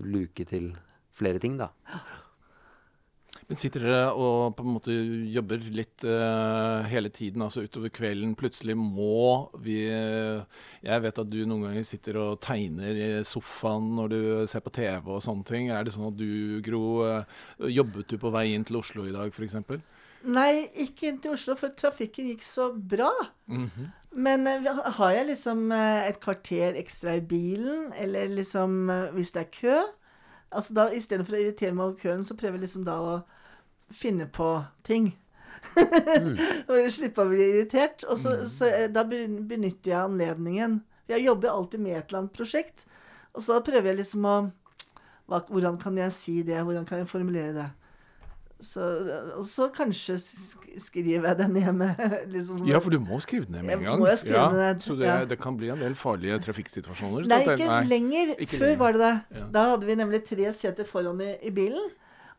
luke 0.03 0.45
til 0.49 0.73
flere 1.19 1.41
ting, 1.41 1.57
da. 1.59 1.71
Men 3.49 3.57
sitter 3.57 3.81
dere 3.81 4.01
og 4.13 4.53
på 4.53 4.61
en 4.61 4.73
måte 4.75 4.93
jobber 5.33 5.63
litt 5.73 6.03
uh, 6.05 6.85
hele 6.85 7.09
tiden, 7.09 7.41
altså 7.41 7.63
utover 7.65 7.89
kvelden? 7.89 8.35
Plutselig 8.37 8.75
må 8.77 9.49
vi 9.57 9.79
eh, 9.89 10.43
Jeg 10.85 11.01
vet 11.01 11.21
at 11.23 11.31
du 11.31 11.39
noen 11.49 11.65
ganger 11.65 11.87
sitter 11.89 12.19
og 12.21 12.37
tegner 12.45 12.93
i 12.93 13.07
sofaen 13.25 13.87
når 13.97 14.13
du 14.13 14.19
ser 14.51 14.61
på 14.61 14.73
TV 14.75 15.09
og 15.15 15.23
sånne 15.25 15.49
ting. 15.49 15.71
Er 15.73 15.87
det 15.87 15.95
sånn 15.95 16.11
at 16.11 16.19
du, 16.19 16.61
Gro, 16.65 16.83
uh, 17.01 17.65
jobbet 17.65 18.13
du 18.13 18.19
på 18.21 18.29
vei 18.37 18.51
inn 18.53 18.67
til 18.69 18.77
Oslo 18.83 19.09
i 19.09 19.15
dag 19.15 19.33
f.eks.? 19.33 19.57
Nei, 20.27 20.67
ikke 20.83 21.07
inn 21.07 21.21
til 21.23 21.35
Oslo, 21.35 21.55
for 21.55 21.71
trafikken 21.79 22.27
gikk 22.31 22.43
så 22.43 22.71
bra. 22.73 23.11
Mhm. 23.47 23.93
Men 24.11 24.47
eh, 24.49 24.65
har 24.97 25.11
jeg 25.13 25.27
liksom 25.29 25.71
eh, 25.71 26.07
et 26.09 26.19
kvarter 26.19 26.75
ekstra 26.79 27.15
i 27.19 27.21
bilen, 27.21 27.91
eller 27.93 28.31
liksom 28.33 28.89
eh, 28.89 29.11
hvis 29.13 29.31
det 29.35 29.43
er 29.43 29.51
kø 29.53 29.79
Altså 30.49 30.73
da 30.73 30.87
Istedenfor 30.89 31.37
å 31.37 31.41
irritere 31.43 31.75
meg 31.77 31.85
over 31.85 31.99
køen, 32.01 32.23
så 32.25 32.33
prøver 32.33 32.57
jeg 32.57 32.63
liksom 32.63 32.85
da 32.87 32.95
å 32.97 33.11
finne 33.93 34.25
på 34.33 34.47
ting. 34.81 35.11
og 36.69 36.87
slippe 36.89 37.21
å 37.21 37.29
bli 37.29 37.43
irritert. 37.51 38.05
Og 38.09 38.17
så, 38.17 38.33
så 38.49 38.69
eh, 38.69 38.87
da 38.89 39.03
benytter 39.05 39.91
jeg 39.91 39.99
anledningen. 39.99 40.79
Jeg 41.09 41.25
jobber 41.25 41.51
alltid 41.53 41.83
med 41.83 41.97
et 41.97 42.09
eller 42.09 42.23
annet 42.23 42.33
prosjekt. 42.33 42.87
Og 43.37 43.45
så 43.45 43.59
prøver 43.65 43.91
jeg 43.91 44.01
liksom 44.01 44.25
å 44.25 44.37
hva, 45.29 45.43
Hvordan 45.45 45.77
kan 45.77 45.97
jeg 46.01 46.15
si 46.15 46.39
det? 46.41 46.57
Hvordan 46.65 46.89
kan 46.89 47.03
jeg 47.03 47.11
formulere 47.11 47.53
det? 47.53 47.67
Så, 48.59 48.83
og 49.39 49.45
så 49.47 49.69
kanskje 49.71 50.17
skriver 50.83 51.29
jeg 51.29 51.37
den 51.39 51.53
ned 51.55 51.69
med 51.79 52.01
liksom, 52.33 52.65
Ja, 52.67 52.81
for 52.83 52.91
du 52.91 52.99
må 52.99 53.21
skrive 53.23 53.45
den 53.47 53.55
ned 53.55 53.63
med 53.69 53.77
en 53.77 53.85
gang. 53.87 54.01
må 54.01 54.09
jeg 54.11 54.19
skrive 54.25 54.41
ja, 54.41 54.49
ned, 54.73 54.81
Så 54.83 54.97
det, 54.99 55.07
ja. 55.07 55.21
det 55.29 55.37
kan 55.39 55.55
bli 55.55 55.69
en 55.71 55.79
del 55.79 55.95
farlige 55.95 56.41
trafikksituasjoner. 56.43 57.29
Nei, 57.31 57.39
ikke 57.45 57.69
Nei. 57.69 57.79
lenger. 57.87 58.33
ikke 58.35 58.57
Før 58.57 58.65
lenger. 58.65 58.81
var 58.83 58.97
det 58.97 59.01
det. 59.05 59.13
Ja. 59.39 59.45
Da 59.55 59.63
hadde 59.71 59.87
vi 59.87 59.95
nemlig 60.01 60.21
tre 60.27 60.51
seter 60.53 60.83
foran 60.89 61.23
i, 61.23 61.31
i 61.47 61.53
bilen. 61.55 61.87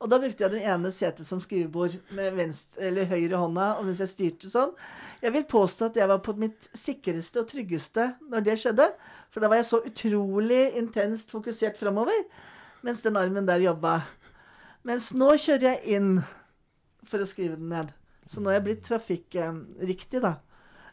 Og 0.00 0.09
da 0.09 0.16
brukte 0.20 0.44
jeg 0.44 0.52
den 0.54 0.62
ene 0.64 0.92
setet 0.96 1.28
som 1.28 1.40
skrivebord 1.44 1.96
med 2.16 2.37
venstre 2.37 2.87
eller 2.88 3.09
høyre 3.09 3.37
hånda, 3.40 3.66
og 3.80 3.85
mens 3.88 3.98
jeg 4.00 4.09
styrte 4.14 4.48
sånn. 4.52 4.70
Jeg 5.20 5.35
vil 5.35 5.44
påstå 5.48 5.90
at 5.90 5.98
jeg 6.00 6.09
var 6.09 6.22
på 6.24 6.33
mitt 6.40 6.70
sikreste 6.76 7.42
og 7.42 7.50
tryggeste 7.50 8.06
når 8.33 8.46
det 8.46 8.54
skjedde. 8.62 8.87
For 9.33 9.44
da 9.44 9.50
var 9.52 9.61
jeg 9.61 9.68
så 9.68 9.83
utrolig 9.85 10.62
intenst 10.80 11.33
fokusert 11.33 11.76
framover, 11.80 12.16
mens 12.85 13.04
den 13.04 13.16
armen 13.20 13.44
der 13.48 13.61
jobba. 13.61 13.98
Mens 14.88 15.10
nå 15.12 15.32
kjører 15.36 15.66
jeg 15.74 15.96
inn 15.98 16.12
for 17.06 17.20
å 17.20 17.28
skrive 17.28 17.58
den 17.58 17.72
ned. 17.72 17.90
Så 18.30 18.40
nå 18.40 18.50
er 18.50 18.60
jeg 18.60 18.66
blitt 18.68 18.84
trafikkriktig, 18.86 20.22
da. 20.22 20.36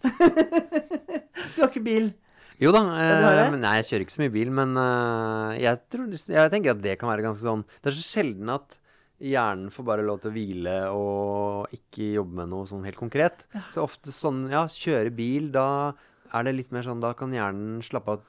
du 1.54 1.62
har 1.62 1.70
ikke 1.70 1.86
bil? 1.86 2.10
Jo 2.58 2.72
da, 2.74 2.82
eh, 2.98 3.54
nei, 3.54 3.76
jeg 3.80 3.88
kjører 3.92 4.04
ikke 4.04 4.16
så 4.16 4.24
mye 4.24 4.34
bil, 4.34 4.52
men 4.60 4.74
uh, 4.82 5.54
jeg, 5.60 5.78
tror, 5.94 6.10
jeg 6.10 6.54
tenker 6.54 6.74
at 6.74 6.82
det 6.82 6.96
kan 6.98 7.10
være 7.12 7.26
ganske 7.28 7.46
sånn 7.46 7.62
Det 7.70 7.92
er 7.92 7.96
så 7.98 8.06
sjelden 8.06 8.50
at 8.50 8.78
hjernen 9.22 9.70
får 9.74 9.86
bare 9.86 10.06
lov 10.06 10.24
til 10.24 10.32
å 10.32 10.34
hvile 10.34 10.76
og 10.94 11.74
ikke 11.74 12.12
jobbe 12.18 12.42
med 12.42 12.52
noe 12.54 12.68
sånn 12.70 12.86
helt 12.86 13.00
konkret. 13.00 13.46
Så 13.74 13.86
ofte 13.86 14.14
sånn, 14.14 14.44
ja, 14.54 14.66
kjøre 14.70 15.14
bil, 15.14 15.52
da 15.54 15.94
er 16.34 16.46
det 16.46 16.58
litt 16.58 16.74
mer 16.76 16.84
sånn 16.86 17.02
Da 17.02 17.14
kan 17.18 17.32
hjernen 17.34 17.80
slappe 17.86 18.18
av 18.18 18.26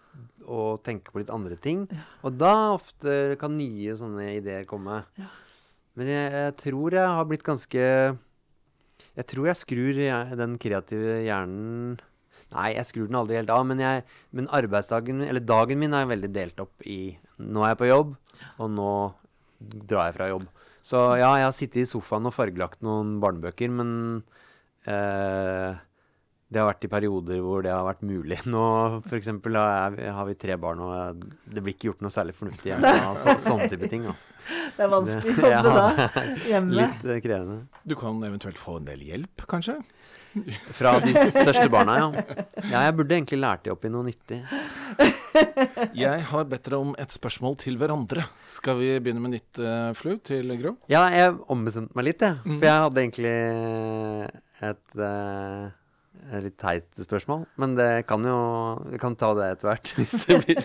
og 0.49 0.81
tenke 0.81 1.13
på 1.13 1.21
litt 1.21 1.33
andre 1.33 1.59
ting. 1.61 1.83
Og 2.25 2.37
da 2.41 2.73
ofte 2.73 3.37
kan 3.41 3.53
nye 3.59 3.93
sånne 3.99 4.31
ideer 4.39 4.65
komme. 4.69 5.03
Men 5.99 6.11
jeg, 6.13 6.33
jeg 6.35 6.57
tror 6.63 6.95
jeg 6.95 7.17
har 7.19 7.27
blitt 7.27 7.47
ganske 7.47 7.87
Jeg 9.19 9.27
tror 9.33 9.49
jeg 9.51 9.59
skrur 9.59 9.99
den 10.39 10.55
kreative 10.63 11.19
hjernen 11.27 11.99
Nei, 12.55 12.71
jeg 12.79 12.89
skrur 12.89 13.09
den 13.11 13.19
aldri 13.19 13.37
helt 13.37 13.51
av, 13.53 13.65
men, 13.69 13.81
jeg, 13.83 14.05
men 14.33 14.47
arbeidsdagen 14.57 15.21
eller 15.27 15.45
dagen 15.45 15.81
min 15.83 15.93
er 15.93 16.09
veldig 16.09 16.31
delt 16.33 16.63
opp 16.65 16.87
i 16.89 17.13
Nå 17.45 17.65
er 17.65 17.75
jeg 17.75 17.81
på 17.83 17.91
jobb, 17.91 18.15
og 18.57 18.71
nå 18.73 18.93
drar 19.59 20.09
jeg 20.09 20.17
fra 20.17 20.29
jobb. 20.31 20.47
Så 20.89 21.03
ja, 21.21 21.29
jeg 21.37 21.45
har 21.45 21.55
sittet 21.55 21.83
i 21.83 21.91
sofaen 21.91 22.27
og 22.31 22.35
fargelagt 22.35 22.81
noen 22.87 23.19
barnebøker, 23.23 23.69
men 23.75 23.91
eh, 24.89 25.77
det 26.49 26.63
har 26.63 26.69
vært 26.71 26.87
i 26.87 26.91
perioder 26.91 27.43
hvor 27.45 27.65
det 27.65 27.73
har 27.73 27.85
vært 27.85 28.05
mulig. 28.09 28.39
Nå 28.53 28.63
for 29.05 29.19
eksempel 29.19 29.59
har, 29.59 29.99
vi 30.29 30.39
tre 30.41 30.57
barn, 30.61 30.81
og 30.81 31.27
det 31.45 31.65
blir 31.65 31.77
ikke 31.77 31.91
gjort 31.91 32.05
noe 32.07 32.15
særlig 32.15 32.37
fornuftig 32.39 32.73
hjemme. 32.73 32.95
Altså, 33.11 33.37
sånne 33.43 33.69
type 33.73 33.91
ting. 33.93 34.09
Altså. 34.09 34.33
Det 34.79 34.87
er 34.87 34.93
vanskelig 34.93 35.35
å 35.37 35.53
jobbe 35.53 35.53
ja, 35.53 35.63
da. 35.67 36.25
Hjemme. 36.47 36.75
Litt 36.79 37.05
eh, 37.05 37.21
krevende. 37.25 37.61
Du 37.85 37.97
kan 37.99 38.21
eventuelt 38.25 38.61
få 38.61 38.79
en 38.81 38.89
del 38.89 39.05
hjelp, 39.05 39.45
kanskje? 39.51 39.81
Fra 40.77 40.93
de 41.03 41.15
største 41.17 41.67
barna, 41.73 41.97
ja. 41.99 42.37
Ja, 42.69 42.83
jeg 42.87 42.95
burde 42.99 43.17
egentlig 43.17 43.41
lært 43.41 43.65
de 43.65 43.73
opp 43.73 43.87
i 43.89 43.91
noe 43.91 44.07
nyttig. 44.07 44.39
Jeg 45.99 46.27
har 46.31 46.47
bedt 46.49 46.69
dere 46.69 46.79
om 46.85 46.93
et 47.01 47.17
spørsmål 47.17 47.57
til 47.65 47.79
hverandre. 47.81 48.27
Skal 48.47 48.79
vi 48.79 48.93
begynne 49.01 49.25
med 49.25 49.35
nytt 49.35 49.61
uh, 49.61 49.91
flu 49.99 50.15
til 50.25 50.53
Gro? 50.61 50.77
Ja, 50.93 51.09
jeg 51.11 51.35
ombestemte 51.51 51.97
meg 51.99 52.11
litt, 52.11 52.23
jeg. 52.23 52.39
For 52.45 52.69
jeg 52.69 52.85
hadde 52.87 53.05
egentlig 53.07 53.35
et 54.69 55.01
uh, 55.01 55.75
et 55.79 55.88
litt 56.45 56.57
teit 56.61 56.87
spørsmål. 57.01 57.47
Men 57.57 57.75
det 57.79 58.07
kan 58.09 58.23
jo 58.27 58.37
Vi 58.91 58.99
kan 58.99 59.15
ta 59.17 59.31
det 59.39 59.47
etter 59.55 59.69
hvert. 59.71 59.93
hvis 59.99 60.25
det 60.27 60.39
blir. 60.45 60.63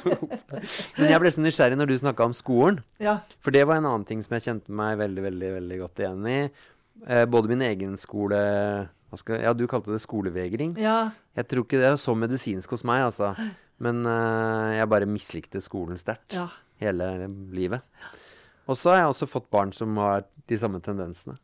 Men 0.97 1.09
jeg 1.11 1.21
ble 1.23 1.31
så 1.35 1.43
nysgjerrig 1.43 1.77
når 1.79 1.91
du 1.91 1.95
snakka 2.01 2.25
om 2.29 2.33
skolen. 2.37 2.81
Ja. 3.03 3.19
For 3.43 3.51
det 3.55 3.65
var 3.69 3.77
en 3.79 3.85
annen 3.89 4.05
ting 4.09 4.21
som 4.25 4.35
jeg 4.37 4.45
kjente 4.47 4.71
meg 4.73 4.97
veldig 5.01 5.23
veldig, 5.29 5.51
veldig 5.59 5.79
godt 5.83 6.03
igjen 6.03 6.27
i. 6.29 6.39
Eh, 7.07 7.25
både 7.25 7.49
min 7.51 7.61
egen 7.65 7.95
skole 7.97 8.39
skal, 9.15 9.41
Ja, 9.43 9.53
du 9.53 9.67
kalte 9.69 9.91
det 9.93 10.01
skolevegring. 10.01 10.75
ja. 10.79 11.11
Jeg 11.35 11.47
tror 11.49 11.63
ikke 11.65 11.79
det 11.81 11.87
er 11.89 11.95
så 11.97 12.13
medisinsk 12.17 12.69
hos 12.75 12.83
meg, 12.85 13.01
altså. 13.07 13.31
Men 13.81 14.03
eh, 14.05 14.75
jeg 14.77 14.89
bare 14.89 15.07
mislikte 15.09 15.61
skolen 15.61 15.97
sterkt 15.97 16.33
Ja. 16.37 16.47
hele 16.79 17.27
livet. 17.51 17.81
Og 18.69 18.77
så 18.77 18.91
har 18.93 18.99
jeg 19.03 19.09
også 19.11 19.27
fått 19.27 19.49
barn 19.51 19.71
som 19.73 19.97
har 19.97 20.23
de 20.47 20.57
samme 20.57 20.79
tendensene. 20.81 21.37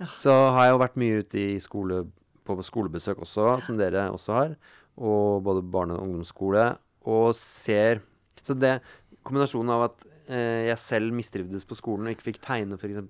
Ja. 0.00 0.06
Så 0.06 0.30
har 0.54 0.66
jeg 0.68 0.72
jo 0.76 0.78
vært 0.84 0.96
mye 1.00 1.18
ute 1.24 1.40
i 1.40 1.58
skole, 1.60 2.04
på 2.46 2.56
skolebesøk 2.64 3.20
også, 3.24 3.60
som 3.66 3.78
dere 3.80 4.08
også 4.14 4.36
har. 4.36 4.56
Og 4.96 5.42
både 5.44 5.62
barne- 5.62 5.98
og 5.98 6.06
ungdomsskole. 6.06 6.78
Og 7.06 7.34
ser 7.38 8.00
Så 8.42 8.54
det 8.54 8.80
kombinasjonen 9.26 9.72
av 9.74 9.82
at 9.88 10.04
eh, 10.30 10.68
jeg 10.68 10.78
selv 10.78 11.12
mistrivdes 11.12 11.64
på 11.66 11.74
skolen 11.74 12.06
og 12.06 12.14
ikke 12.14 12.28
fikk 12.30 12.40
tegne, 12.44 12.78
f.eks. 12.78 13.00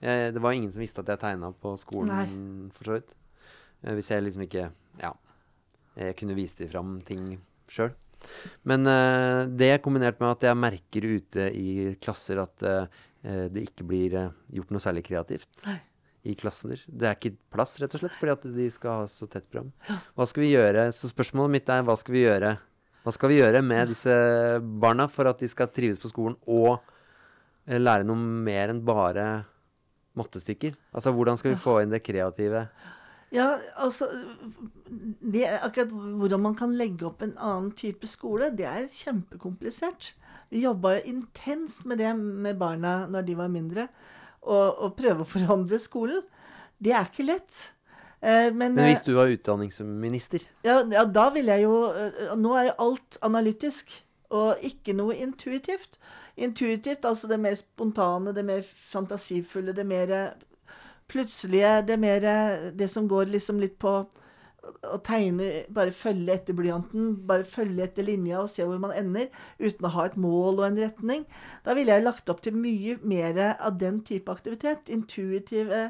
Eh, 0.00 0.30
det 0.30 0.42
var 0.42 0.54
ingen 0.54 0.70
som 0.70 0.82
visste 0.82 1.02
at 1.02 1.08
jeg 1.10 1.18
tegna 1.18 1.50
på 1.50 1.72
skolen, 1.80 2.68
for 2.76 2.84
så 2.86 2.98
vidt. 3.00 3.16
Eh, 3.82 3.94
hvis 3.98 4.10
jeg 4.12 4.22
liksom 4.22 4.46
ikke 4.46 4.70
Ja. 5.02 5.12
Jeg 5.98 6.14
kunne 6.14 6.36
vise 6.38 6.54
dem 6.60 6.68
fram 6.70 7.00
ting 7.02 7.40
sjøl. 7.68 7.90
Men 8.62 8.86
eh, 8.86 9.46
det 9.50 9.82
kombinert 9.82 10.20
med 10.20 10.36
at 10.36 10.46
jeg 10.46 10.56
merker 10.58 11.06
ute 11.06 11.50
i 11.54 11.94
klasser 12.02 12.38
at 12.42 12.62
eh, 12.62 12.86
det 13.50 13.64
ikke 13.66 13.86
blir 13.86 14.14
gjort 14.54 14.70
noe 14.70 14.82
særlig 14.82 15.02
kreativt 15.08 15.48
Nei. 15.66 15.80
I 16.26 16.34
klasser. 16.38 16.80
Det 16.86 17.06
er 17.06 17.16
ikke 17.16 17.36
plass, 17.52 17.76
rett 17.80 17.94
og 17.94 18.02
slett, 18.02 18.16
fordi 18.18 18.34
at 18.34 18.46
de 18.56 18.68
skal 18.74 19.02
ha 19.02 19.10
så 19.10 19.28
tett 19.30 19.46
program. 19.50 19.70
Hva 20.18 20.26
skal 20.28 20.44
vi 20.44 20.52
gjøre? 20.54 20.88
Så 20.96 21.10
spørsmålet 21.10 21.54
mitt 21.54 21.70
er 21.72 21.86
hva 21.86 21.96
skal 21.98 22.16
vi 22.16 22.24
gjøre? 22.24 22.56
Hva 23.06 23.14
skal 23.14 23.32
vi 23.32 23.38
gjøre 23.38 23.62
med 23.64 23.92
disse 23.94 24.14
barna 24.82 25.06
for 25.08 25.30
at 25.30 25.40
de 25.40 25.48
skal 25.48 25.70
trives 25.72 26.00
på 26.02 26.10
skolen 26.10 26.36
og 26.50 26.74
eh, 27.68 27.78
lære 27.78 28.06
noe 28.08 28.18
mer 28.18 28.74
enn 28.74 28.82
bare 28.84 29.28
mattestykker? 30.18 30.74
Altså 30.92 31.14
hvordan 31.14 31.38
skal 31.40 31.54
vi 31.54 31.62
få 31.62 31.78
inn 31.82 31.94
det 31.94 32.02
kreative? 32.04 32.66
Ja, 33.32 33.58
altså 33.76 34.08
det, 34.88 35.44
er 35.44 35.60
Akkurat 35.66 35.90
hvordan 35.92 36.42
man 36.46 36.54
kan 36.56 36.72
legge 36.76 37.06
opp 37.08 37.22
en 37.22 37.36
annen 37.36 37.72
type 37.76 38.08
skole, 38.08 38.50
det 38.56 38.66
er 38.68 38.88
kjempekomplisert. 38.92 40.14
Vi 40.48 40.64
jobba 40.64 40.98
intenst 41.04 41.84
med 41.84 42.00
det 42.00 42.14
med 42.16 42.56
barna 42.60 43.02
når 43.06 43.26
de 43.26 43.36
var 43.36 43.52
mindre. 43.52 43.88
Og, 44.42 44.78
og 44.84 44.94
prøve 44.96 45.24
å 45.24 45.28
forandre 45.28 45.80
skolen. 45.82 46.22
Det 46.78 46.94
er 46.94 47.08
ikke 47.08 47.26
lett. 47.26 47.64
Eh, 48.20 48.48
men, 48.54 48.74
Men 48.74 48.90
hvis 48.90 49.02
eh, 49.02 49.06
du 49.06 49.14
var 49.14 49.30
utdanningsminister 49.30 50.42
ja, 50.66 50.80
ja, 50.90 51.04
da 51.06 51.28
vil 51.30 51.46
jeg 51.46 51.62
jo 51.62 51.74
eh, 51.94 52.32
Nå 52.34 52.56
er 52.58 52.72
alt 52.82 53.18
analytisk, 53.22 53.92
og 54.34 54.58
ikke 54.66 54.92
noe 54.98 55.14
intuitivt. 55.16 56.00
Intuitivt, 56.36 57.06
altså 57.06 57.30
det 57.30 57.38
mer 57.40 57.54
spontane, 57.58 58.34
det 58.34 58.44
mer 58.44 58.66
fantasifulle, 58.66 59.72
det 59.72 59.86
mer 59.86 60.12
plutselige, 61.08 61.86
det 61.88 61.96
mer 61.98 62.26
Det 62.76 62.90
som 62.90 63.08
går 63.08 63.30
liksom 63.32 63.62
litt 63.62 63.78
på 63.78 64.02
å 64.86 64.98
tegne, 65.04 65.64
bare 65.74 65.94
følge 65.94 66.34
etter 66.34 66.56
blyanten, 66.56 67.14
bare 67.28 67.46
følge 67.48 67.86
etter 67.86 68.06
linja 68.06 68.42
og 68.42 68.50
se 68.52 68.66
hvor 68.66 68.80
man 68.82 68.94
ender, 68.96 69.28
uten 69.60 69.88
å 69.88 69.92
ha 69.94 70.06
et 70.08 70.18
mål 70.20 70.60
og 70.60 70.66
en 70.68 70.80
retning. 70.82 71.24
Da 71.66 71.76
ville 71.78 71.94
jeg 71.94 72.06
lagt 72.06 72.30
opp 72.32 72.42
til 72.44 72.58
mye 72.58 72.98
mer 73.02 73.40
av 73.54 73.78
den 73.80 74.02
type 74.06 74.32
aktivitet. 74.32 74.90
Intuitive 74.92 75.88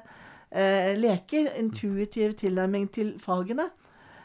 eh, 0.51 0.95
leker, 0.99 1.53
intuitiv 1.59 2.39
tilnærming 2.41 2.89
til 2.95 3.15
fagene. 3.23 3.71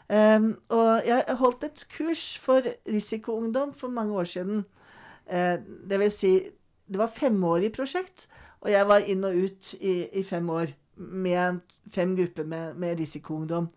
Um, 0.04 0.58
og 0.68 1.06
jeg 1.06 1.36
holdt 1.40 1.64
et 1.64 1.86
kurs 1.88 2.38
for 2.38 2.66
risikoungdom 2.84 3.72
for 3.74 3.88
mange 3.88 4.12
år 4.14 4.28
siden. 4.28 4.64
Uh, 5.24 5.56
det 5.88 6.00
vil 6.00 6.12
si, 6.12 6.32
det 6.88 7.00
var 7.00 7.12
femårig 7.16 7.72
prosjekt, 7.72 8.26
og 8.60 8.70
jeg 8.70 8.88
var 8.88 9.06
inn 9.08 9.24
og 9.24 9.36
ut 9.36 9.70
i, 9.80 10.04
i 10.12 10.22
fem 10.22 10.50
år 10.50 10.74
med 10.96 11.62
fem 11.92 12.16
grupper 12.16 12.44
med, 12.44 12.74
med 12.74 13.00
risikoungdom. 13.00 13.68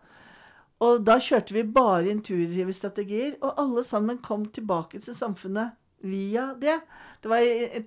Og 0.84 1.02
da 1.06 1.18
kjørte 1.18 1.56
vi 1.56 1.64
bare 1.66 2.12
intuitive 2.12 2.72
strategier, 2.72 3.34
og 3.42 3.58
alle 3.58 3.84
sammen 3.84 4.20
kom 4.22 4.46
tilbake 4.54 5.00
til 5.02 5.16
samfunnet 5.18 5.74
via 6.06 6.52
det. 6.60 6.78
Det 7.22 7.30
var 7.30 7.42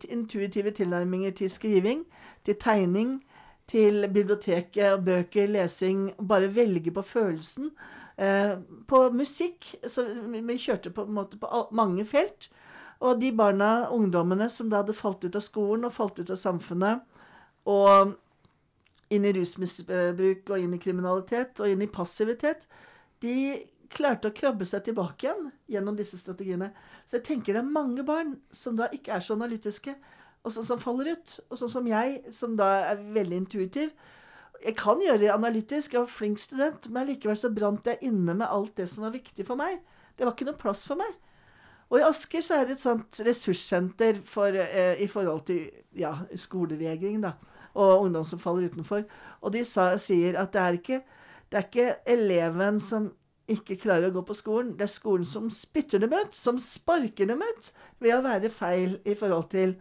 intuitive 0.10 0.72
tilnærminger 0.76 1.32
til 1.32 1.50
skriving, 1.50 2.04
til 2.46 2.56
tegning, 2.60 3.22
til 3.68 4.08
biblioteket 4.14 4.94
og 4.94 5.06
bøker, 5.06 5.48
lesing. 5.48 6.12
Bare 6.28 6.52
velge 6.56 6.92
på 6.92 7.02
følelsen. 7.02 7.72
Eh, 8.18 8.58
på 8.88 9.10
musikk. 9.16 9.76
Så 9.88 10.06
vi, 10.28 10.58
kjørte 10.58 10.92
på, 10.92 11.06
på 11.40 11.68
mange 11.72 12.06
felt. 12.06 12.50
Og 13.00 13.22
de 13.22 13.32
barna, 13.32 13.90
ungdommene, 13.90 14.50
som 14.50 14.70
da 14.70 14.84
hadde 14.84 14.94
falt 14.94 15.24
ut 15.24 15.36
av 15.36 15.42
skolen 15.42 15.88
og 15.88 15.96
falt 15.96 16.20
ut 16.20 16.30
av 16.30 16.38
samfunnet, 16.38 17.02
og 17.66 18.12
inn 19.12 19.28
i 19.28 19.34
rusmisbruk 19.36 20.50
og 20.54 20.58
inn 20.64 20.76
i 20.76 20.82
kriminalitet 20.82 21.60
og 21.62 21.72
inn 21.72 21.84
i 21.84 21.92
passivitet, 21.92 22.66
de 23.22 23.36
klarte 23.92 24.30
å 24.30 24.36
krabbe 24.36 24.66
seg 24.68 24.86
tilbake 24.86 25.28
igjen 25.28 25.50
gjennom 25.72 25.98
disse 25.98 26.20
strategiene. 26.20 26.72
Så 27.06 27.20
jeg 27.20 27.28
tenker 27.28 27.56
det 27.56 27.64
er 27.64 27.76
mange 27.76 28.06
barn 28.08 28.38
som 28.56 28.78
da 28.80 28.88
ikke 28.96 29.18
er 29.18 29.26
så 29.26 29.36
analytiske, 29.36 29.96
og 30.42 30.56
sånn 30.56 30.66
som 30.66 30.82
faller 30.82 31.12
ut. 31.14 31.34
Og 31.52 31.60
sånn 31.60 31.74
som 31.76 31.90
jeg, 31.90 32.22
som 32.34 32.56
da 32.58 32.70
er 32.94 33.04
veldig 33.14 33.44
intuitiv. 33.44 33.92
Jeg 34.62 34.78
kan 34.80 35.02
gjøre 35.02 35.22
det 35.22 35.34
analytisk, 35.34 35.94
jeg 35.94 36.06
var 36.06 36.14
flink 36.14 36.42
student, 36.42 36.88
men 36.94 37.10
likevel 37.10 37.38
så 37.38 37.52
brant 37.54 37.90
jeg 37.90 38.02
inne 38.08 38.38
med 38.38 38.48
alt 38.48 38.74
det 38.80 38.88
som 38.90 39.06
var 39.06 39.14
viktig 39.14 39.46
for 39.46 39.60
meg. 39.60 39.82
Det 40.18 40.26
var 40.26 40.34
ikke 40.34 40.50
noe 40.50 40.62
plass 40.62 40.86
for 40.90 41.02
meg. 41.02 41.14
Og 41.92 42.00
i 42.00 42.06
Asker 42.08 42.44
så 42.46 42.58
er 42.58 42.70
det 42.70 42.78
et 42.78 42.84
sånt 42.86 43.20
ressurssenter 43.26 44.22
for, 44.26 44.56
eh, 44.56 45.02
i 45.04 45.10
forhold 45.12 45.44
til 45.50 45.66
ja, 46.00 46.14
skolevegring, 46.40 47.20
da 47.26 47.36
og 47.74 48.06
ungdom 48.06 48.28
som 48.28 48.42
faller 48.42 48.70
utenfor. 48.72 49.06
Og 49.42 49.56
de 49.56 49.64
sa, 49.68 49.94
sier 50.02 50.38
at 50.40 50.54
det 50.54 50.62
er, 50.62 50.78
ikke, 50.80 51.02
det 51.50 51.60
er 51.60 51.68
ikke 51.70 51.90
eleven 52.14 52.80
som 52.84 53.12
ikke 53.52 53.78
klarer 53.82 54.10
å 54.10 54.16
gå 54.16 54.24
på 54.28 54.38
skolen, 54.38 54.74
det 54.78 54.88
er 54.88 54.94
skolen 54.94 55.28
som 55.28 55.50
spytter 55.54 56.02
dem 56.04 56.14
ut, 56.14 56.34
som 56.38 56.60
sparker 56.62 57.30
dem 57.30 57.44
ut, 57.44 57.70
ved 58.02 58.16
å 58.16 58.24
være 58.26 58.52
feil 58.54 58.98
i 59.04 59.16
forhold 59.18 59.50
til, 59.54 59.76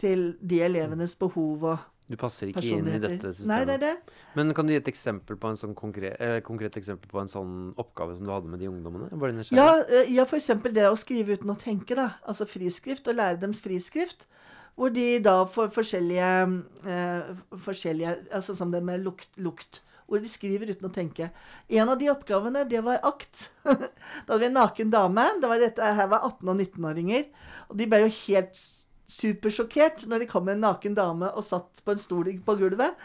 til 0.00 0.32
de 0.42 0.62
elevenes 0.66 1.16
behov 1.20 1.68
og 1.72 1.90
Du 2.04 2.18
passer 2.20 2.50
ikke 2.50 2.64
inn 2.68 2.88
i 2.90 2.98
dette 3.00 3.30
systemet. 3.32 3.48
Nei, 3.48 3.60
det 3.64 3.76
er 3.78 3.80
det. 3.80 4.16
Men 4.36 4.52
kan 4.56 4.66
du 4.68 4.74
gi 4.74 4.76
et 4.76 4.90
eksempel 4.90 5.38
på 5.40 5.48
en 5.48 5.56
sånn 5.56 5.72
konkret, 5.78 6.18
eh, 6.20 6.40
konkret 6.44 6.76
eksempel 6.76 7.08
på 7.08 7.22
en 7.22 7.30
sånn 7.32 7.54
oppgave 7.80 8.18
som 8.18 8.26
du 8.26 8.32
hadde 8.34 8.50
med 8.52 8.60
de 8.60 8.68
ungdommene? 8.68 9.08
Ja, 9.56 9.70
eh, 9.88 10.10
ja 10.12 10.26
f.eks. 10.28 10.50
det 10.68 10.84
å 10.90 10.98
skrive 11.00 11.38
uten 11.38 11.54
å 11.54 11.56
tenke, 11.56 11.96
da. 11.96 12.10
Altså 12.28 12.44
friskrift, 12.50 13.08
og 13.08 13.16
lære 13.16 13.40
dems 13.40 13.64
friskrift. 13.64 14.28
Hvor 14.74 14.90
de 14.90 15.06
da 15.22 15.40
får 15.46 15.70
forskjellige, 15.74 16.30
eh, 16.90 17.34
forskjellige 17.62 18.14
Altså 18.34 18.56
som 18.58 18.72
det 18.74 18.82
med 18.82 19.04
lukt, 19.04 19.30
lukt. 19.36 19.82
Hvor 20.06 20.20
de 20.20 20.28
skriver 20.28 20.68
uten 20.68 20.88
å 20.88 20.92
tenke. 20.92 21.30
En 21.70 21.88
av 21.88 21.98
de 21.98 22.10
oppgavene, 22.12 22.66
det 22.68 22.82
var 22.84 23.00
akt. 23.06 23.50
da 23.64 23.76
hadde 24.34 24.40
vi 24.42 24.48
en 24.50 24.58
naken 24.58 24.90
dame. 24.92 25.28
Det 25.40 25.48
var 25.48 25.62
dette, 25.62 25.92
her 25.98 26.10
var 26.10 26.26
18- 26.26 26.50
og 26.50 26.58
19-åringer. 26.58 27.28
Og 27.70 27.78
de 27.78 27.86
ble 27.88 28.02
jo 28.04 28.16
helt 28.26 28.58
supersjokkert 29.14 30.06
når 30.08 30.24
det 30.24 30.30
kom 30.30 30.48
en 30.48 30.62
naken 30.64 30.96
dame 30.96 31.30
og 31.36 31.44
satt 31.46 31.82
på 31.84 31.94
en 31.94 32.00
stol 32.00 32.28
på 32.44 32.56
gulvet. 32.60 32.98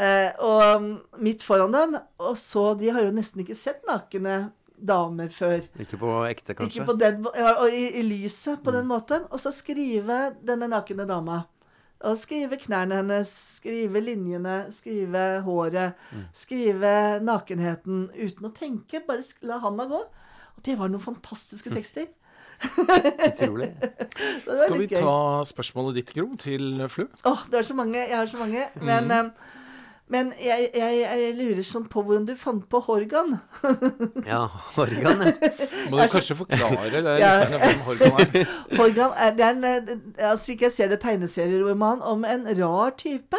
Eh, 0.00 0.30
og 0.40 1.20
midt 1.20 1.44
foran 1.44 1.74
dem. 1.74 1.98
Og 2.22 2.38
så 2.38 2.72
De 2.78 2.88
har 2.94 3.04
jo 3.04 3.12
nesten 3.14 3.42
ikke 3.44 3.58
sett 3.58 3.84
nakne 3.88 4.52
damer 4.86 5.30
før. 5.34 5.64
Ikke 5.80 5.98
på 6.00 6.12
ekte, 6.28 6.56
kanskje? 6.58 6.80
Ikke 6.80 6.88
på 6.92 6.98
den, 7.00 7.26
ja, 7.36 7.54
og 7.62 7.72
i, 7.74 7.86
i 8.00 8.04
lyset 8.06 8.62
på 8.64 8.74
den 8.74 8.88
måten. 8.90 9.26
Og 9.30 9.42
så 9.42 9.52
skrive 9.54 10.20
denne 10.46 10.68
nakne 10.70 11.06
dama. 11.08 11.42
Og 12.00 12.16
skrive 12.16 12.56
knærne 12.56 13.02
hennes, 13.02 13.28
skrive 13.60 14.00
linjene, 14.00 14.62
skrive 14.72 15.24
håret. 15.44 15.98
Skrive 16.36 16.94
nakenheten 17.20 18.06
uten 18.16 18.48
å 18.48 18.52
tenke. 18.56 19.02
Bare 19.04 19.24
sk- 19.26 19.44
la 19.48 19.60
handa 19.60 19.84
gå. 19.90 20.00
Og 20.00 20.64
det 20.64 20.78
var 20.80 20.88
noen 20.88 21.04
fantastiske 21.04 21.72
tekster. 21.74 22.08
Utrolig. 23.28 23.70
Skal 24.44 24.78
vi 24.78 24.88
gøy. 24.88 24.98
ta 25.00 25.44
spørsmålet 25.48 26.00
ditt, 26.00 26.14
Gro, 26.16 26.32
til 26.40 26.84
Flu? 26.92 27.06
Åh, 27.28 27.46
det 27.52 27.60
er 27.60 27.68
så 27.68 27.76
mange. 27.76 28.00
Jeg 28.00 28.16
har 28.16 28.28
så 28.28 28.40
mange. 28.40 28.66
Men, 28.80 29.08
mm. 29.08 29.12
eh, 29.16 29.59
men 30.10 30.32
jeg, 30.42 30.68
jeg, 30.74 30.96
jeg 31.06 31.34
lurer 31.38 31.62
sånn 31.66 31.84
på 31.90 32.02
hvordan 32.02 32.24
du 32.26 32.32
fant 32.38 32.64
på 32.70 32.80
Horgan. 32.86 33.36
Ja, 34.30 34.40
Horgan, 34.74 35.22
ja. 35.28 35.50
Må 35.90 36.00
du 36.00 36.10
kanskje 36.12 36.36
forklare 36.38 36.90
det, 37.04 37.14
Ja. 37.22 37.32
hvem 37.46 37.84
Horgan 37.86 38.18
er? 38.24 38.50
Horgan 38.80 39.14
er, 39.16 39.36
det 39.38 39.46
er 39.46 39.54
en, 39.54 39.64
eh, 39.70 40.28
altså 40.32 40.52
ikke 40.56 40.66
jeg 40.68 40.76
ser 40.76 40.90
det 40.92 41.00
tegneserieroman 41.04 42.02
om 42.02 42.26
en 42.26 42.44
rar 42.58 42.94
type. 42.98 43.38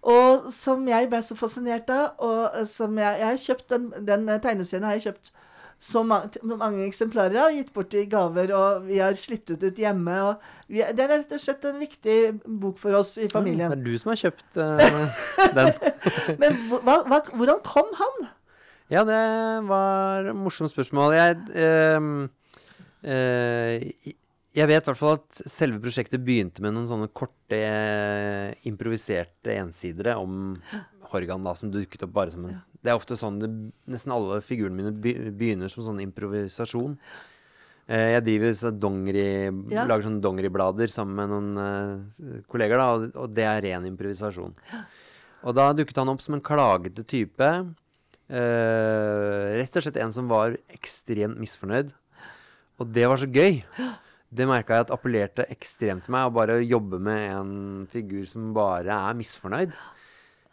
Og 0.00 0.48
som 0.56 0.86
jeg 0.88 1.10
ble 1.12 1.20
så 1.22 1.36
fascinert 1.36 1.90
av. 1.92 2.14
Og 2.24 2.66
som 2.70 2.96
jeg, 2.98 3.20
jeg 3.20 3.28
har 3.28 3.42
kjøpt 3.44 3.68
den, 3.74 3.90
den 4.08 4.24
tegneserien 4.40 4.88
har 4.88 4.96
jeg 4.96 5.10
kjøpt 5.10 5.32
så 5.80 6.02
mange, 6.04 6.42
mange 6.44 6.82
eksemplarer 6.84 7.38
av, 7.40 7.54
gitt 7.56 7.70
bort 7.72 7.94
i 7.96 8.02
gaver, 8.10 8.50
og 8.52 8.82
vi 8.84 8.98
har 9.00 9.16
slitt 9.16 9.48
ut 9.48 9.62
ut 9.64 9.78
hjemme. 9.80 10.16
Vi, 10.68 10.82
det 10.84 11.06
er 11.06 11.12
rett 11.14 11.32
og 11.32 11.40
slett 11.40 11.64
en 11.70 11.80
viktig 11.80 12.16
bok 12.60 12.76
for 12.82 12.98
oss 12.98 13.14
i 13.16 13.30
familien. 13.32 13.72
Det 13.72 13.78
er 13.80 13.86
du 13.86 14.02
som 14.02 14.12
har 14.12 14.20
kjøpt 14.20 14.60
uh, 14.60 14.76
den. 15.56 15.72
Men 16.42 16.60
hva, 16.68 17.00
hva, 17.08 17.22
hvordan 17.32 17.64
kom 17.64 17.88
han? 17.96 18.28
Ja, 18.92 19.06
det 19.08 19.18
var 19.70 20.28
et 20.28 20.36
morsomt 20.36 20.72
spørsmål. 20.72 21.14
Jeg, 21.16 21.38
eh, 21.54 22.00
jeg 24.60 24.68
vet 24.68 24.82
i 24.82 24.90
hvert 24.90 24.98
fall 24.98 25.16
at 25.20 25.42
selve 25.46 25.78
prosjektet 25.80 26.24
begynte 26.26 26.60
med 26.64 26.74
noen 26.74 26.90
sånne 26.90 27.08
korte, 27.14 27.60
improviserte 28.68 29.54
ensidere 29.56 30.18
om 30.20 30.58
Horgan, 31.10 31.46
da, 31.46 31.54
som 31.56 31.70
dukket 31.72 32.04
opp 32.04 32.12
bare 32.18 32.34
som 32.34 32.44
en 32.50 32.58
Det 32.80 32.92
er 32.92 32.96
ofte 32.96 33.16
sånn 33.18 33.40
det, 33.42 33.50
Nesten 33.92 34.14
alle 34.14 34.40
figurene 34.44 34.78
mine 34.78 34.92
begynner 35.36 35.68
som 35.72 35.84
sånn 35.84 36.00
improvisasjon. 36.04 36.96
Eh, 37.90 38.14
jeg 38.14 38.24
driver 38.28 38.56
så 38.56 38.70
dongeri, 38.70 39.26
Ja. 39.72 39.84
lager 39.84 40.06
sånne 40.06 40.22
dongeriblader 40.22 40.88
sammen 40.88 41.16
med 41.18 41.28
noen 41.28 41.50
eh, 41.58 42.42
kolleger, 42.48 42.76
da, 42.78 43.20
og, 43.20 43.34
det 43.34 43.44
er 43.44 43.62
ren 43.66 43.88
improvisasjon. 43.90 44.54
Og 45.42 45.54
da 45.56 45.72
dukket 45.72 45.96
han 45.96 46.08
opp 46.08 46.20
som 46.22 46.36
en 46.36 46.44
klagete 46.44 47.04
type. 47.08 47.50
Uh, 48.30 49.58
rett 49.58 49.74
og 49.74 49.82
slett 49.82 49.96
en 49.98 50.12
som 50.14 50.28
var 50.30 50.54
ekstremt 50.70 51.40
misfornøyd. 51.40 51.88
Og 52.78 52.92
det 52.94 53.08
var 53.10 53.18
så 53.18 53.26
gøy. 53.26 53.64
Det 54.30 54.46
merka 54.46 54.76
jeg 54.76 54.86
at 54.86 54.92
appellerte 54.94 55.46
ekstremt 55.50 56.04
til 56.06 56.14
meg. 56.14 56.28
Å 56.28 56.34
bare 56.36 56.60
jobbe 56.62 57.00
med 57.02 57.24
en 57.32 57.54
figur 57.90 58.28
som 58.30 58.52
bare 58.54 58.94
er 58.94 59.18
misfornøyd. 59.18 59.74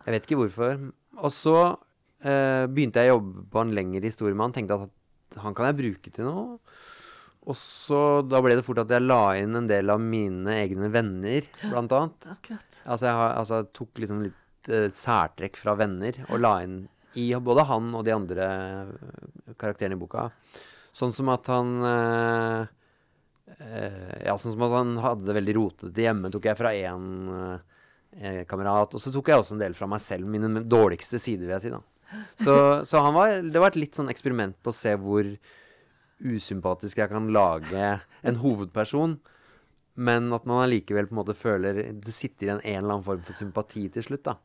Jeg 0.07 0.15
vet 0.15 0.25
ikke 0.25 0.39
hvorfor. 0.41 0.80
Og 1.21 1.36
så 1.36 1.78
eh, 2.24 2.65
begynte 2.72 3.03
jeg 3.03 3.13
å 3.13 3.18
jobbe 3.18 3.47
på 3.51 3.61
han 3.61 3.74
lenger 3.78 4.05
i 4.05 4.13
Stormann. 4.13 4.55
Tenkte 4.55 4.80
at 4.86 5.41
han 5.43 5.57
kan 5.57 5.70
jeg 5.70 5.80
bruke 5.82 6.13
til 6.13 6.28
noe. 6.28 6.59
Og 7.47 7.55
så 7.55 8.01
da 8.28 8.41
ble 8.43 8.57
det 8.59 8.65
fort 8.68 8.82
at 8.82 8.91
jeg 8.91 9.05
la 9.05 9.22
inn 9.39 9.55
en 9.55 9.70
del 9.70 9.88
av 9.93 10.01
mine 10.03 10.51
egne 10.65 10.89
venner, 10.91 11.45
blant 11.63 11.93
annet. 11.95 12.28
Akkurat. 12.34 12.82
Altså 12.84 13.07
jeg, 13.07 13.18
har, 13.22 13.36
altså 13.39 13.61
jeg 13.61 13.70
tok 13.80 14.01
liksom 14.03 14.24
litt 14.26 14.72
eh, 14.72 14.89
særtrekk 14.95 15.59
fra 15.59 15.78
venner 15.80 16.20
og 16.28 16.41
la 16.43 16.57
inn 16.65 16.82
i 17.18 17.30
både 17.41 17.63
han 17.70 17.93
og 17.95 18.03
de 18.05 18.13
andre 18.13 18.47
eh, 18.51 19.53
karakterene 19.55 19.95
i 19.95 20.01
boka. 20.01 20.28
Sånn 20.97 21.15
som 21.15 21.32
at 21.32 21.47
han 21.53 21.72
eh, 21.88 22.68
eh, 23.63 24.13
Ja, 24.28 24.36
sånn 24.36 24.57
som 24.57 24.68
at 24.68 24.76
han 24.76 24.95
hadde 25.05 25.30
det 25.30 25.38
veldig 25.39 25.55
rotete 25.55 26.03
hjemme, 26.03 26.34
tok 26.34 26.49
jeg 26.49 26.59
fra 26.59 26.76
én 26.76 27.07
eh, 27.32 28.43
kamerat. 28.49 28.91
Og 28.91 29.01
så 29.01 29.13
tok 29.13 29.32
jeg 29.32 29.39
også 29.39 29.55
en 29.55 29.63
del 29.63 29.78
fra 29.78 29.88
meg 29.88 30.03
selv, 30.03 30.28
mine 30.28 30.65
dårligste 30.68 31.22
sider, 31.22 31.47
vil 31.47 31.55
jeg 31.55 31.70
si. 31.70 31.74
da. 31.78 31.80
Så, 32.39 32.53
så 32.88 33.01
han 33.03 33.14
var, 33.18 33.41
det 33.43 33.60
var 33.60 33.74
et 33.74 33.80
litt 33.82 33.97
sånn 33.97 34.10
eksperiment 34.12 34.55
på 34.64 34.72
å 34.72 34.76
se 34.78 34.93
hvor 35.01 35.28
usympatisk 36.24 36.97
jeg 37.01 37.12
kan 37.12 37.28
lage 37.34 37.89
en 38.26 38.39
hovedperson. 38.41 39.18
Men 39.97 40.30
at 40.36 40.45
man 40.45 40.64
allikevel 40.64 41.10
på 41.10 41.16
en 41.16 41.22
måte 41.24 41.36
føler 41.38 41.82
det 41.97 42.14
sitter 42.14 42.47
igjen 42.47 42.62
en 42.64 42.80
eller 42.84 42.95
annen 42.97 43.05
form 43.08 43.22
for 43.26 43.34
sympati 43.38 43.88
til 43.93 44.05
slutt. 44.05 44.24
da. 44.30 44.38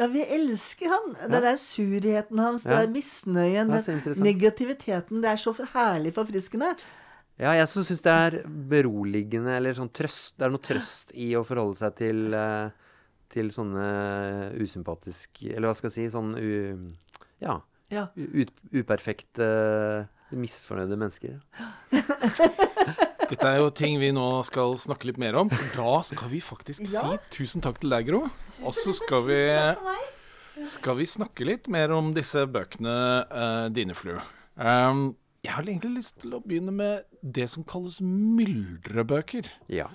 Ja, 0.00 0.06
vi 0.10 0.22
elsker 0.24 0.88
han. 0.90 1.12
Den 1.28 1.42
der 1.44 1.58
surheten 1.60 2.38
hans, 2.38 2.64
Ja. 2.64 2.70
den 2.80 2.86
der 2.86 3.00
misnøyen, 3.00 3.72
Ja, 3.74 3.80
den 3.82 4.22
negativiteten. 4.22 5.20
Det 5.22 5.30
er 5.30 5.36
så 5.36 5.52
herlig 5.74 6.14
forfriskende. 6.14 6.76
Ja, 7.38 7.52
jeg 7.58 7.66
syns 7.66 8.02
det 8.02 8.12
er 8.12 8.42
beroligende, 8.46 9.56
eller 9.56 9.74
sånn 9.74 9.90
trøst 9.90 10.36
Det 10.38 10.44
er 10.46 10.50
noe 10.50 10.62
trøst 10.62 11.12
i 11.14 11.32
å 11.34 11.44
forholde 11.44 11.76
seg 11.76 11.96
til, 11.96 12.34
eh, 12.34 12.70
til 13.32 13.48
sånne 13.54 13.86
usympatiske 14.60 15.50
Eller 15.56 15.70
hva 15.70 15.74
skal 15.78 15.90
jeg 15.90 15.96
si 15.96 16.12
Sånn 16.14 16.34
u... 16.36 16.50
Ja. 17.42 17.58
Ja. 17.92 18.06
u- 18.16 18.42
Ut, 18.44 18.52
uperfekte, 18.72 19.46
misfornøyde 20.32 20.96
mennesker. 20.96 21.40
Dette 23.32 23.48
er 23.48 23.58
jo 23.62 23.70
ting 23.76 23.98
vi 24.00 24.10
nå 24.14 24.26
skal 24.48 24.74
snakke 24.80 25.08
litt 25.10 25.18
mer 25.20 25.36
om. 25.40 25.50
For 25.52 25.76
da 25.76 25.92
skal 26.08 26.30
vi 26.32 26.40
faktisk 26.44 26.84
Ja. 26.92 27.02
si 27.04 27.38
tusen 27.42 27.64
takk 27.64 27.80
til 27.82 27.92
deg, 27.92 28.06
Gro. 28.08 28.22
Og 28.64 28.74
så 28.76 28.92
skal 28.96 29.24
vi, 29.26 29.40
skal 30.68 30.98
vi 31.00 31.06
snakke 31.08 31.46
litt 31.48 31.68
mer 31.72 31.92
om 31.96 32.12
disse 32.16 32.44
bøkene 32.48 32.96
uh, 33.32 33.66
dine, 33.72 33.96
Flu. 33.96 34.14
Um, 34.56 35.14
jeg 35.42 35.52
har 35.56 35.64
egentlig 35.66 35.96
lyst 36.02 36.20
til 36.22 36.36
å 36.36 36.42
begynne 36.44 36.72
med 36.76 37.04
det 37.24 37.48
som 37.50 37.64
kalles 37.64 38.00
myldrebøker. 38.04 39.48
Ja. 39.72 39.88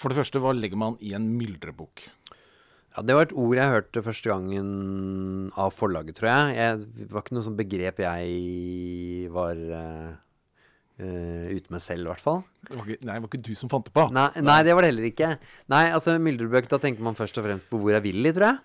For 0.00 0.08
det 0.10 0.16
første, 0.22 0.40
hva 0.40 0.54
legger 0.56 0.80
man 0.80 0.96
i 1.04 1.12
en 1.16 1.28
myldrebok? 1.36 2.06
Ja, 2.96 3.02
Det 3.06 3.14
var 3.14 3.28
et 3.28 3.36
ord 3.38 3.54
jeg 3.54 3.70
hørte 3.70 4.02
første 4.02 4.32
gangen 4.32 5.52
av 5.58 5.70
forlaget, 5.76 6.16
tror 6.18 6.30
jeg. 6.30 6.56
jeg 6.58 6.80
det 6.96 7.12
var 7.12 7.22
ikke 7.22 7.36
noe 7.36 7.46
sånt 7.46 7.60
begrep 7.60 8.02
jeg 8.02 9.28
var 9.30 9.60
eh, 9.78 11.52
ute 11.54 11.70
med 11.70 11.84
selv, 11.84 12.08
i 12.08 12.10
hvert 12.10 12.24
fall. 12.24 12.42
Det 12.66 12.74
var 12.74 12.88
ikke, 12.88 13.04
nei, 13.06 13.14
det 13.14 13.22
var 13.22 13.30
ikke 13.30 13.46
du 13.46 13.52
som 13.58 13.70
fant 13.72 13.86
det 13.86 13.94
på. 13.94 14.08
Nei, 14.14 14.26
nei, 14.42 14.58
det 14.66 14.74
var 14.74 14.84
det 14.84 14.90
heller 14.90 15.06
ikke. 15.10 15.30
Nei, 15.70 15.84
altså 15.94 16.16
myldrebøk, 16.18 16.66
da 16.72 16.80
tenker 16.82 17.06
man 17.06 17.18
først 17.18 17.38
og 17.38 17.46
fremst 17.46 17.70
på 17.70 17.78
Hvor 17.80 17.94
er 17.94 18.04
Willy, 18.04 18.34
tror 18.34 18.48
jeg. 18.50 18.60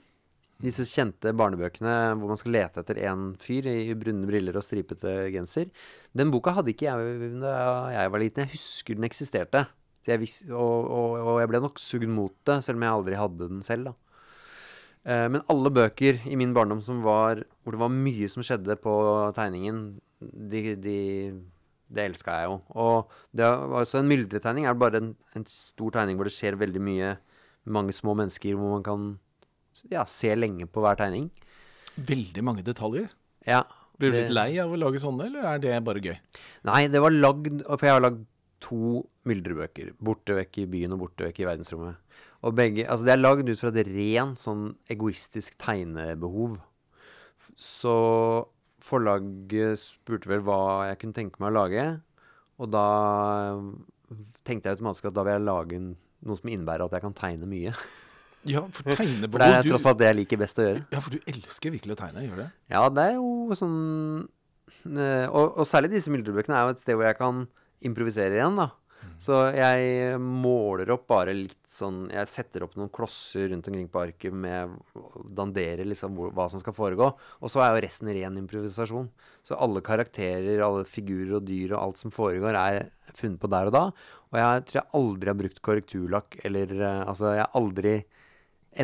Disse 0.65 0.85
kjente 0.87 1.33
barnebøkene 1.35 1.93
hvor 2.15 2.31
man 2.31 2.39
skal 2.39 2.53
lete 2.55 2.79
etter 2.79 3.01
en 3.09 3.33
fyr 3.43 3.65
i 3.67 3.91
brune 3.99 4.23
briller 4.29 4.55
og 4.55 4.63
stripete 4.63 5.27
genser. 5.33 5.67
Den 6.15 6.31
boka 6.31 6.53
hadde 6.55 6.71
ikke 6.71 6.87
jeg 6.87 7.33
da 7.43 7.55
jeg 7.91 8.13
var 8.13 8.23
liten. 8.23 8.45
Jeg 8.45 8.55
husker 8.55 8.95
den 8.95 9.07
eksisterte. 9.07 9.65
Så 10.05 10.13
jeg 10.13 10.21
vis, 10.21 10.37
og, 10.47 10.87
og, 10.87 11.13
og 11.19 11.39
jeg 11.41 11.49
ble 11.51 11.61
nok 11.63 11.81
sugd 11.81 12.07
mot 12.07 12.33
det, 12.47 12.59
selv 12.63 12.79
om 12.79 12.85
jeg 12.85 12.95
aldri 12.95 13.19
hadde 13.19 13.49
den 13.51 13.63
selv. 13.65 13.89
da. 13.89 14.04
Eh, 15.05 15.27
men 15.29 15.43
alle 15.51 15.69
bøker 15.73 16.23
i 16.25 16.37
min 16.39 16.53
barndom 16.55 16.81
som 16.81 17.03
var, 17.05 17.43
hvor 17.63 17.75
det 17.75 17.81
var 17.81 17.93
mye 17.93 18.29
som 18.31 18.45
skjedde 18.45 18.77
på 18.81 18.93
tegningen, 19.37 19.83
de, 20.21 20.63
de, 20.81 20.97
det 21.93 22.07
elska 22.09 22.39
jeg 22.39 22.49
jo. 22.49 22.57
Og 22.81 23.13
det 23.35 23.45
var 23.45 23.83
også 23.85 24.01
en 24.01 24.09
myldretegning 24.09 24.65
er 24.65 24.77
bare 24.81 25.01
en, 25.03 25.11
en 25.37 25.45
stor 25.49 25.93
tegning 25.99 26.17
hvor 26.17 26.29
det 26.29 26.33
skjer 26.35 26.57
veldig 26.57 26.81
mye. 26.81 27.15
Mange 27.65 27.93
små 27.97 28.13
mennesker 28.17 28.57
hvor 28.57 28.75
man 28.77 28.85
kan 28.85 29.05
ja, 29.91 30.05
se 30.09 30.33
lenge 30.37 30.67
på 30.69 30.81
hver 30.85 30.97
tegning. 30.99 31.29
Veldig 31.95 32.43
mange 32.45 32.65
detaljer. 32.65 33.09
Ja, 33.45 33.63
Blir 33.99 34.11
du 34.11 34.15
det- 34.17 34.23
litt 34.25 34.35
lei 34.35 34.51
av 34.59 34.73
å 34.73 34.77
lage 34.79 34.99
sånne, 35.01 35.29
eller 35.29 35.45
er 35.53 35.59
det 35.63 35.83
bare 35.85 36.01
gøy? 36.03 36.17
Nei, 36.67 36.87
det 36.91 36.99
var 37.01 37.13
lagd 37.13 37.61
For 37.63 37.85
jeg 37.85 37.93
har 37.95 38.03
lagd 38.03 38.25
to 38.65 39.05
myldrebøker. 39.29 39.93
Borte 40.01 40.35
vekk 40.35 40.63
i 40.63 40.65
byen 40.71 40.95
og 40.95 41.03
borte 41.05 41.27
vekk 41.27 41.39
i 41.43 41.47
verdensrommet. 41.47 41.97
Og 42.43 42.55
begge 42.57 42.85
Altså, 42.87 43.05
det 43.07 43.13
er 43.15 43.21
lagd 43.21 43.49
ut 43.49 43.61
fra 43.61 43.71
et 43.71 43.87
rent 43.87 44.41
sånn 44.41 44.65
egoistisk 44.91 45.55
tegnebehov. 45.61 46.57
Så 47.55 47.95
forlaget 48.85 49.79
spurte 49.81 50.29
vel 50.29 50.43
hva 50.45 50.89
jeg 50.91 50.99
kunne 51.01 51.17
tenke 51.17 51.41
meg 51.41 51.53
å 51.53 51.57
lage. 51.61 51.85
Og 52.61 52.71
da 52.71 52.87
tenkte 54.45 54.69
jeg 54.69 54.77
automatisk 54.77 55.09
at 55.09 55.15
da 55.15 55.25
vil 55.25 55.37
jeg 55.37 55.45
lage 55.47 55.79
noe 56.25 56.39
som 56.39 56.51
innebærer 56.51 56.85
at 56.85 56.97
jeg 56.97 57.05
kan 57.05 57.15
tegne 57.17 57.49
mye. 57.49 57.75
Ja, 58.45 58.61
for 58.69 58.85
tegnebehov 58.85 59.39
For 59.39 59.41
det 59.41 59.53
er 59.57 59.65
tross 59.65 59.87
alt 59.89 59.97
det 59.97 60.05
jeg 60.05 60.15
liker 60.19 60.37
best 60.37 60.59
å 60.61 60.65
gjøre. 60.67 60.81
Ja, 60.93 60.99
for 61.01 61.15
du 61.15 61.29
elsker 61.31 61.71
virkelig 61.73 61.95
å 61.95 61.97
tegne, 61.97 62.25
gjør 62.27 62.41
det? 62.43 62.45
Ja, 62.69 62.81
det 62.93 63.05
er 63.09 63.15
jo 63.17 63.55
sånn 63.57 63.79
eh, 64.85 65.25
og, 65.25 65.55
og 65.57 65.65
særlig 65.65 65.95
disse 65.95 66.13
myldrebøkene 66.13 66.59
er 66.59 66.67
jo 66.67 66.75
et 66.75 66.83
sted 66.83 66.93
hvor 66.93 67.07
jeg 67.07 67.17
kan 67.17 67.39
improvisere 67.89 68.37
igjen, 68.37 68.59
da. 68.61 68.67
Så 69.21 69.37
jeg 69.55 70.17
måler 70.21 70.91
opp 70.93 71.05
bare 71.09 71.33
litt 71.33 71.59
sånn 71.71 72.05
Jeg 72.13 72.29
setter 72.29 72.65
opp 72.65 72.75
noen 72.77 72.91
klosser 72.93 73.49
rundt 73.51 73.67
omkring 73.69 73.87
på 73.91 74.01
arket 74.03 74.35
med 74.35 74.75
Danderer 75.35 75.87
liksom 75.87 76.17
hvor, 76.17 76.33
hva 76.35 76.45
som 76.51 76.61
skal 76.61 76.75
foregå. 76.77 77.07
Og 77.41 77.51
så 77.51 77.63
er 77.63 77.73
jo 77.73 77.83
resten 77.85 78.11
ren 78.15 78.37
improvisasjon. 78.41 79.09
Så 79.45 79.57
alle 79.61 79.83
karakterer, 79.85 80.61
alle 80.63 80.85
figurer 80.89 81.37
og 81.39 81.47
dyr 81.47 81.73
og 81.73 81.81
alt 81.81 82.03
som 82.03 82.13
foregår, 82.13 82.57
er 82.59 83.15
funnet 83.15 83.41
på 83.41 83.51
der 83.51 83.71
og 83.71 83.75
da. 83.75 83.83
Og 84.31 84.39
jeg 84.41 84.67
tror 84.67 84.81
jeg 84.81 84.93
aldri 85.01 85.31
har 85.31 85.39
brukt 85.41 85.63
korrekturlakk 85.69 86.39
eller 86.43 86.75
eh, 86.75 87.03
Altså, 87.05 87.33
jeg 87.37 87.45
har 87.45 87.59
aldri 87.61 87.95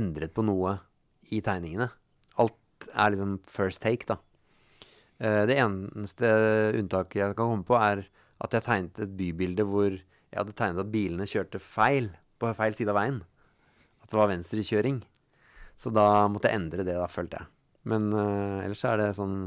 endret 0.02 0.34
på 0.36 0.46
noe 0.48 0.78
i 1.32 1.42
tegningene. 1.44 1.90
Alt 2.42 2.90
er 2.92 3.14
liksom 3.14 3.40
first 3.48 3.84
take, 3.84 4.08
da. 4.10 4.18
Eh, 5.22 5.44
det 5.50 5.58
eneste 5.62 6.30
unntaket 6.80 7.20
jeg 7.22 7.36
kan 7.36 7.52
komme 7.52 7.68
på, 7.68 7.78
er 7.78 8.06
at 8.42 8.56
jeg 8.58 8.66
tegnet 8.66 9.04
et 9.04 9.14
bybilde 9.18 9.66
hvor 9.70 9.98
jeg 10.32 10.40
hadde 10.40 10.56
tegnet 10.56 10.86
at 10.86 10.92
bilene 10.94 11.28
kjørte 11.28 11.60
feil, 11.60 12.10
på 12.40 12.52
feil 12.58 12.76
side 12.78 12.92
av 12.94 12.98
veien. 12.98 13.20
At 14.02 14.12
det 14.12 14.20
var 14.20 14.32
venstrekjøring. 14.32 15.02
Så 15.76 15.92
da 15.94 16.28
måtte 16.32 16.48
jeg 16.48 16.60
endre 16.62 16.86
det, 16.88 16.96
da, 16.96 17.10
følte 17.12 17.42
jeg. 17.42 17.52
Men 17.92 18.12
uh, 18.14 18.62
ellers 18.64 18.84
er 18.86 19.00
det 19.02 19.14
sånn 19.18 19.38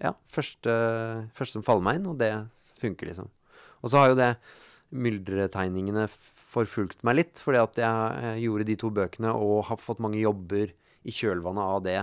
Ja, 0.00 0.12
første, 0.28 0.72
første 1.36 1.58
som 1.58 1.64
faller 1.64 1.84
meg 1.86 2.00
inn, 2.00 2.08
og 2.10 2.18
det 2.20 2.32
funker, 2.80 3.08
liksom. 3.08 3.30
Og 3.80 3.92
så 3.92 4.02
har 4.02 4.10
jo 4.10 4.18
det 4.18 4.32
myldretegningene 4.96 6.04
forfulgt 6.10 7.04
meg 7.06 7.18
litt, 7.20 7.40
fordi 7.42 7.60
at 7.62 7.80
jeg 7.80 8.42
gjorde 8.44 8.66
de 8.68 8.76
to 8.80 8.90
bøkene 8.94 9.32
og 9.32 9.66
har 9.70 9.80
fått 9.80 10.02
mange 10.04 10.20
jobber 10.20 10.72
i 11.06 11.14
kjølvannet 11.14 11.72
av 11.76 11.80
det. 11.86 11.98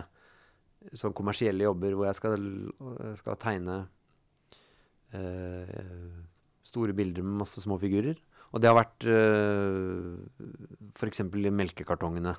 Sånn 1.00 1.16
kommersielle 1.16 1.66
jobber 1.66 1.96
hvor 1.96 2.10
jeg 2.10 2.18
skal, 2.18 2.48
skal 3.20 3.40
tegne 3.42 3.78
eh, 5.16 6.18
store 6.68 6.96
bilder 6.98 7.26
med 7.26 7.44
masse 7.44 7.62
små 7.64 7.78
figurer. 7.82 8.18
Og 8.54 8.62
det 8.62 8.70
har 8.70 8.78
vært 8.78 9.06
uh, 9.10 10.18
f.eks. 10.94 11.24
i 11.26 11.54
melkekartongene. 11.54 12.36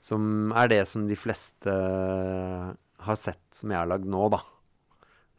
Som 0.00 0.52
er 0.56 0.70
det 0.70 0.82
som 0.88 1.08
de 1.08 1.16
fleste 1.18 1.72
har 2.98 3.18
sett 3.18 3.42
som 3.54 3.72
jeg 3.74 3.80
har 3.80 3.90
lagd 3.90 4.08
nå, 4.08 4.22
da. 4.32 4.40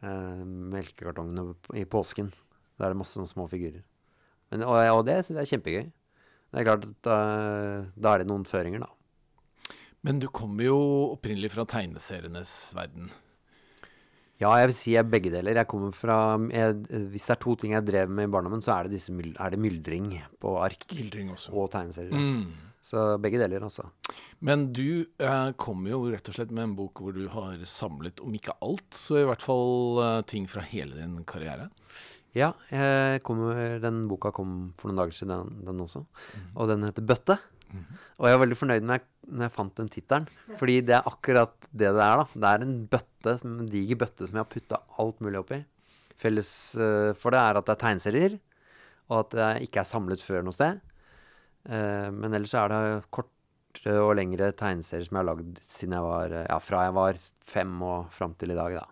Uh, 0.04 0.44
melkekartongene 0.76 1.50
i 1.80 1.86
påsken. 1.88 2.30
Da 2.78 2.86
er 2.86 2.94
det 2.94 3.02
masse 3.02 3.26
små 3.32 3.48
figurer. 3.50 3.82
Men, 4.50 4.64
og, 4.66 4.78
og 4.96 5.02
det 5.08 5.20
syns 5.24 5.36
jeg 5.36 5.42
er 5.42 5.50
kjempegøy. 5.54 5.90
Det 6.50 6.60
er 6.60 6.66
klart 6.66 6.86
at 6.86 7.10
uh, 7.10 7.90
da 7.94 8.14
er 8.14 8.22
det 8.22 8.30
noen 8.30 8.46
føringer, 8.48 8.86
da. 8.86 8.94
Men 10.06 10.22
du 10.22 10.30
kommer 10.32 10.64
jo 10.64 10.78
opprinnelig 11.12 11.52
fra 11.52 11.66
tegneserienes 11.68 12.52
verden. 12.76 13.10
Ja, 14.40 14.54
jeg 14.56 14.70
vil 14.70 14.76
si 14.76 14.94
jeg 14.94 15.02
er 15.02 15.12
begge 15.12 15.30
deler. 15.34 15.58
Jeg 15.60 15.68
kommer 15.68 15.92
fra 15.92 16.16
jeg, 16.48 16.78
Hvis 17.12 17.26
det 17.28 17.34
er 17.34 17.40
to 17.42 17.54
ting 17.60 17.74
jeg 17.76 17.84
drev 17.84 18.08
med 18.08 18.28
i 18.28 18.32
barndommen, 18.32 18.62
så 18.64 18.78
er 18.78 18.88
det, 18.88 18.96
disse, 18.96 19.12
er 19.12 19.52
det 19.52 19.60
myldring 19.60 20.14
på 20.40 20.54
ark 20.62 20.86
Myldring 20.96 21.34
også. 21.34 21.52
og 21.52 21.68
tegneserier. 21.74 22.16
Mm. 22.16 22.70
Så 22.90 23.02
begge 23.20 23.36
deler, 23.42 23.66
altså. 23.66 23.84
Men 24.40 24.70
du 24.72 25.04
eh, 25.20 25.50
kommer 25.60 25.92
jo 25.92 26.06
rett 26.08 26.30
og 26.32 26.38
slett 26.38 26.54
med 26.56 26.70
en 26.70 26.78
bok 26.78 27.02
hvor 27.04 27.12
du 27.12 27.26
har 27.28 27.60
samlet, 27.68 28.22
om 28.24 28.32
ikke 28.38 28.56
alt, 28.64 28.88
så 28.96 29.20
i 29.20 29.26
hvert 29.28 29.44
fall 29.44 30.00
eh, 30.00 30.22
ting 30.32 30.48
fra 30.48 30.64
hele 30.64 30.96
din 30.96 31.20
karriere. 31.28 31.68
Ja, 32.32 32.52
kommer, 33.26 33.58
den 33.82 34.04
boka 34.08 34.30
kom 34.32 34.70
for 34.78 34.88
noen 34.88 35.00
dager 35.02 35.16
siden, 35.18 35.32
den, 35.50 35.64
den 35.66 35.82
også. 35.82 36.04
Og 36.54 36.70
den 36.70 36.86
heter 36.86 37.02
Bøtte. 37.02 37.36
Og 38.20 38.28
jeg 38.28 38.36
var 38.36 38.42
veldig 38.44 38.58
fornøyd 38.58 38.86
med 38.88 39.08
når 39.30 39.46
jeg 39.46 39.54
fant 39.56 39.80
den 39.80 39.90
tittelen. 39.92 40.28
Fordi 40.58 40.76
det 40.86 40.96
er 40.98 41.08
akkurat 41.08 41.54
det 41.70 41.90
det 41.94 42.04
er. 42.04 42.22
da. 42.22 42.26
Det 42.34 42.50
er 42.50 42.66
en 42.66 42.76
bøtte, 42.90 43.36
en 43.46 43.66
diger 43.70 44.00
bøtte 44.00 44.26
som 44.26 44.38
jeg 44.38 44.44
har 44.44 44.52
putta 44.52 44.80
alt 45.02 45.20
mulig 45.24 45.40
oppi. 45.40 45.60
Felles 46.20 46.52
eh, 46.76 47.10
for 47.16 47.32
det 47.32 47.40
er 47.40 47.58
at 47.60 47.66
det 47.68 47.74
er 47.76 47.82
tegneserier, 47.84 48.38
og 49.08 49.18
at 49.22 49.36
det 49.36 49.50
ikke 49.66 49.82
er 49.82 49.88
samlet 49.88 50.22
før 50.24 50.44
noe 50.44 50.56
sted. 50.56 50.80
Eh, 51.70 52.08
men 52.12 52.34
ellers 52.36 52.54
er 52.58 52.72
det 52.72 52.82
kortere 53.14 53.98
og 54.02 54.16
lengre 54.18 54.50
tegneserier 54.56 55.06
som 55.06 55.16
jeg 55.16 55.22
har 55.22 55.30
lagd 55.30 55.60
siden 55.64 55.96
jeg 55.96 56.08
var, 56.08 56.38
ja, 56.44 56.58
fra 56.62 56.86
jeg 56.88 56.96
var 56.98 57.20
fem 57.50 57.76
og 57.86 58.10
fram 58.14 58.34
til 58.40 58.52
i 58.52 58.58
dag, 58.58 58.80
da. 58.82 58.86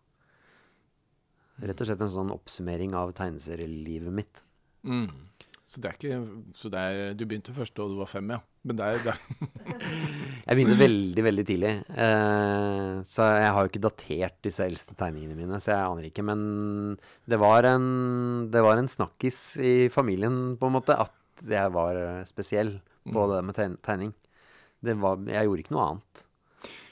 Rett 1.69 1.81
og 1.83 1.89
slett 1.89 2.03
en 2.05 2.13
sånn 2.13 2.31
oppsummering 2.31 2.95
av 2.95 3.11
tegneserielivet 3.19 4.15
mitt. 4.15 4.45
Mm. 4.87 5.11
Så 5.69 5.83
det 5.85 5.91
er 5.91 5.97
ikke 5.99 6.19
så 6.57 6.71
det 6.73 6.81
er, 6.81 7.11
Du 7.13 7.27
begynte 7.29 7.53
først 7.53 7.75
da 7.77 7.85
du 7.91 7.99
var 7.99 8.09
fem, 8.09 8.31
ja. 8.33 8.39
Men 8.65 8.79
det 8.79 8.87
er, 8.89 9.01
det 9.05 9.13
er 9.13 9.19
Jeg 10.49 10.57
begynte 10.57 10.79
veldig, 10.81 11.25
veldig 11.27 11.45
tidlig. 11.51 11.73
Eh, 11.93 12.93
så 13.05 13.27
jeg 13.37 13.51
har 13.53 13.67
jo 13.67 13.69
ikke 13.73 13.83
datert 13.85 14.39
disse 14.47 14.65
eldste 14.65 14.97
tegningene 14.97 15.37
mine, 15.37 15.59
så 15.61 15.75
jeg 15.75 15.91
aner 15.91 16.07
ikke. 16.09 16.25
Men 16.25 16.41
det 17.29 17.39
var 17.43 17.69
en, 17.69 17.89
det 18.53 18.63
var 18.65 18.81
en 18.81 18.89
snakkis 18.89 19.43
i 19.61 19.75
familien, 19.93 20.57
på 20.61 20.71
en 20.71 20.77
måte, 20.79 20.97
at 20.97 21.45
jeg 21.53 21.75
var 21.77 22.01
eh, 22.01 22.25
spesiell 22.29 22.79
på 23.09 23.27
Mm. 23.29 23.31
det 23.31 23.45
med 23.49 23.79
tegning. 23.85 24.11
Det 24.85 24.95
var, 25.01 25.21
jeg 25.29 25.47
gjorde 25.49 25.63
ikke 25.67 25.73
noe 25.77 25.85
annet. 25.91 26.25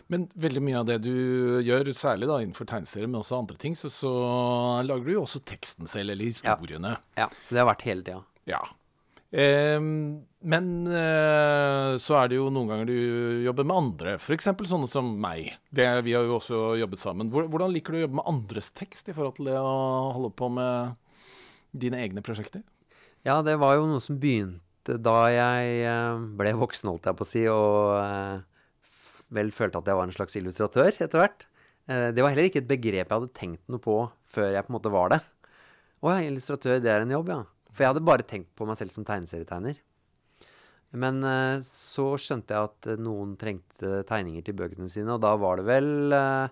Men 0.09 0.29
veldig 0.39 0.63
mye 0.63 0.79
av 0.79 0.87
det 0.89 1.01
du 1.05 1.11
gjør, 1.67 1.91
særlig 1.97 2.29
da 2.31 2.39
innenfor 2.41 2.69
tegneserier, 2.71 3.09
men 3.11 3.19
også 3.21 3.41
andre 3.41 3.57
ting, 3.61 3.75
så, 3.77 3.91
så 3.93 4.13
lager 4.87 5.05
du 5.09 5.13
jo 5.17 5.25
også 5.27 5.43
teksten 5.45 5.89
selv, 5.91 6.13
eller 6.15 6.29
historiene. 6.29 6.95
Ja, 7.19 7.27
Så 7.43 7.57
det 7.57 7.61
har 7.65 7.69
vært 7.73 7.85
hele 7.89 8.05
tida. 8.07 8.23
Ja. 8.47 8.63
Eh, 9.35 9.79
men 10.47 10.67
eh, 10.87 11.97
så 11.99 12.19
er 12.21 12.31
det 12.31 12.39
jo 12.39 12.47
noen 12.55 12.71
ganger 12.71 12.87
du 12.87 13.43
jobber 13.43 13.67
med 13.67 13.81
andre, 13.81 14.13
f.eks. 14.21 14.47
sånne 14.71 14.91
som 14.91 15.09
meg. 15.23 15.57
Det, 15.75 15.89
vi 16.07 16.15
har 16.15 16.27
jo 16.29 16.37
også 16.39 16.61
jobbet 16.79 17.03
sammen. 17.03 17.33
Hvordan 17.35 17.75
liker 17.75 17.95
du 17.95 17.99
å 17.99 18.05
jobbe 18.05 18.21
med 18.21 18.31
andres 18.31 18.71
tekst 18.77 19.11
i 19.11 19.17
forhold 19.17 19.41
til 19.41 19.51
det 19.51 19.59
å 19.59 19.75
holde 20.15 20.31
på 20.39 20.51
med 20.55 20.95
dine 21.77 21.99
egne 22.05 22.23
prosjekter? 22.25 22.63
Ja, 23.27 23.41
det 23.43 23.57
var 23.59 23.75
jo 23.75 23.89
noe 23.91 24.03
som 24.05 24.21
begynte 24.23 25.01
da 25.03 25.17
jeg 25.35 25.81
eh, 25.83 26.21
ble 26.39 26.55
voksen, 26.61 26.93
holdt 26.93 27.11
jeg 27.11 27.19
på 27.19 27.27
å 27.27 27.31
si, 27.33 27.43
og 27.51 27.97
eh, 27.99 28.45
vel 29.35 29.51
følte 29.51 29.83
at 29.83 29.91
jeg 29.91 29.99
var 29.99 30.07
en 30.07 30.15
slags 30.15 30.39
illustratør 30.39 30.93
etter 30.95 31.19
hvert. 31.19 31.49
Eh, 31.91 32.13
det 32.15 32.23
var 32.23 32.31
heller 32.31 32.47
ikke 32.47 32.63
et 32.63 32.71
begrep 32.71 33.03
jeg 33.03 33.11
hadde 33.11 33.35
tenkt 33.35 33.67
noe 33.67 33.83
på 33.83 33.99
før 34.31 34.53
jeg 34.55 34.63
på 34.63 34.71
en 34.71 34.79
måte 34.79 34.95
var 34.95 35.11
det. 35.17 35.21
Å 36.07 36.15
ja, 36.15 36.23
illustratør, 36.29 36.79
det 36.85 36.93
er 36.93 37.03
en 37.03 37.15
jobb, 37.17 37.35
ja. 37.35 37.43
For 37.77 37.85
jeg 37.85 37.93
hadde 37.93 38.09
bare 38.09 38.25
tenkt 38.25 38.55
på 38.57 38.65
meg 38.69 38.79
selv 38.81 38.95
som 38.95 39.05
tegneserietegner. 39.05 39.77
Men 40.97 41.21
uh, 41.27 41.61
så 41.67 42.15
skjønte 42.21 42.55
jeg 42.55 42.71
at 42.71 42.89
eh, 42.93 43.03
noen 43.03 43.35
trengte 43.37 44.01
tegninger 44.09 44.45
til 44.47 44.57
bøkene 44.57 44.89
sine, 44.89 45.13
og 45.13 45.21
da 45.25 45.35
var 45.41 45.61
det 45.61 45.67
vel 45.69 46.15
uh, 46.15 46.49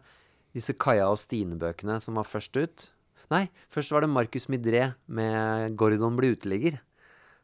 disse 0.52 0.74
Kaja 0.76 1.06
og 1.08 1.20
Stine-bøkene 1.22 1.96
som 2.04 2.18
var 2.20 2.28
først 2.28 2.58
ut. 2.58 2.88
Nei, 3.32 3.46
først 3.72 3.94
var 3.94 4.04
det 4.04 4.12
Marcus 4.12 4.50
Midré 4.52 4.90
med 5.06 5.72
'Gordon 5.78 6.18
blir 6.18 6.34
uteligger'. 6.36 6.80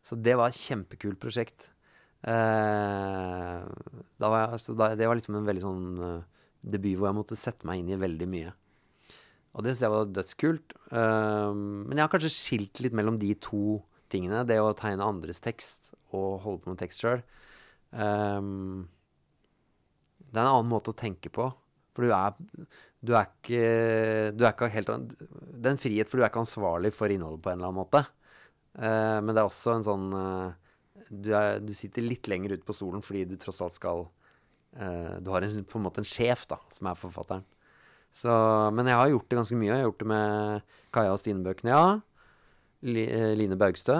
Så 0.04 0.16
det 0.16 0.36
var 0.36 0.50
et 0.50 0.60
kjempekult 0.60 1.20
prosjekt. 1.22 1.70
Uh, 2.20 3.64
var 4.20 4.36
jeg, 4.36 4.50
altså, 4.58 4.76
da, 4.76 4.92
det 4.98 5.08
var 5.08 5.16
liksom 5.16 5.38
en 5.38 5.48
veldig 5.48 5.64
sånn 5.64 5.86
debut 6.60 6.98
hvor 6.98 7.08
jeg 7.08 7.16
måtte 7.16 7.38
sette 7.38 7.64
meg 7.68 7.80
inn 7.80 7.94
i 7.94 8.00
veldig 8.00 8.28
mye. 8.28 8.52
Og 9.54 9.64
det 9.64 9.72
synes 9.72 9.84
jeg 9.84 9.94
var 9.94 10.12
dødskult. 10.14 10.74
Um, 10.94 11.86
men 11.88 11.98
jeg 11.98 12.04
har 12.04 12.12
kanskje 12.12 12.32
skilt 12.34 12.82
litt 12.84 12.94
mellom 12.96 13.18
de 13.20 13.32
to 13.42 13.80
tingene. 14.12 14.44
Det 14.46 14.60
å 14.62 14.76
tegne 14.78 15.06
andres 15.06 15.42
tekst 15.42 15.92
og 16.14 16.40
holde 16.44 16.62
på 16.62 16.72
med 16.72 16.80
tekst 16.82 17.02
sjøl. 17.02 17.22
det 17.90 17.98
er 20.38 20.44
en 20.44 20.46
annen 20.46 20.70
måte 20.70 20.94
å 20.94 20.98
tenke 20.98 21.30
på. 21.34 21.48
For 21.94 22.06
du 22.06 22.14
er, 22.14 22.36
du 23.02 23.14
er 23.18 23.26
ikke 23.26 23.62
Du 24.38 24.44
er 24.46 24.52
ikke 24.54 24.70
helt 24.70 24.90
Det 25.10 25.66
er 25.66 25.72
en 25.74 25.82
frihet, 25.82 26.08
for 26.08 26.18
du 26.18 26.24
er 26.24 26.30
ikke 26.30 26.44
ansvarlig 26.44 26.92
for 26.94 27.10
innholdet 27.10 27.42
på 27.42 27.50
en 27.50 27.58
eller 27.58 27.70
annen 27.70 27.82
måte. 27.82 28.04
Uh, 28.78 29.18
men 29.24 29.34
det 29.34 29.42
er 29.42 29.48
også 29.48 29.74
en 29.74 29.86
sånn 29.86 30.06
uh, 30.14 30.52
du, 31.10 31.32
er, 31.34 31.58
du 31.58 31.72
sitter 31.74 32.04
litt 32.06 32.28
lenger 32.30 32.54
ute 32.54 32.66
på 32.66 32.76
stolen 32.76 33.02
fordi 33.02 33.24
du 33.26 33.34
tross 33.40 33.58
alt 33.64 33.74
skal 33.74 34.04
uh, 34.78 35.16
Du 35.18 35.30
har 35.34 35.42
en, 35.42 35.64
på 35.66 35.80
en 35.80 35.86
måte 35.88 36.04
en 36.04 36.06
sjef, 36.06 36.46
da, 36.50 36.60
som 36.70 36.90
er 36.90 37.00
forfatteren. 37.00 37.42
Så, 38.12 38.32
men 38.74 38.88
jeg 38.90 38.96
har 38.98 39.08
gjort 39.12 39.28
det 39.30 39.38
ganske 39.38 39.56
mye. 39.58 39.70
Jeg 39.70 39.78
har 39.78 39.86
gjort 39.88 40.00
det 40.02 40.08
med 40.10 40.62
Kaja 40.92 41.12
og 41.14 41.20
Stine-bøkene, 41.22 41.70
ja. 41.70 42.00
Li, 42.82 43.04
eh, 43.06 43.34
Line 43.38 43.56
Baugstø. 43.60 43.98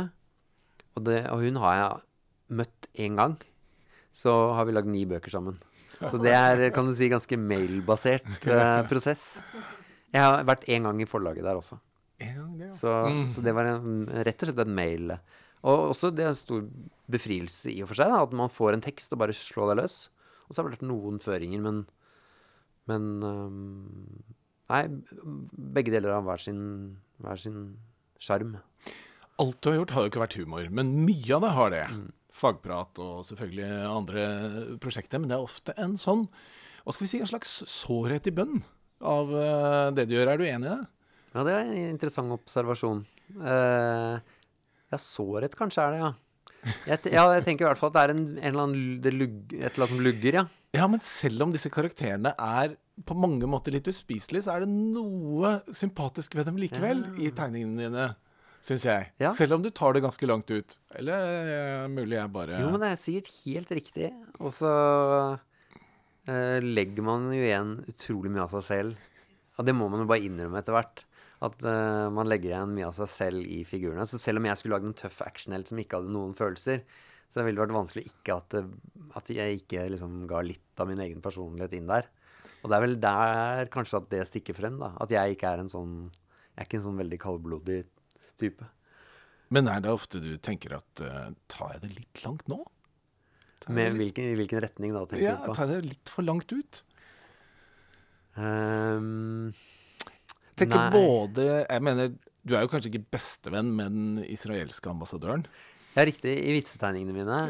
Og, 0.97 1.05
det, 1.07 1.21
og 1.31 1.45
hun 1.45 1.59
har 1.63 1.77
jeg 1.79 2.57
møtt 2.61 2.89
én 2.99 3.19
gang. 3.21 3.37
Så 4.13 4.33
har 4.57 4.67
vi 4.67 4.75
lagd 4.75 4.91
ni 4.91 5.05
bøker 5.07 5.31
sammen. 5.31 5.61
Så 6.01 6.19
det 6.19 6.33
er, 6.35 6.65
kan 6.75 6.87
du 6.89 6.95
si, 6.97 7.11
ganske 7.13 7.37
mailbasert 7.39 8.27
eh, 8.49 8.81
prosess. 8.89 9.37
Jeg 10.11 10.25
har 10.25 10.43
vært 10.49 10.65
én 10.73 10.83
gang 10.89 10.99
i 11.05 11.07
forlaget 11.09 11.45
der 11.47 11.61
også. 11.61 11.79
Gang 12.21 12.57
ja. 12.61 12.69
Så, 12.75 12.91
Mm. 13.07 13.29
så 13.33 13.41
det 13.45 13.55
var 13.55 13.65
en, 13.71 14.07
rett 14.27 14.43
og 14.43 14.49
slett 14.51 14.65
en 14.67 14.75
mail. 14.75 15.13
Og 15.63 15.91
også 15.93 16.11
det 16.13 16.25
er 16.25 16.33
en 16.33 16.37
stor 16.41 16.65
befrielse 17.11 17.71
i 17.73 17.83
og 17.85 17.89
for 17.93 18.01
seg, 18.01 18.11
da, 18.11 18.23
at 18.25 18.33
man 18.37 18.51
får 18.53 18.75
en 18.75 18.83
tekst 18.85 19.13
og 19.15 19.21
bare 19.23 19.37
slår 19.37 19.71
deg 19.75 19.83
løs. 19.85 19.97
Og 20.49 20.55
så 20.57 20.61
har 20.63 20.69
det 20.69 20.79
vært 20.81 20.89
noen 20.91 21.21
føringer, 21.23 21.61
men, 21.63 21.83
men 22.89 23.09
um, 23.25 24.21
Nei, 24.71 24.85
begge 25.75 25.91
deler 25.91 26.15
har 26.15 26.23
hver 26.23 26.39
sin 26.39 26.61
hver 27.21 27.41
sin 27.41 27.61
sjarm. 28.23 28.57
Alt 29.41 29.61
du 29.61 29.71
har 29.71 29.81
gjort, 29.81 29.93
har 29.97 30.05
jo 30.05 30.13
ikke 30.13 30.23
vært 30.23 30.39
humor, 30.39 30.67
men 30.73 30.93
mye 31.07 31.37
av 31.37 31.45
det 31.45 31.53
har 31.57 31.75
det. 31.75 31.85
Mm. 31.97 32.09
Fagprat 32.41 33.01
og 33.03 33.25
selvfølgelig 33.29 33.69
andre 33.91 34.25
prosjekter, 34.81 35.21
men 35.21 35.33
det 35.33 35.37
er 35.37 35.47
ofte 35.47 35.75
en 35.81 35.97
sånn 36.01 36.27
hva 36.81 36.95
skal 36.95 37.05
vi 37.05 37.11
si, 37.11 37.21
en 37.21 37.29
slags 37.29 37.51
sårhet 37.69 38.29
i 38.31 38.33
bønn 38.35 38.63
av 39.05 39.33
eh, 39.37 39.89
det 39.97 40.07
du 40.09 40.15
gjør. 40.17 40.31
Er 40.33 40.41
du 40.41 40.47
enig 40.47 40.65
i 40.65 40.71
det? 40.71 40.79
Ja, 41.35 41.43
det 41.47 41.53
er 41.55 41.61
en 41.67 41.91
interessant 41.91 42.35
observasjon. 42.35 43.03
Uh, 43.37 44.17
ja, 44.91 44.99
sårhet 44.99 45.53
kanskje 45.59 45.85
er 45.85 45.93
det, 45.95 46.01
ja. 46.01 46.09
Jeg, 46.89 47.13
ja, 47.13 47.27
jeg 47.37 47.45
tenker 47.47 47.65
i 47.65 47.69
hvert 47.69 47.81
fall 47.81 47.93
at 47.93 47.99
det 47.99 48.03
er 48.03 48.13
en, 48.15 48.25
en 48.33 48.49
eller 48.49 48.65
annen, 48.65 48.97
det 49.05 49.13
lugg, 49.15 49.37
et 49.53 49.69
eller 49.69 49.85
annet 49.85 49.95
som 49.95 50.03
lugger, 50.09 50.41
ja. 50.41 50.45
Ja, 50.77 50.87
men 50.87 51.03
selv 51.03 51.43
om 51.47 51.53
disse 51.55 51.71
karakterene 51.73 52.31
er 52.39 52.77
på 53.07 53.17
mange 53.19 53.49
måter 53.51 53.75
litt 53.75 53.89
uspiselige, 53.91 54.45
så 54.47 54.55
er 54.55 54.65
det 54.65 54.71
noe 54.71 55.57
sympatisk 55.75 56.37
ved 56.39 56.47
dem 56.47 56.61
likevel 56.61 57.03
i 57.19 57.33
tegningene 57.35 57.89
dine, 57.89 58.07
syns 58.63 58.87
jeg. 58.87 59.09
Ja. 59.23 59.33
Selv 59.35 59.57
om 59.57 59.65
du 59.65 59.71
tar 59.75 59.97
det 59.97 60.05
ganske 60.05 60.29
langt 60.31 60.53
ut. 60.53 60.77
Eller 61.01 61.53
eh, 61.57 61.87
mulig 61.91 62.19
jeg 62.19 62.35
bare 62.35 62.61
Jo, 62.61 62.71
men 62.71 62.83
det 62.85 62.93
er 62.93 63.03
sikkert 63.03 63.33
helt 63.41 63.75
riktig. 63.81 64.13
Og 64.39 64.55
så 64.55 64.73
uh, 65.41 66.59
legger 66.63 67.07
man 67.07 67.31
jo 67.35 67.43
igjen 67.43 67.79
utrolig 67.91 68.35
mye 68.35 68.47
av 68.47 68.55
seg 68.59 68.67
selv. 68.69 69.07
Og 69.59 69.67
det 69.67 69.75
må 69.77 69.91
man 69.93 70.05
jo 70.05 70.11
bare 70.13 70.29
innrømme 70.29 70.63
etter 70.63 70.77
hvert. 70.77 71.07
At 71.43 71.57
uh, 71.65 72.07
man 72.15 72.29
legger 72.31 72.53
igjen 72.53 72.77
mye 72.77 72.93
av 72.93 73.01
seg 73.01 73.11
selv 73.11 73.43
i 73.43 73.65
figurene. 73.67 74.07
Så 74.07 74.23
selv 74.23 74.39
om 74.39 74.47
jeg 74.47 74.61
skulle 74.61 74.79
lagd 74.79 74.93
en 74.93 74.99
tøff 75.03 75.23
actionhelt 75.27 75.73
som 75.73 75.81
ikke 75.83 75.99
hadde 75.99 76.15
noen 76.15 76.37
følelser, 76.39 76.85
så 77.31 77.41
det 77.41 77.47
ville 77.47 77.63
vært 77.63 77.77
vanskelig 77.77 78.09
ikke 78.11 78.37
at, 78.41 78.57
det, 78.57 78.65
at 79.19 79.31
jeg 79.31 79.61
ikke 79.61 79.85
liksom 79.93 80.25
ga 80.31 80.43
litt 80.43 80.83
av 80.83 80.91
min 80.91 81.03
egen 81.05 81.23
personlighet 81.23 81.77
inn 81.79 81.87
der. 81.91 82.09
Og 82.61 82.69
det 82.69 82.77
er 82.77 82.85
vel 82.85 82.99
der 83.01 83.71
kanskje 83.73 84.01
at 84.01 84.11
det 84.13 84.27
stikker 84.29 84.57
frem, 84.59 84.77
da. 84.83 84.91
At 85.01 85.15
jeg 85.15 85.37
ikke 85.37 85.55
er 85.55 85.63
en 85.63 85.71
sånn 85.71 85.95
Jeg 86.11 86.65
er 86.65 86.69
ikke 86.69 86.81
en 86.81 86.87
sånn 86.89 87.01
veldig 87.01 87.19
kaldblodig 87.23 87.79
type. 88.41 88.67
Men 89.55 89.71
er 89.71 89.81
det 89.83 89.95
ofte 89.95 90.21
du 90.23 90.35
tenker 90.43 90.77
at 90.77 91.03
uh, 91.03 91.31
tar 91.51 91.77
jeg 91.77 91.85
det 91.87 91.93
litt 91.95 92.23
langt 92.27 92.47
nå? 92.51 92.61
Med 93.71 93.93
litt, 93.93 93.99
hvilken, 94.01 94.31
hvilken 94.39 94.63
retning, 94.65 94.93
da, 94.97 95.05
tenker 95.09 95.25
ja, 95.25 95.37
du 95.39 95.47
på? 95.47 95.53
Ja, 95.53 95.57
tar 95.57 95.71
jeg 95.71 95.83
det 95.83 95.93
litt 95.95 96.13
for 96.13 96.27
langt 96.27 96.53
ut? 96.55 96.83
Um, 98.35 99.51
Tenker 100.61 100.79
Nei. 100.79 100.91
både 100.95 101.47
Jeg 101.65 101.83
mener, 101.83 102.13
du 102.47 102.55
er 102.55 102.65
jo 102.65 102.71
kanskje 102.73 102.93
ikke 102.93 103.11
bestevenn 103.17 103.73
med 103.77 103.97
den 103.97 104.23
israelske 104.29 104.91
ambassadøren. 104.93 105.45
Ja, 105.97 106.05
riktig. 106.07 106.37
I 106.39 106.55
vitsetegningene 106.55 107.17
mine. 107.17 107.41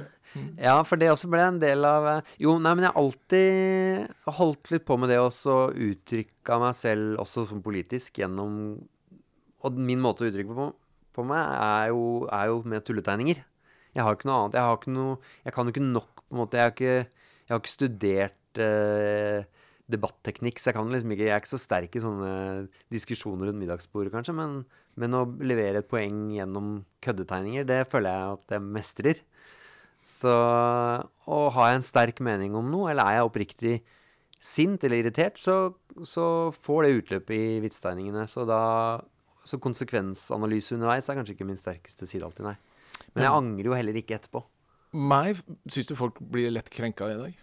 Ja, 0.61 0.77
for 0.87 1.01
det 1.01 1.09
også 1.11 1.29
ble 1.31 1.43
en 1.43 1.59
del 1.59 1.83
av 1.87 2.05
eh, 2.07 2.35
Jo, 2.45 2.55
nei, 2.63 2.73
men 2.77 2.87
jeg 2.87 2.93
har 2.93 3.01
alltid 3.01 4.35
holdt 4.39 4.71
litt 4.71 4.85
på 4.87 4.97
med 5.01 5.11
det 5.11 5.19
også, 5.19 5.57
uttrykka 5.75 6.61
meg 6.63 6.77
selv 6.79 7.19
også 7.25 7.49
som 7.51 7.63
politisk 7.65 8.21
gjennom 8.23 8.61
Og 9.67 9.81
min 9.81 10.03
måte 10.03 10.23
å 10.23 10.31
uttrykke 10.31 10.55
på, 10.55 10.69
på 11.19 11.27
meg 11.27 11.43
er 11.43 11.91
jo, 11.91 12.05
er 12.31 12.53
jo 12.53 12.61
med 12.71 12.87
tulletegninger. 12.87 13.43
Jeg 13.97 14.07
har 14.07 14.15
ikke 14.15 14.29
noe 14.31 14.45
annet. 14.45 14.59
Jeg 14.59 14.69
har 14.69 14.79
ikke 14.79 14.95
noe 14.95 15.17
Jeg 15.43 15.57
kan 15.57 15.67
jo 15.67 15.75
ikke 15.75 15.89
nok, 15.89 16.23
på 16.23 16.37
en 16.37 16.43
måte. 16.45 16.61
Jeg 16.61 16.69
har 16.69 16.77
ikke, 16.77 17.25
jeg 17.43 17.53
har 17.53 17.63
ikke 17.65 17.75
studert 17.75 18.63
eh, 18.63 19.65
debatteknikk, 19.91 20.61
så 20.61 20.71
jeg 20.71 20.79
kan 20.79 20.95
liksom 20.95 21.15
ikke 21.17 21.27
Jeg 21.27 21.35
er 21.35 21.43
ikke 21.43 21.53
så 21.57 21.61
sterk 21.61 21.97
i 21.99 22.05
sånne 22.05 22.33
diskusjoner 22.95 23.51
rundt 23.51 23.63
middagsbordet, 23.65 24.15
kanskje, 24.15 24.37
men, 24.39 24.61
men 24.99 25.15
å 25.17 25.25
levere 25.45 25.83
et 25.83 25.89
poeng 25.91 26.31
gjennom 26.35 26.81
køddetegninger, 27.05 27.67
det 27.69 27.85
føler 27.93 28.11
jeg 28.11 28.37
at 28.37 28.55
jeg 28.57 28.67
mestrer. 28.67 29.23
Så 30.11 30.33
Og 31.31 31.53
har 31.55 31.71
jeg 31.71 31.81
en 31.81 31.87
sterk 31.87 32.21
mening 32.25 32.57
om 32.59 32.71
noe, 32.73 32.91
eller 32.91 33.07
er 33.07 33.19
jeg 33.21 33.29
oppriktig 33.29 33.75
sint 34.41 34.83
eller 34.85 35.03
irritert, 35.03 35.39
så, 35.39 35.75
så 36.03 36.51
får 36.65 36.85
det 36.85 36.95
utløp 36.99 37.31
i 37.37 37.43
vitstegningene. 37.65 38.27
Så 38.29 38.47
da 38.49 39.01
Så 39.45 39.57
konsekvensanalyse 39.63 40.75
underveis 40.77 41.09
er 41.09 41.17
kanskje 41.17 41.35
ikke 41.35 41.49
min 41.49 41.59
sterkeste 41.59 42.07
side 42.07 42.27
alltid, 42.27 42.45
nei. 42.45 42.57
Men 43.15 43.25
jeg 43.25 43.35
angrer 43.35 43.71
jo 43.71 43.77
heller 43.77 43.97
ikke 43.97 44.19
etterpå. 44.19 44.43
Meg 44.93 45.41
syns 45.71 45.89
du 45.89 45.95
folk 45.99 46.19
blir 46.21 46.51
lett 46.53 46.69
krenka 46.71 47.09
i 47.09 47.17
dag? 47.19 47.39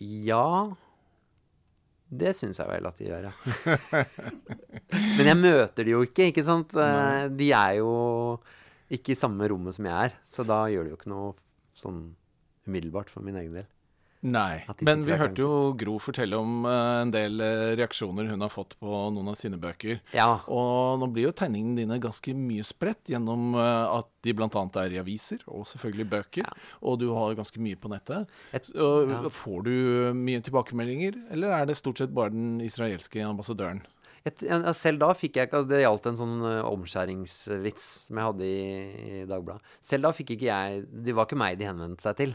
Ja 0.00 0.76
Det 2.10 2.32
syns 2.34 2.58
jeg 2.58 2.66
vel 2.66 2.86
at 2.88 2.98
de 2.98 3.06
gjør, 3.06 3.28
ja. 3.28 4.04
Men 5.16 5.28
jeg 5.30 5.38
møter 5.38 5.86
de 5.86 5.92
jo 5.94 6.00
ikke, 6.06 6.26
ikke 6.32 6.42
sant. 6.46 6.74
Eh, 6.74 7.28
De 7.38 7.50
er 7.54 7.76
jo 7.78 7.92
ikke 8.90 9.14
i 9.14 9.18
samme 9.18 9.46
rommet 9.52 9.76
som 9.76 9.86
jeg 9.86 10.08
er, 10.10 10.16
så 10.26 10.42
da 10.46 10.64
gjør 10.72 10.88
det 10.88 10.90
jo 10.94 10.98
ikke 10.98 11.12
noe 11.12 11.28
sånn 11.78 12.00
umiddelbart 12.66 13.12
for 13.12 13.22
min 13.22 13.38
egen 13.38 13.54
del. 13.60 13.68
Nei. 14.20 14.60
Men 14.84 15.00
vi 15.06 15.14
hørte 15.16 15.40
jo 15.40 15.50
Gro 15.80 15.94
fortelle 16.02 16.36
om 16.36 16.66
uh, 16.68 17.00
en 17.00 17.12
del 17.14 17.40
uh, 17.40 17.70
reaksjoner 17.78 18.28
hun 18.28 18.44
har 18.44 18.52
fått 18.52 18.74
på 18.80 18.98
noen 19.14 19.30
av 19.32 19.38
sine 19.40 19.56
bøker. 19.60 20.02
Ja. 20.12 20.42
Og 20.52 21.00
nå 21.00 21.08
blir 21.14 21.30
jo 21.30 21.32
tegningene 21.36 21.78
dine 21.80 21.96
ganske 22.02 22.34
mye 22.36 22.66
spredt 22.66 23.08
gjennom 23.08 23.54
uh, 23.56 23.96
at 24.00 24.10
de 24.26 24.34
bl.a. 24.36 24.50
er 24.82 24.96
i 24.96 25.00
aviser, 25.00 25.40
og 25.48 25.64
selvfølgelig 25.70 26.08
bøker. 26.12 26.44
Ja. 26.44 26.52
Og 26.84 26.98
du 27.00 27.08
har 27.16 27.38
ganske 27.38 27.62
mye 27.64 27.80
på 27.80 27.88
nettet. 27.92 28.28
Et- 28.52 28.68
ja. 28.76 29.22
Får 29.32 29.64
du 29.64 29.72
mye 30.16 30.42
tilbakemeldinger, 30.44 31.16
eller 31.32 31.56
er 31.56 31.70
det 31.70 31.78
stort 31.80 32.02
sett 32.02 32.12
bare 32.12 32.34
den 32.34 32.60
israelske 32.60 33.24
ambassadøren? 33.24 33.80
Ja, 34.20 34.74
selv 34.76 35.00
da 35.00 35.14
fikk 35.16 35.38
jeg 35.38 35.48
ikke 35.48 35.62
Det 35.64 35.78
gjaldt 35.80 36.10
en 36.10 36.18
sånn 36.18 36.34
eh, 36.44 36.66
omskjæringsvits 36.68 37.86
som 38.04 38.18
jeg 38.20 38.28
hadde 38.28 38.48
i, 38.48 38.64
i 39.00 39.22
Dagbladet. 39.28 39.64
Selv 39.80 40.08
da 40.08 40.12
fikk 40.16 40.34
ikke 40.34 40.50
jeg 40.50 40.82
Det 41.06 41.14
var 41.16 41.28
ikke 41.28 41.40
meg 41.40 41.56
de 41.60 41.68
henvendte 41.70 42.04
seg 42.04 42.18
til. 42.18 42.34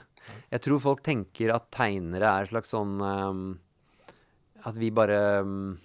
Jeg 0.50 0.66
tror 0.66 0.82
folk 0.82 1.04
tenker 1.06 1.54
at 1.54 1.70
tegnere 1.76 2.32
er 2.32 2.48
et 2.48 2.54
slags 2.54 2.74
sånn 2.74 2.98
um, 3.06 3.44
At 4.66 4.80
vi 4.82 4.90
bare 4.90 5.20
um, 5.46 5.76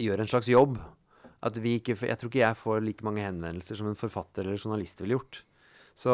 gjør 0.00 0.24
en 0.24 0.30
slags 0.30 0.48
jobb. 0.48 0.78
At 1.44 1.58
vi 1.60 1.76
ikke, 1.82 1.98
jeg 2.00 2.16
tror 2.16 2.32
ikke 2.32 2.40
jeg 2.46 2.62
får 2.62 2.80
like 2.86 3.04
mange 3.04 3.26
henvendelser 3.26 3.76
som 3.76 3.90
en 3.90 4.00
forfatter 4.00 4.46
eller 4.46 4.56
journalist 4.56 5.04
ville 5.04 5.18
gjort. 5.18 5.42
Så 5.94 6.10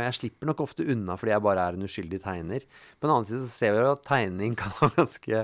jeg 0.00 0.16
slipper 0.16 0.48
nok 0.48 0.62
ofte 0.64 0.86
unna 0.88 1.12
fordi 1.20 1.34
jeg 1.34 1.44
bare 1.44 1.66
er 1.68 1.76
en 1.76 1.84
uskyldig 1.84 2.22
tegner. 2.24 2.64
På 2.96 3.04
den 3.04 3.12
annen 3.12 3.28
side 3.28 3.42
så 3.44 3.50
ser 3.52 3.74
vi 3.76 3.82
jo 3.84 3.92
at 3.92 4.06
tegning 4.08 4.56
kan 4.60 4.72
ha 4.78 4.88
ganske, 4.96 5.42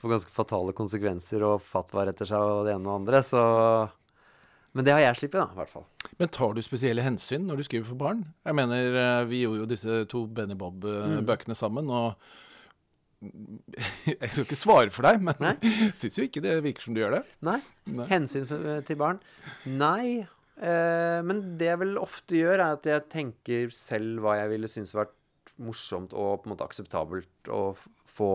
få 0.00 0.12
ganske 0.14 0.32
fatale 0.32 0.72
konsekvenser 0.76 1.44
og 1.44 1.60
fatwa 1.60 2.06
etter 2.08 2.28
seg 2.30 2.40
og 2.40 2.64
det 2.64 2.72
ene 2.76 2.88
og 2.88 2.88
det 2.88 2.96
andre. 3.02 3.22
Så 3.28 3.42
Men 4.72 4.84
det 4.88 4.94
har 4.96 5.02
jeg 5.04 5.20
sluppet, 5.20 5.40
da, 5.42 5.46
i 5.52 5.60
hvert 5.60 5.74
fall. 5.76 5.86
Men 6.18 6.32
tar 6.32 6.56
du 6.56 6.62
spesielle 6.64 7.04
hensyn 7.04 7.44
når 7.48 7.60
du 7.60 7.68
skriver 7.68 7.88
for 7.90 8.00
barn? 8.00 8.24
Jeg 8.48 8.56
mener, 8.56 8.96
eh, 9.04 9.24
Vi 9.28 9.42
gjorde 9.44 9.64
jo 9.64 9.70
disse 9.74 10.02
to 10.08 10.24
Benny 10.26 10.56
Bob-bøkene 10.56 11.56
sammen, 11.56 11.88
og 11.90 12.14
Jeg 14.06 14.30
skal 14.30 14.44
ikke 14.44 14.56
svare 14.56 14.90
for 14.94 15.02
deg, 15.08 15.20
men 15.26 15.34
jeg 15.42 15.92
syns 15.98 16.18
jo 16.20 16.26
ikke 16.28 16.42
det 16.44 16.58
virker 16.62 16.84
som 16.86 16.94
du 16.94 17.00
gjør 17.02 17.16
det. 17.18 17.22
Nei. 17.44 17.58
Nei. 17.90 18.06
Hensyn 18.12 18.46
for, 18.48 18.68
til 18.86 19.00
barn? 19.00 19.18
Nei. 19.66 20.24
Eh, 20.58 21.20
men 21.22 21.42
det 21.58 21.70
jeg 21.70 21.80
vel 21.82 21.98
ofte 22.00 22.38
gjør, 22.38 22.58
er 22.58 22.76
at 22.76 22.86
jeg 22.88 23.08
tenker 23.12 23.74
selv 23.74 24.24
hva 24.24 24.38
jeg 24.40 24.52
ville 24.54 24.70
synes 24.70 24.94
vært 24.96 25.14
morsomt 25.58 26.14
og 26.14 26.40
på 26.40 26.48
en 26.48 26.54
måte 26.54 26.66
akseptabelt 26.66 27.50
å 27.50 27.62
få 28.08 28.32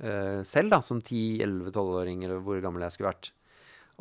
eh, 0.00 0.40
selv, 0.48 0.72
da, 0.74 0.80
som 0.84 1.00
10-11-12-åring, 1.00 2.26
eller 2.26 2.42
hvor 2.44 2.60
gammel 2.64 2.84
jeg 2.86 2.96
skulle 2.96 3.12
vært. 3.12 3.32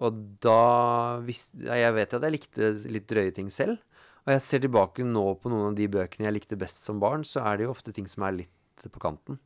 Og 0.01 0.19
da 0.41 1.19
visste 1.21 1.67
Jeg 1.67 1.93
vet 1.93 2.13
jo 2.13 2.17
at 2.17 2.25
jeg 2.25 2.33
likte 2.33 2.69
litt 2.89 3.09
drøye 3.11 3.33
ting 3.35 3.51
selv. 3.53 3.81
Og 4.23 4.31
jeg 4.35 4.43
ser 4.45 4.61
tilbake 4.63 5.03
nå 5.05 5.23
på 5.41 5.51
noen 5.51 5.71
av 5.71 5.77
de 5.77 5.87
bøkene 5.91 6.27
jeg 6.27 6.35
likte 6.35 6.59
best 6.59 6.85
som 6.85 6.99
barn, 7.01 7.25
så 7.27 7.43
er 7.45 7.57
det 7.57 7.67
jo 7.67 7.73
ofte 7.73 7.93
ting 7.95 8.07
som 8.09 8.25
er 8.27 8.37
litt 8.43 8.85
på 8.87 9.01
kanten. 9.01 9.39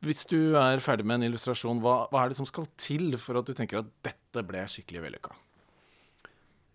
Hvis 0.00 0.24
du 0.30 0.54
er 0.56 0.80
ferdig 0.80 1.04
med 1.04 1.18
en 1.20 1.26
illustrasjon, 1.28 1.82
hva, 1.84 2.06
hva 2.08 2.22
er 2.22 2.28
det 2.32 2.38
som 2.38 2.48
skal 2.48 2.64
til 2.80 3.18
for 3.20 3.36
at 3.40 3.46
du 3.48 3.52
tenker 3.56 3.78
at 3.82 3.88
dette 4.06 4.40
ble 4.48 4.60
skikkelig 4.72 5.02
vellykka? 5.04 5.32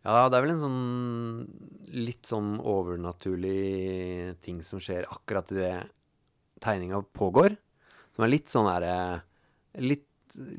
Ja, 0.05 0.29
det 0.29 0.37
er 0.37 0.43
vel 0.45 0.53
en 0.53 0.61
sånn 0.61 0.83
litt 1.95 2.25
sånn 2.29 2.51
overnaturlig 2.61 4.35
ting 4.45 4.57
som 4.65 4.79
skjer 4.83 5.07
akkurat 5.09 5.51
idet 5.55 5.77
tegninga 6.61 6.99
pågår. 7.17 7.51
Som 8.13 8.23
er 8.27 8.33
litt 8.35 8.49
sånn 8.53 8.69
derre 8.69 8.95
litt, 9.81 10.09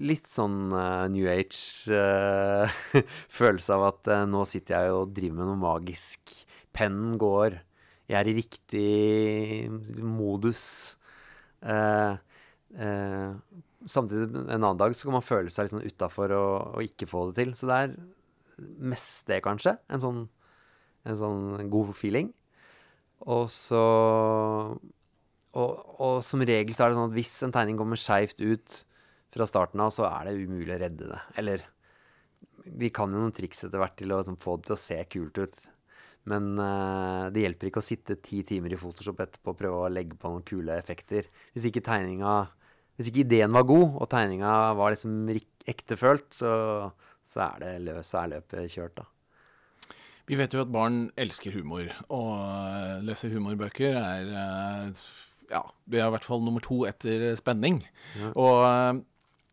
litt 0.03 0.27
sånn 0.27 0.75
uh, 0.75 1.07
New 1.13 1.27
Age-følelse 1.31 3.71
av 3.77 3.83
at 3.93 4.03
uh, 4.11 4.27
nå 4.27 4.45
sitter 4.51 4.75
jeg 4.75 4.91
og 4.97 5.15
driver 5.15 5.37
med 5.39 5.47
noe 5.53 5.63
magisk. 5.63 6.21
Pennen 6.75 7.15
går. 7.21 7.51
Jeg 8.11 8.19
er 8.19 8.27
i 8.27 8.37
riktig 8.37 8.93
modus. 10.03 10.97
Eh, 11.67 12.13
eh, 12.79 13.61
samtidig, 13.89 14.29
en 14.45 14.57
annen 14.61 14.81
dag, 14.81 14.95
så 14.97 15.09
kan 15.09 15.19
man 15.19 15.27
føle 15.27 15.53
seg 15.53 15.67
litt 15.67 15.77
sånn 15.77 15.87
utafor 15.87 16.35
og, 16.37 16.77
og 16.77 16.89
ikke 16.89 17.09
få 17.11 17.29
det 17.31 17.39
til. 17.41 17.55
Så 17.59 17.71
det 17.71 17.79
er 17.79 17.97
mest 18.93 19.31
det, 19.31 19.41
kanskje. 19.45 19.77
En 19.93 20.03
sånn, 20.03 20.27
en 21.07 21.21
sånn 21.21 21.71
god 21.73 21.95
feeling. 21.97 22.33
Og 23.27 23.49
så 23.53 23.83
og, 25.57 25.71
og 26.05 26.19
som 26.27 26.43
regel 26.45 26.77
så 26.77 26.85
er 26.85 26.93
det 26.93 26.99
sånn 26.99 27.11
at 27.11 27.17
hvis 27.17 27.33
en 27.47 27.55
tegning 27.55 27.79
kommer 27.81 28.01
skeivt 28.01 28.43
ut 28.45 28.83
fra 29.33 29.47
starten 29.49 29.81
av, 29.83 29.93
så 29.95 30.05
er 30.09 30.29
det 30.29 30.37
umulig 30.43 30.75
å 30.75 30.81
redde 30.81 31.09
det. 31.13 31.23
Eller 31.41 31.65
vi 32.67 32.91
kan 32.95 33.13
jo 33.13 33.23
noen 33.23 33.35
triks 33.35 33.65
etter 33.65 33.81
hvert 33.81 33.97
til 33.99 34.13
å 34.13 34.21
liksom, 34.21 34.39
få 34.43 34.59
det 34.59 34.69
til 34.69 34.77
å 34.77 34.83
se 34.83 34.99
kult 35.13 35.41
ut. 35.41 35.57
Men 36.27 36.57
uh, 36.59 37.31
det 37.31 37.45
hjelper 37.45 37.71
ikke 37.71 37.81
å 37.83 37.87
sitte 37.87 38.19
ti 38.19 38.41
timer 38.47 38.75
i 38.75 38.79
Photoshop 38.81 39.21
etterpå 39.23 39.53
og 39.53 39.61
prøve 39.61 39.85
å 39.85 39.93
legge 39.93 40.19
på 40.19 40.33
noen 40.33 40.47
kule 40.47 40.75
effekter. 40.75 41.29
Hvis 41.55 41.69
ikke 41.71 41.85
tegninga 41.87 42.35
Hvis 42.97 43.11
ikke 43.11 43.25
ideen 43.27 43.53
var 43.53 43.67
god, 43.69 43.99
og 44.01 44.09
tegninga 44.13 44.53
var 44.79 44.95
liksom 44.95 45.29
ektefølt, 45.69 46.31
så, 46.33 46.55
så 47.29 47.51
er 47.51 47.61
det 47.63 47.75
løs, 47.91 48.09
så 48.09 48.23
er 48.23 48.33
løpet 48.37 48.73
kjørt, 48.73 48.97
da. 49.03 49.11
Vi 50.27 50.35
vet 50.39 50.55
jo 50.55 50.65
at 50.65 50.73
barn 50.75 51.05
elsker 51.21 51.55
humor, 51.55 51.87
og 52.11 52.31
uh, 52.35 52.97
lese 53.07 53.31
humorbøker 53.31 53.95
er 54.01 54.33
eh, 54.33 55.05
Ja, 55.53 55.61
det 55.87 56.01
er 56.01 56.09
i 56.09 56.15
hvert 56.17 56.27
fall 56.27 56.43
nummer 56.43 56.65
to 56.65 56.81
etter 56.89 57.29
spenning. 57.39 57.85
Ja. 58.19 58.33
Og 58.35 59.05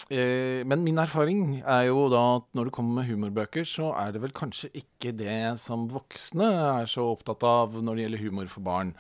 eh, 0.10 0.64
Men 0.66 0.82
min 0.82 0.98
erfaring 0.98 1.60
er 1.62 1.84
jo 1.92 2.08
da 2.10 2.24
at 2.40 2.48
når 2.58 2.72
det 2.72 2.74
kommer 2.74 2.98
med 2.98 3.12
humorbøker, 3.12 3.68
så 3.70 3.92
er 4.02 4.16
det 4.16 4.24
vel 4.24 4.34
kanskje 4.34 4.72
ikke 4.82 5.14
det 5.20 5.60
som 5.62 5.86
voksne 5.94 6.50
er 6.80 6.90
så 6.90 7.06
opptatt 7.12 7.46
av 7.46 7.78
når 7.78 7.94
det 7.94 8.08
gjelder 8.08 8.26
humor 8.26 8.50
for 8.50 8.66
barn. 8.66 8.96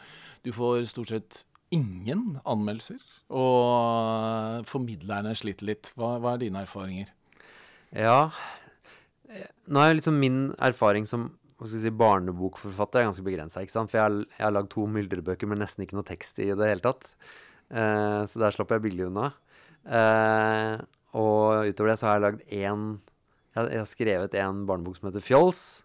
Du 0.45 0.53
får 0.53 0.85
stort 0.93 1.15
sett 1.15 1.41
ingen 1.73 2.39
anmeldelser, 2.49 3.01
og 3.33 4.65
formidlerne 4.69 5.33
sliter 5.37 5.71
litt. 5.71 5.91
Hva, 5.97 6.15
hva 6.21 6.35
er 6.35 6.43
dine 6.45 6.63
erfaringer? 6.65 7.09
Ja. 7.93 8.31
Eh, 9.29 9.47
Nå 9.73 9.81
er 9.81 9.97
liksom 9.97 10.19
min 10.21 10.43
erfaring 10.61 11.07
som 11.09 11.31
si, 11.63 11.89
barnebokforfatter 11.89 13.01
er 13.01 13.07
ganske 13.09 13.25
begrensa. 13.25 13.63
For 13.63 13.99
jeg 13.99 14.25
jeg 14.37 14.45
har 14.45 14.53
lagd 14.55 14.71
to 14.73 14.85
myldrebøker 14.89 15.49
med 15.49 15.61
nesten 15.61 15.85
ikke 15.85 15.97
noe 15.99 16.07
tekst 16.07 16.39
i 16.43 16.51
det 16.51 16.69
hele 16.69 16.83
tatt. 16.83 17.07
Eh, 17.71 18.21
så 18.27 18.41
der 18.41 18.53
slapp 18.55 18.73
jeg 18.73 18.83
billig 18.83 19.07
unna. 19.07 19.31
Eh, 19.83 20.77
og 21.13 21.69
utover 21.69 21.93
det 21.93 21.99
så 22.01 22.09
har 22.09 22.19
jeg 22.19 22.25
lagd 22.27 22.45
én 22.49 22.85
Jeg 23.53 23.69
jeg 23.69 23.77
har 23.83 23.89
skrevet 23.89 24.35
en 24.41 24.63
barnebok 24.65 24.97
som 24.97 25.09
heter 25.09 25.21
Fjols. 25.21 25.83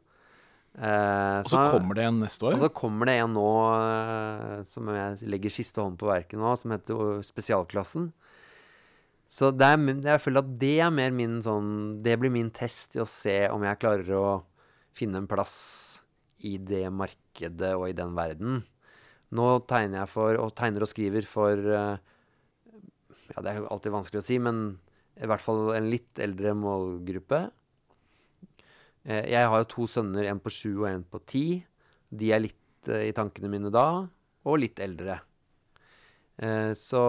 Eh, 0.79 1.41
Og 1.43 1.49
så 1.51 1.61
kommer 1.72 1.99
det 1.99 2.05
en 2.07 2.20
neste 2.22 2.47
år. 2.47 2.55
og 2.55 2.61
så 2.62 2.68
kommer 2.70 3.09
det 3.11 3.16
en 3.18 3.33
nå 3.35 3.49
eh, 3.74 4.61
som 4.70 4.87
jeg 4.95 5.26
legger 5.26 5.51
siste 5.51 5.83
hånd 5.83 5.99
på 5.99 6.07
verket 6.07 6.39
nå, 6.39 6.53
som 6.61 6.74
heter 6.74 7.18
Spesialklassen. 7.26 8.12
Så 9.29 9.51
det 9.53 9.66
er, 9.66 9.83
jeg 10.07 10.22
føler 10.24 10.45
at 10.45 10.53
det 10.62 10.76
er 10.81 10.93
mer 10.95 11.11
min 11.12 11.35
sånn 11.45 11.99
Det 12.01 12.14
blir 12.16 12.33
min 12.33 12.49
test 12.55 12.95
i 12.97 13.03
å 13.03 13.05
se 13.05 13.43
om 13.53 13.61
jeg 13.66 13.76
klarer 13.83 14.14
å 14.16 14.29
finne 14.97 15.20
en 15.20 15.29
plass 15.29 16.01
i 16.47 16.55
det 16.62 16.87
markedet 16.95 17.74
og 17.76 17.89
i 17.91 17.97
den 17.99 18.14
verden. 18.16 18.62
Nå 19.35 19.49
tegner 19.68 20.05
jeg 20.05 20.12
for, 20.14 20.39
og 20.41 20.55
tegner 20.57 20.87
og 20.87 20.89
skriver 20.89 21.26
for 21.29 21.59
eh, 21.59 21.99
Ja, 23.35 23.43
det 23.45 23.51
er 23.53 23.66
alltid 23.68 23.93
vanskelig 23.93 24.22
å 24.22 24.26
si, 24.31 24.39
men 24.41 24.79
i 25.18 25.26
hvert 25.29 25.43
fall 25.43 25.74
en 25.74 25.91
litt 25.91 26.18
eldre 26.22 26.55
målgruppe. 26.57 27.49
Eh, 29.05 29.24
Jeg 29.30 29.49
har 29.49 29.59
jo 29.62 29.64
to 29.64 29.86
sønner, 29.86 30.24
en 30.28 30.40
på 30.40 30.51
sju 30.51 30.80
og 30.82 30.88
en 30.90 31.05
på 31.05 31.20
ti. 31.26 31.64
De 32.11 32.32
er 32.32 32.40
litt 32.40 32.88
eh, 32.88 33.09
i 33.09 33.12
tankene 33.12 33.49
mine 33.51 33.70
da, 33.70 34.07
og 34.44 34.59
litt 34.59 34.78
eldre. 34.80 35.20
Eh, 36.38 36.72
Så 36.74 37.01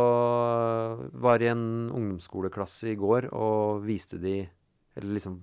var 1.13 1.41
i 1.41 1.47
en 1.51 1.89
ungdomsskoleklasse 1.93 2.91
i 2.93 2.95
går 2.99 3.29
og 3.33 3.83
viste 3.85 4.17
de 4.19 4.49
Eller 4.97 5.13
liksom 5.15 5.39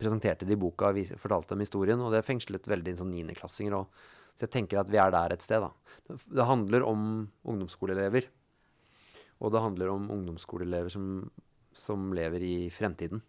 presenterte 0.00 0.44
de 0.46 0.56
boka 0.56 0.88
og 0.90 0.98
fortalte 1.16 1.54
dem 1.54 1.60
historien, 1.62 2.00
og 2.00 2.10
det 2.12 2.24
fengslet 2.26 2.66
veldig 2.68 2.96
sånn 2.98 3.12
niendeklassinger 3.14 3.72
òg. 3.78 3.86
Så 4.36 4.44
jeg 4.44 4.50
tenker 4.52 4.80
at 4.80 4.90
vi 4.90 4.98
er 5.00 5.10
der 5.14 5.32
et 5.32 5.40
sted, 5.40 5.62
da. 5.62 5.70
Det, 6.08 6.44
handler 6.44 6.82
om 6.84 7.30
ungdomsskoleelever. 7.48 8.26
Og 9.40 9.52
det 9.52 9.62
handler 9.62 9.88
om 9.94 10.10
ungdomsskoleelever 10.10 10.90
som, 10.92 11.30
som 11.72 12.10
lever 12.12 12.42
i 12.44 12.68
fremtiden. 12.68 13.22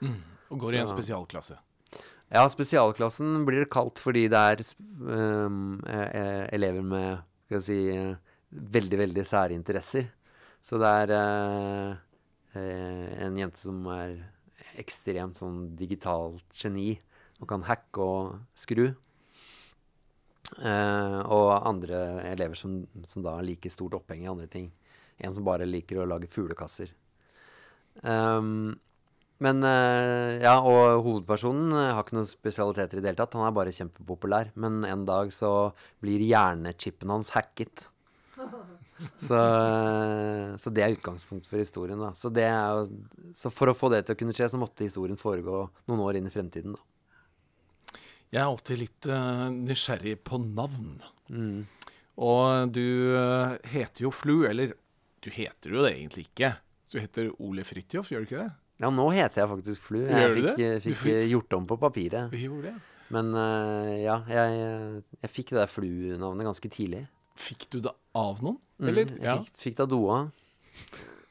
Mm. 0.00 0.16
Og 0.52 0.60
går 0.60 0.74
i 0.74 0.80
en 0.80 0.86
Så- 0.86 0.96
spesialklasse. 0.96 1.58
Ja, 2.28 2.44
spesialklassen 2.52 3.46
blir 3.48 3.64
det 3.64 3.72
kalt 3.72 4.00
fordi 4.02 4.26
det 4.28 4.40
er 4.52 4.60
eh, 4.60 6.42
elever 6.52 6.84
med 6.84 7.22
skal 7.48 7.62
si, 7.64 7.78
eh, 7.88 8.16
veldig, 8.50 8.98
veldig 9.04 9.24
sære 9.24 9.56
interesser. 9.56 10.08
Så 10.60 10.78
det 10.80 10.90
er 11.04 11.12
eh, 11.14 11.92
en 13.24 13.38
jente 13.38 13.60
som 13.60 13.86
er 13.94 14.18
ekstremt 14.78 15.38
sånn 15.40 15.76
digitalt 15.78 16.44
geni 16.54 16.92
og 17.38 17.48
kan 17.50 17.64
hacke 17.66 18.02
og 18.02 18.38
skru. 18.58 18.90
Uh, 20.48 21.20
og 21.28 21.50
andre 21.68 21.98
elever 22.30 22.56
som, 22.56 22.78
som 23.06 23.20
da 23.20 23.34
har 23.36 23.44
like 23.44 23.68
stort 23.68 23.98
oppheng 23.98 24.22
i 24.24 24.30
andre 24.30 24.46
ting. 24.48 24.70
En 25.20 25.34
som 25.34 25.44
bare 25.44 25.66
liker 25.68 26.00
å 26.00 26.06
lage 26.08 26.30
fuglekasser. 26.32 26.88
Ehm, 28.06 28.78
men 29.44 29.62
eh, 29.62 30.40
ja, 30.42 30.56
og 30.58 31.04
hovedpersonen 31.06 31.70
eh, 31.70 31.92
har 31.94 32.02
ikke 32.02 32.16
noen 32.16 32.26
spesialiteter 32.26 32.98
i 32.98 33.04
det 33.04 33.12
hele 33.12 33.20
tatt. 33.20 33.36
Han 33.38 33.46
er 33.46 33.54
bare 33.54 33.74
kjempepopulær. 33.74 34.50
Men 34.58 34.82
en 34.88 35.04
dag 35.06 35.30
så 35.34 35.70
blir 36.02 36.24
hjernechipen 36.26 37.14
hans 37.14 37.30
hacket. 37.36 37.86
Så, 39.14 39.38
eh, 39.38 40.56
så 40.58 40.72
det 40.74 40.82
er 40.82 40.96
utgangspunktet 40.96 41.46
for 41.46 41.62
historien. 41.62 42.00
da. 42.02 42.08
Så, 42.18 42.32
det 42.34 42.48
er 42.50 42.80
jo, 42.80 43.30
så 43.30 43.50
for 43.54 43.70
å 43.70 43.76
få 43.78 43.92
det 43.92 44.00
til 44.06 44.16
å 44.16 44.18
kunne 44.18 44.34
skje, 44.34 44.48
så 44.50 44.58
måtte 44.58 44.82
historien 44.82 45.20
foregå 45.20 45.60
noen 45.86 46.02
år 46.02 46.18
inn 46.18 46.26
i 46.26 46.32
fremtiden. 46.34 46.74
da. 46.74 48.00
Jeg 48.34 48.40
er 48.42 48.48
alltid 48.48 48.80
litt 48.82 49.06
uh, 49.06 49.46
nysgjerrig 49.54 50.16
på 50.26 50.40
navn. 50.42 50.98
Mm. 51.30 51.62
Og 52.26 52.74
du 52.74 53.14
uh, 53.14 53.54
heter 53.70 54.08
jo 54.08 54.10
Flu, 54.10 54.40
eller 54.50 54.74
du 55.22 55.30
heter 55.30 55.78
jo 55.78 55.86
det 55.86 55.94
egentlig 55.94 56.26
ikke. 56.26 56.56
Du 56.90 56.98
heter 56.98 57.30
Ole 57.38 57.62
Fridtjof, 57.68 58.10
gjør 58.10 58.26
du 58.26 58.32
ikke 58.32 58.48
det? 58.48 58.50
Ja, 58.78 58.90
nå 58.94 59.08
heter 59.10 59.42
jeg 59.42 59.50
faktisk 59.50 59.80
Flu. 59.88 59.98
Gjør 60.06 60.20
Jeg 60.22 60.28
du 60.30 60.36
fikk, 60.38 60.56
det? 60.56 60.82
fikk 60.84 60.94
Du 60.94 61.00
fikk- 61.02 61.28
gjort 61.32 61.52
om 61.58 61.66
på 61.66 61.78
papiret. 61.82 62.30
Gjorde 62.38 62.62
det. 62.70 62.74
Men 63.10 63.30
uh, 63.34 63.94
ja, 63.98 64.18
jeg, 64.28 65.02
jeg 65.24 65.30
fikk 65.32 65.50
det 65.54 65.58
der 65.62 65.70
Flu-navnet 65.72 66.46
ganske 66.46 66.70
tidlig. 66.70 67.06
Fikk 67.38 67.68
du 67.72 67.80
det 67.80 67.94
av 68.18 68.42
noen, 68.42 68.58
Mm, 68.78 68.94
jeg 68.94 69.06
Jeg 69.22 69.38
fikk, 69.42 69.56
fikk 69.58 69.76
det 69.78 69.82
av 69.82 69.88
Doa 69.90 70.18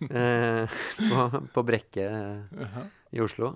uh, 0.02 0.76
på, 1.10 1.42
på 1.54 1.64
Brekke 1.64 2.08
uh 2.12 2.68
-huh. 2.76 2.88
i 3.12 3.22
Oslo. 3.24 3.54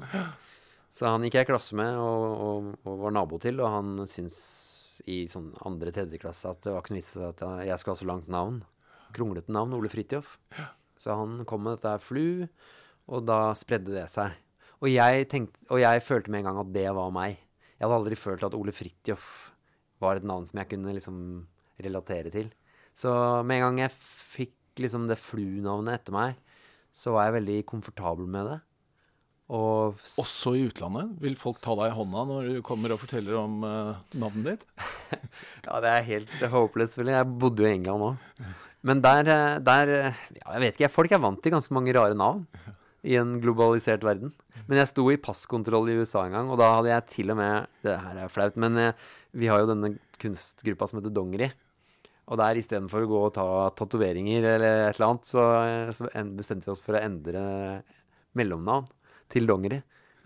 Så 0.92 1.06
han 1.08 1.24
gikk 1.24 1.34
jeg 1.36 1.48
i 1.48 1.52
klasse 1.52 1.76
med 1.76 1.96
og, 1.98 2.24
og, 2.42 2.76
og 2.86 3.00
var 3.00 3.12
nabo 3.12 3.38
til, 3.40 3.60
og 3.60 3.70
han 3.72 4.08
syntes 4.08 5.02
i 5.08 5.26
sånn 5.28 5.54
andre-tredje 5.66 6.20
klasse 6.20 6.50
at 6.50 6.62
det 6.64 6.72
var 6.74 6.82
ikke 6.82 6.92
noe 6.94 7.00
vits 7.02 7.18
at 7.18 7.40
jeg- 7.66 7.80
skulle 7.80 7.96
ha 7.96 8.00
så 8.02 8.06
langt 8.08 8.28
navn. 8.28 8.64
Kronglete 9.14 9.50
navn. 9.52 9.74
Ole 9.74 9.90
Fridtjof. 9.90 10.38
Så 10.98 11.16
han 11.16 11.46
kom 11.46 11.64
med 11.64 11.78
dette 11.82 12.00
Flu, 12.00 12.48
og 13.10 13.26
da 13.28 13.40
spredde 13.58 13.94
det 13.96 14.08
seg. 14.12 14.36
Og 14.82 14.90
jeg, 14.90 15.28
tenkte, 15.30 15.62
og 15.70 15.82
jeg 15.82 16.04
følte 16.06 16.34
med 16.34 16.42
en 16.42 16.50
gang 16.50 16.62
at 16.64 16.74
det 16.74 16.88
var 16.98 17.14
meg. 17.14 17.38
Jeg 17.78 17.86
hadde 17.86 18.00
aldri 18.02 18.18
følt 18.18 18.46
at 18.46 18.58
Ole 18.58 18.74
Fridtjof 18.74 19.28
var 20.02 20.18
et 20.18 20.26
navn 20.26 20.48
som 20.50 20.58
jeg 20.62 20.72
kunne 20.72 20.96
liksom 20.96 21.20
relatere 21.82 22.34
til. 22.34 22.50
Så 22.98 23.12
med 23.46 23.60
en 23.60 23.68
gang 23.68 23.84
jeg 23.86 23.94
fikk 23.96 24.82
liksom 24.82 25.06
det 25.10 25.20
Flu-navnet 25.22 26.00
etter 26.00 26.16
meg, 26.16 26.40
så 26.92 27.14
var 27.16 27.28
jeg 27.28 27.38
veldig 27.40 27.58
komfortabel 27.70 28.28
med 28.30 28.50
det. 28.50 28.60
Og 29.52 30.00
Også 30.22 30.54
i 30.56 30.64
utlandet? 30.70 31.12
Vil 31.20 31.36
folk 31.40 31.60
ta 31.64 31.76
deg 31.76 31.92
i 31.92 31.96
hånda 31.96 32.24
når 32.30 32.48
du 32.48 32.60
kommer 32.64 32.94
og 32.96 33.02
forteller 33.02 33.36
om 33.36 33.66
uh, 33.68 34.00
navnet 34.16 34.54
ditt? 34.54 34.68
Ja, 35.68 35.80
det 35.84 35.90
er 35.92 36.06
helt 36.08 36.32
hopeless, 36.54 36.96
vel. 36.98 37.12
Jeg 37.12 37.28
bodde 37.40 37.66
jo 37.66 37.68
i 37.68 37.76
England 37.76 38.06
òg. 38.08 38.46
Men 38.88 39.02
der, 39.04 39.28
eh, 39.30 39.58
der 39.62 39.92
eh, 39.94 40.22
Ja, 40.40 40.46
jeg 40.56 40.62
vet 40.64 40.80
ikke. 40.80 40.94
Folk 40.94 41.12
er 41.14 41.22
vant 41.22 41.42
til 41.44 41.54
ganske 41.54 41.76
mange 41.76 41.94
rare 41.94 42.16
navn 42.18 42.46
i 43.08 43.18
en 43.18 43.34
globalisert 43.42 44.04
verden. 44.06 44.34
Men 44.68 44.82
jeg 44.82 44.92
sto 44.92 45.08
i 45.10 45.20
passkontroll 45.22 45.90
i 45.90 45.98
USA 46.02 46.26
en 46.28 46.36
gang, 46.38 46.52
og 46.54 46.60
da 46.62 46.70
hadde 46.76 46.92
jeg 46.94 47.08
til 47.16 47.34
og 47.34 47.40
med 47.40 47.68
Det 47.86 47.98
her 47.98 48.22
er 48.22 48.32
flaut, 48.32 48.58
men 48.62 48.78
eh, 48.78 49.10
vi 49.34 49.50
har 49.50 49.64
jo 49.64 49.72
denne 49.72 49.96
kunstgruppa 50.22 50.90
som 50.90 51.00
heter 51.00 51.14
Dongeri. 51.16 51.50
Og 52.32 52.38
der 52.40 52.60
istedenfor 52.60 53.04
å 53.04 53.10
gå 53.10 53.22
og 53.28 53.34
ta 53.36 53.46
tatoveringer 53.76 54.46
eller 54.54 54.86
et 54.90 55.00
eller 55.00 55.08
annet, 55.08 55.32
så, 55.32 55.48
eh, 55.66 55.94
så 55.96 56.12
bestemte 56.38 56.70
vi 56.70 56.76
oss 56.76 56.84
for 56.84 56.98
å 56.98 57.02
endre 57.02 57.42
mellomnavn 58.38 58.88
til 59.32 59.50
Dongeri. 59.50 59.82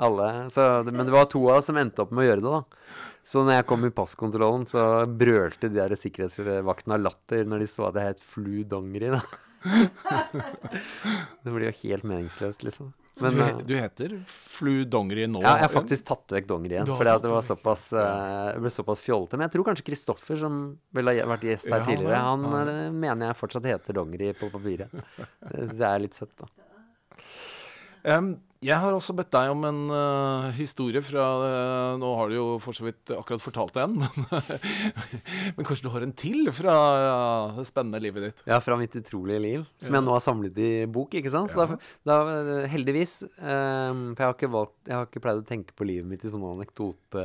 Alle, 0.06 0.50
så, 0.52 0.84
men 0.90 1.06
det 1.08 1.14
var 1.16 1.30
to 1.32 1.40
av 1.48 1.62
oss 1.62 1.70
som 1.70 1.78
endte 1.80 2.04
opp 2.04 2.12
med 2.12 2.26
å 2.26 2.28
gjøre 2.28 2.44
det, 2.44 2.52
da. 2.52 2.90
Så 3.26 3.42
når 3.42 3.56
jeg 3.56 3.68
kom 3.70 3.86
i 3.88 3.94
passkontrollen, 3.96 4.66
så 4.70 4.84
brølte 5.08 5.70
de 5.72 5.80
der 5.80 5.96
sikkerhetsvaktene 5.98 6.98
av 6.98 7.06
latter 7.08 7.48
når 7.48 7.64
de 7.64 7.70
så 7.72 7.88
at 7.88 8.02
jeg 8.02 8.12
het 8.12 8.26
Flu 8.34 8.66
Dongeri, 8.68 9.14
da. 9.16 9.22
det 11.44 11.52
blir 11.52 11.66
jo 11.68 11.74
helt 11.82 12.06
meningsløst, 12.08 12.64
liksom. 12.66 12.92
Men, 13.22 13.36
du, 13.36 13.42
eh, 13.42 13.60
du 13.70 13.74
heter 13.78 14.16
Flu 14.28 14.84
Dongeri 14.92 15.26
nå? 15.32 15.40
ja, 15.44 15.56
jeg 15.56 15.68
har 15.68 15.74
faktisk 15.74 16.08
tatt 16.10 16.36
vekk 16.36 16.50
Dongeri 16.50 16.78
igjen, 16.78 16.90
fordi 16.92 17.16
det 17.24 17.32
var 17.32 17.46
såpass, 17.48 17.86
uh, 17.96 18.52
ble 18.60 18.72
såpass 18.74 19.04
fjollete. 19.06 19.40
Men 19.40 19.48
jeg 19.48 19.56
tror 19.56 19.70
kanskje 19.70 19.88
Kristoffer, 19.88 20.40
som 20.42 20.60
vel 20.96 21.12
har 21.12 21.32
vært 21.32 21.48
gjest 21.48 21.70
her 21.72 21.80
Ja, 21.82 21.88
tidligere, 21.88 22.22
han 22.28 22.46
ja. 22.50 22.64
eh, 22.74 22.92
mener 23.06 23.32
jeg 23.32 23.40
fortsatt 23.40 23.70
heter 23.72 23.98
Dongeri 23.98 24.34
på 24.38 24.52
papiret. 24.54 24.92
Det 24.92 25.70
syns 25.70 25.80
jeg 25.80 25.90
er 25.90 26.04
litt 26.04 26.18
søtt, 26.18 26.36
da. 26.42 26.52
Em, 28.16 28.36
jeg 28.66 28.78
har 28.82 28.96
også 28.96 29.14
bedt 29.18 29.30
deg 29.34 29.52
om 29.54 29.66
en 29.68 29.82
uh, 29.92 30.46
historie 30.58 31.02
fra 31.06 31.26
uh, 31.42 31.98
Nå 32.02 32.10
har 32.18 32.32
du 32.32 32.36
jo 32.38 32.46
for 32.64 32.74
så 32.78 32.86
vidt 32.88 33.12
akkurat 33.14 33.44
fortalt 33.44 33.78
en, 33.84 33.98
men, 34.02 34.26
men 35.58 35.68
kanskje 35.68 35.86
du 35.86 35.92
har 35.94 36.06
en 36.06 36.14
til 36.18 36.50
fra 36.56 36.74
uh, 36.74 37.60
det 37.60 37.68
spennende 37.70 38.02
livet 38.02 38.26
ditt? 38.28 38.42
Ja, 38.50 38.58
fra 38.64 38.78
mitt 38.80 38.96
utrolige 38.98 39.44
liv, 39.44 39.68
som 39.78 39.94
Ja. 39.94 40.00
jeg 40.00 40.08
nå 40.08 40.16
har 40.16 40.24
samlet 40.26 40.58
i 40.62 40.72
bok, 40.90 41.14
ikke 41.20 41.34
sant? 41.34 41.54
Ja. 41.54 41.68
da, 42.08 42.18
da, 42.26 42.58
heldigvis, 42.72 43.22
Um, 43.36 44.14
for 44.16 44.24
jeg 44.24 44.28
har, 44.30 44.34
ikke 44.36 44.50
valgt, 44.54 44.76
jeg 44.88 44.96
har 44.96 45.08
ikke 45.08 45.22
pleid 45.24 45.40
å 45.42 45.46
tenke 45.48 45.76
på 45.78 45.86
livet 45.88 46.08
mitt 46.10 46.24
i 46.26 46.30
sånne 46.32 46.54
anekdote, 46.56 47.24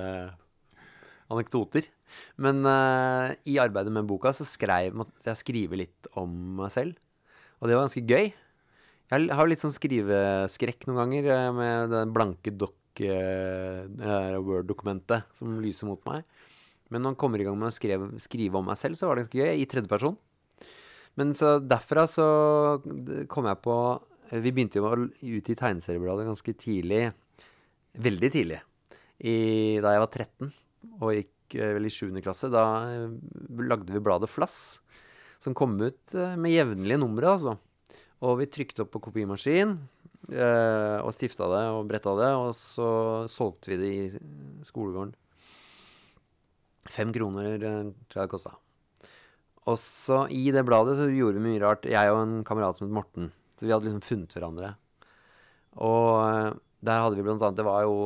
anekdoter. 1.30 1.86
Men 2.42 2.60
i 3.48 3.54
arbeidet 3.62 3.92
med 3.94 4.08
boka 4.10 4.32
så 4.34 4.44
skrev 4.48 4.96
måtte 4.98 5.30
jeg 5.30 5.40
skrive 5.40 5.78
litt 5.78 6.10
om 6.18 6.32
meg 6.58 6.72
selv, 6.74 6.98
og 7.60 7.70
det 7.70 7.76
var 7.78 7.86
ganske 7.86 8.02
gøy. 8.10 8.32
Jeg 9.10 9.34
har 9.34 9.48
litt 9.50 9.62
sånn 9.62 9.74
skriveskrekk 9.74 10.86
noen 10.86 11.00
ganger 11.00 11.30
eh, 11.34 11.48
med 11.54 11.90
det 11.90 12.04
blanke 12.14 12.52
eh, 13.02 14.36
Word-dokumentet 14.38 15.32
som 15.34 15.58
lyser 15.62 15.90
mot 15.90 16.04
meg. 16.06 16.22
Men 16.90 17.02
når 17.02 17.14
man 17.14 17.18
kommer 17.18 17.42
i 17.42 17.46
gang 17.46 17.58
med 17.58 17.70
å 17.70 17.74
skrive, 17.74 18.12
skrive 18.22 18.58
om 18.58 18.66
meg 18.70 18.78
selv, 18.78 18.98
så 18.98 19.08
var 19.08 19.18
det 19.18 19.26
ganske 19.26 19.42
gøy, 19.42 19.62
i 19.62 19.66
tredje 19.70 19.90
person. 19.90 20.14
Men 21.18 21.34
så 21.34 21.56
derfra 21.58 22.06
så 22.10 22.26
kom 23.30 23.48
jeg 23.50 23.58
på 23.64 23.76
Vi 24.30 24.52
begynte 24.54 24.78
jo 24.78 24.86
å 24.86 24.94
i 25.26 25.40
tegneseriebladet 25.42 26.28
ganske 26.28 26.54
tidlig. 26.54 27.08
Veldig 27.98 28.30
tidlig. 28.30 28.60
I, 29.20 29.34
da 29.82 29.96
jeg 29.96 30.02
var 30.04 30.12
13 30.14 30.52
og 31.00 31.16
gikk 31.16 31.56
eh, 31.58 31.72
vel 31.76 31.88
i 31.88 31.92
7. 31.92 32.12
klasse. 32.22 32.50
Da 32.52 32.64
eh, 32.86 33.10
lagde 33.66 33.94
vi 33.94 34.02
bladet 34.02 34.30
Flass, 34.30 34.78
som 35.42 35.56
kom 35.56 35.74
ut 35.82 36.14
eh, 36.14 36.38
med 36.40 36.54
jevnlige 36.54 37.00
numre, 37.02 37.34
altså. 37.34 37.56
Og 38.26 38.36
vi 38.42 38.50
trykte 38.52 38.84
opp 38.84 38.92
på 38.92 39.00
kopimaskin 39.06 39.76
eh, 40.28 40.98
og 41.00 41.12
stifta 41.16 41.48
det 41.48 41.64
og 41.72 41.86
bretta 41.88 42.12
det, 42.18 42.30
og 42.36 42.50
så 42.56 42.88
solgte 43.32 43.72
vi 43.72 43.78
det 43.80 43.90
i 43.90 44.02
skolegården. 44.68 45.14
Fem 46.90 47.14
kroner 47.14 47.54
eh, 47.56 47.92
tror 48.10 48.20
jeg 48.20 48.28
det 48.28 48.34
kosta. 48.34 48.56
Og 49.68 49.76
så 49.80 50.24
i 50.32 50.48
det 50.54 50.64
bladet 50.66 50.96
så 50.98 51.08
gjorde 51.08 51.38
vi 51.38 51.46
mye 51.52 51.62
rart. 51.62 51.88
Jeg 51.88 52.12
og 52.12 52.22
en 52.22 52.40
kamerat 52.46 52.80
som 52.80 52.88
het 52.88 52.96
Morten. 52.96 53.30
Så 53.56 53.66
vi 53.66 53.72
hadde 53.74 53.86
liksom 53.88 54.04
funnet 54.04 54.36
hverandre. 54.36 54.74
Og 55.80 56.12
eh, 56.24 56.52
der 56.80 57.02
hadde 57.04 57.18
vi 57.18 57.24
blant 57.26 57.42
annet 57.44 57.60
Det 57.60 57.66
var 57.66 57.84
jo 57.84 57.96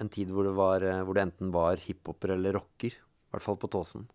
en 0.00 0.10
tid 0.12 0.30
hvor 0.32 0.48
det, 0.48 0.54
var, 0.56 0.84
eh, 0.84 1.02
hvor 1.04 1.16
det 1.16 1.26
enten 1.26 1.52
var 1.54 1.80
hiphoper 1.80 2.36
eller 2.36 2.56
rocker. 2.56 2.96
I 2.96 3.34
hvert 3.34 3.44
fall 3.44 3.60
på 3.60 3.70
Tåsen. 3.72 4.08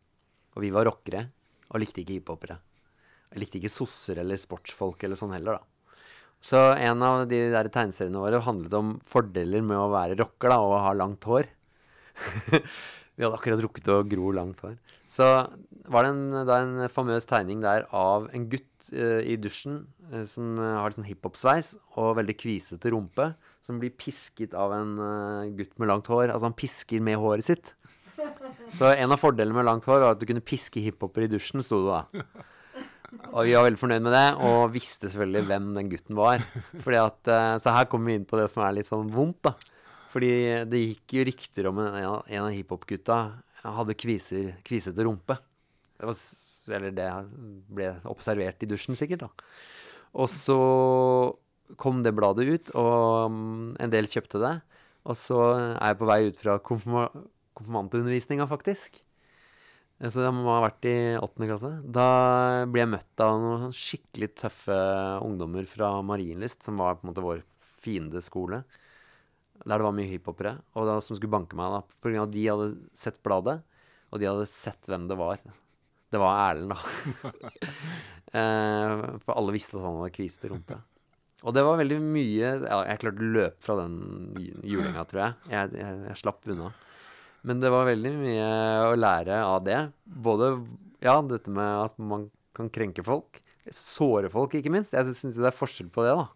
Og 0.58 0.66
vi 0.66 0.74
var 0.74 0.90
rockere 0.90 1.28
og 1.70 1.84
likte 1.84 2.02
ikke 2.02 2.18
hiphopere. 2.18 2.58
Jeg 3.30 3.44
likte 3.44 3.60
ikke 3.60 3.74
sosser 3.74 4.22
eller 4.24 4.40
sportsfolk 4.42 5.04
eller 5.06 5.20
sånn 5.20 5.36
heller, 5.36 5.60
da. 5.60 5.80
Så 6.40 6.60
en 6.80 7.04
av 7.04 7.26
de 7.28 7.40
der 7.52 7.68
tegneseriene 7.68 8.22
våre 8.22 8.40
handlet 8.46 8.76
om 8.78 8.94
fordeler 9.06 9.64
med 9.66 9.76
å 9.76 9.90
være 9.92 10.16
rocker 10.22 10.54
da, 10.54 10.60
og 10.64 10.78
ha 10.86 10.94
langt 10.96 11.26
hår. 11.28 11.50
vi 13.20 13.26
hadde 13.26 13.36
akkurat 13.36 13.64
rukket 13.66 13.92
å 13.92 14.00
gro 14.08 14.32
langt 14.36 14.64
hår. 14.64 14.78
Så 15.12 15.28
var 15.90 16.06
det 16.06 16.14
en, 16.14 16.26
da 16.48 16.60
en 16.64 16.92
famøs 16.92 17.28
tegning 17.28 17.64
der 17.66 17.86
av 17.96 18.30
en 18.36 18.46
gutt 18.50 18.92
uh, 18.94 19.20
i 19.20 19.36
dusjen 19.42 19.82
uh, 20.14 20.24
som 20.30 20.54
eh, 20.62 20.76
har 20.80 20.92
litt 20.92 21.00
sånn 21.00 21.10
hiphop-sveis 21.10 21.74
og 22.00 22.16
veldig 22.22 22.36
kvisete 22.40 22.94
rumpe, 22.94 23.32
som 23.66 23.82
blir 23.82 23.92
pisket 23.98 24.56
av 24.58 24.76
en 24.78 24.94
uh, 25.02 25.50
gutt 25.58 25.76
med 25.82 25.92
langt 25.92 26.08
hår. 26.08 26.30
Altså 26.30 26.48
han 26.48 26.58
pisker 26.58 27.04
med 27.04 27.20
håret 27.20 27.50
sitt. 27.50 27.74
Så 28.76 28.94
en 28.94 29.12
av 29.12 29.20
fordelene 29.20 29.56
med 29.58 29.68
langt 29.68 29.88
hår 29.90 30.06
var 30.06 30.16
at 30.16 30.22
du 30.22 30.28
kunne 30.30 30.46
piske 30.46 30.82
hiphoper 30.84 31.26
i 31.26 31.32
dusjen, 31.32 31.64
sto 31.66 31.82
det 31.84 31.98
da. 31.98 32.24
Og 33.30 33.46
vi 33.46 33.54
var 33.54 33.68
veldig 33.68 33.80
fornøyd 33.80 34.06
med 34.06 34.16
det, 34.16 34.28
og 34.46 34.72
visste 34.74 35.10
selvfølgelig 35.10 35.48
hvem 35.50 35.68
den 35.76 35.90
gutten 35.92 36.18
var. 36.18 36.46
At, 37.06 37.30
eh, 37.30 37.58
så 37.62 37.74
her 37.76 37.90
kommer 37.92 38.10
vi 38.10 38.18
inn 38.20 38.30
på 38.30 38.40
det 38.40 38.48
som 38.50 38.64
er 38.66 38.78
litt 38.78 38.90
sånn 38.90 39.12
vondt, 39.14 39.44
da. 39.46 39.54
Fordi 40.10 40.32
det 40.66 40.82
gikk 40.82 41.14
jo 41.20 41.26
rykter 41.28 41.70
om 41.70 41.82
en, 41.84 41.98
en 42.02 42.46
av 42.48 42.54
hiphop-gutta 42.56 43.20
hadde 43.62 43.98
kviser, 44.00 44.56
kvisete 44.66 45.06
rumpe. 45.06 45.38
Det 46.00 46.10
var, 46.10 46.24
eller 46.80 46.96
det 46.96 47.10
ble 47.76 47.92
observert 48.10 48.66
i 48.66 48.70
dusjen, 48.70 48.98
sikkert. 48.98 49.28
da. 49.28 49.52
Og 50.18 50.30
så 50.34 50.58
kom 51.78 52.02
det 52.02 52.16
bladet 52.18 52.48
ut, 52.50 52.72
og 52.80 53.30
mm, 53.36 53.76
en 53.84 53.94
del 53.94 54.10
kjøpte 54.10 54.42
det. 54.42 54.56
Og 55.10 55.18
så 55.18 55.44
er 55.76 55.92
jeg 55.92 56.00
på 56.00 56.10
vei 56.10 56.22
ut 56.28 56.42
fra 56.42 56.58
konfirma 56.64 57.10
konfirmantundervisninga, 57.60 58.46
faktisk. 58.48 59.02
Så 60.00 60.22
jeg 60.24 60.32
må 60.32 60.46
ha 60.48 60.62
vært 60.64 60.86
i 60.88 60.94
åttende 61.20 61.50
klasse. 61.50 61.70
Da 61.92 62.06
ble 62.72 62.86
jeg 62.86 62.92
møtt 62.94 63.24
av 63.24 63.34
noen 63.42 63.66
sånn 63.66 63.76
skikkelig 63.76 64.30
tøffe 64.40 64.78
ungdommer 65.26 65.68
fra 65.68 65.90
Marienlyst, 66.08 66.64
som 66.64 66.80
var 66.80 66.96
på 66.96 67.04
en 67.04 67.12
måte 67.12 67.24
vår 67.26 67.42
fiendeskole. 67.84 68.62
Der 69.66 69.76
det 69.76 69.84
var 69.84 69.96
mye 69.98 70.08
hiphopere, 70.08 70.54
og 70.80 70.88
da, 70.88 70.94
som 71.04 71.18
skulle 71.20 71.34
banke 71.36 71.58
meg. 71.60 71.74
da, 71.76 71.82
På 72.00 72.08
grunn 72.08 72.22
av 72.22 72.30
at 72.30 72.36
de 72.38 72.46
hadde 72.48 72.70
sett 72.96 73.20
bladet, 73.28 73.58
og 74.10 74.22
de 74.24 74.30
hadde 74.30 74.48
sett 74.48 74.88
hvem 74.88 75.10
det 75.12 75.18
var. 75.20 75.42
Det 76.10 76.22
var 76.24 76.40
Erlend, 76.48 76.72
da. 76.72 77.34
eh, 78.40 79.04
for 79.26 79.36
alle 79.36 79.54
visste 79.56 79.76
at 79.78 79.84
han 79.84 80.00
hadde 80.00 80.16
kviste 80.16 80.50
rumpe. 80.54 80.80
Og 81.44 81.54
det 81.56 81.62
var 81.64 81.78
veldig 81.80 81.98
mye 82.04 82.48
ja, 82.66 82.78
Jeg 82.90 83.00
klarte 83.00 83.24
å 83.24 83.28
løpe 83.36 83.64
fra 83.64 83.76
den 83.80 83.94
ju- 84.40 84.64
julinga, 84.74 85.06
tror 85.08 85.22
jeg. 85.24 85.36
Jeg, 85.54 85.76
jeg. 85.80 86.00
jeg 86.10 86.20
slapp 86.24 86.48
unna. 86.52 86.72
Men 87.48 87.62
det 87.62 87.72
var 87.72 87.88
veldig 87.88 88.12
mye 88.20 88.50
å 88.90 88.98
lære 89.00 89.38
av 89.46 89.62
det. 89.68 89.80
Både 90.04 90.52
ja, 91.04 91.16
dette 91.24 91.52
med 91.54 91.86
at 91.86 91.96
man 92.02 92.28
kan 92.58 92.72
krenke 92.74 93.06
folk. 93.06 93.40
Såre 93.72 94.32
folk, 94.34 94.56
ikke 94.58 94.74
minst. 94.74 94.96
Jeg 94.96 95.16
syns 95.16 95.40
det 95.40 95.48
er 95.48 95.56
forskjell 95.56 95.92
på 95.94 96.04
det, 96.06 96.16
da. 96.18 96.28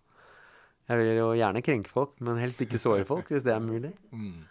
Jeg 0.92 1.00
vil 1.00 1.12
jo 1.18 1.28
gjerne 1.40 1.64
krenke 1.64 1.92
folk, 1.92 2.16
men 2.24 2.40
helst 2.42 2.62
ikke 2.64 2.80
såre 2.82 3.08
folk, 3.08 3.30
hvis 3.32 3.46
det 3.46 3.54
er 3.56 3.64
mulig. 3.64 3.94
Mm. 4.12 4.44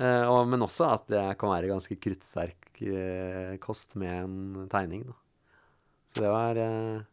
Eh, 0.00 0.24
og, 0.24 0.46
men 0.48 0.64
også 0.64 0.88
at 0.88 1.08
det 1.12 1.24
kan 1.40 1.52
være 1.52 1.68
ganske 1.68 1.96
kruttsterk 2.00 2.80
eh, 2.80 3.56
kost 3.60 3.96
med 4.00 4.12
en 4.16 4.68
tegning, 4.72 5.04
da. 5.08 5.18
Så 6.12 6.24
det 6.24 6.32
var 6.32 6.60
eh, 6.60 7.04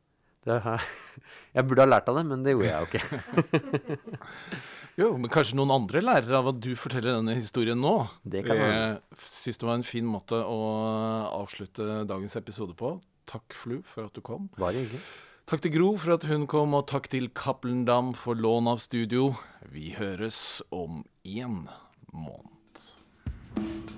det 0.48 0.56
var, 0.64 0.84
Jeg 1.56 1.68
burde 1.68 1.84
ha 1.84 1.92
lært 1.92 2.12
av 2.12 2.20
det, 2.20 2.26
men 2.32 2.44
det 2.44 2.56
gjorde 2.56 2.72
jeg 2.72 2.80
jo 2.80 2.90
ikke. 2.90 4.00
Jo, 5.00 5.14
men 5.16 5.32
kanskje 5.32 5.56
noen 5.56 5.72
andre 5.72 6.02
lærer 6.04 6.34
av 6.42 6.50
at 6.52 6.58
du 6.60 6.74
forteller 6.76 7.16
denne 7.16 7.38
historien 7.38 7.80
nå. 7.80 7.94
Det 8.28 8.42
kan 8.44 8.60
være. 8.60 8.82
Jeg 9.16 9.24
syns 9.24 9.62
det 9.62 9.68
var 9.70 9.80
en 9.80 9.88
fin 9.88 10.08
måte 10.08 10.42
å 10.44 10.60
avslutte 11.38 12.02
dagens 12.10 12.36
episode 12.36 12.76
på. 12.76 12.98
Takk, 13.30 13.56
Flu, 13.56 13.80
for 13.88 14.10
at 14.10 14.18
du 14.18 14.24
kom. 14.26 14.50
Bare 14.60 14.82
hyggelig. 14.82 15.00
Takk 15.50 15.64
til 15.64 15.72
Gro 15.74 15.94
for 15.98 16.18
at 16.18 16.28
hun 16.30 16.44
kom, 16.52 16.76
og 16.78 16.90
takk 16.92 17.08
til 17.10 17.30
Cappelen 17.34 17.86
Dam 17.88 18.12
for 18.18 18.38
lån 18.38 18.68
av 18.70 18.84
studio. 18.84 19.32
Vi 19.72 19.96
høres 19.96 20.60
om 20.70 21.06
én 21.24 21.64
måned. 22.12 22.84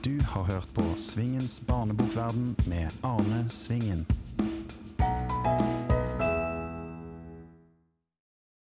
Du 0.06 0.16
har 0.32 0.46
hørt 0.48 0.70
på 0.78 0.86
Svingens 1.02 1.60
barnebokverden 1.66 2.54
med 2.70 2.94
Arne 3.04 3.48
Svingen. 3.50 4.06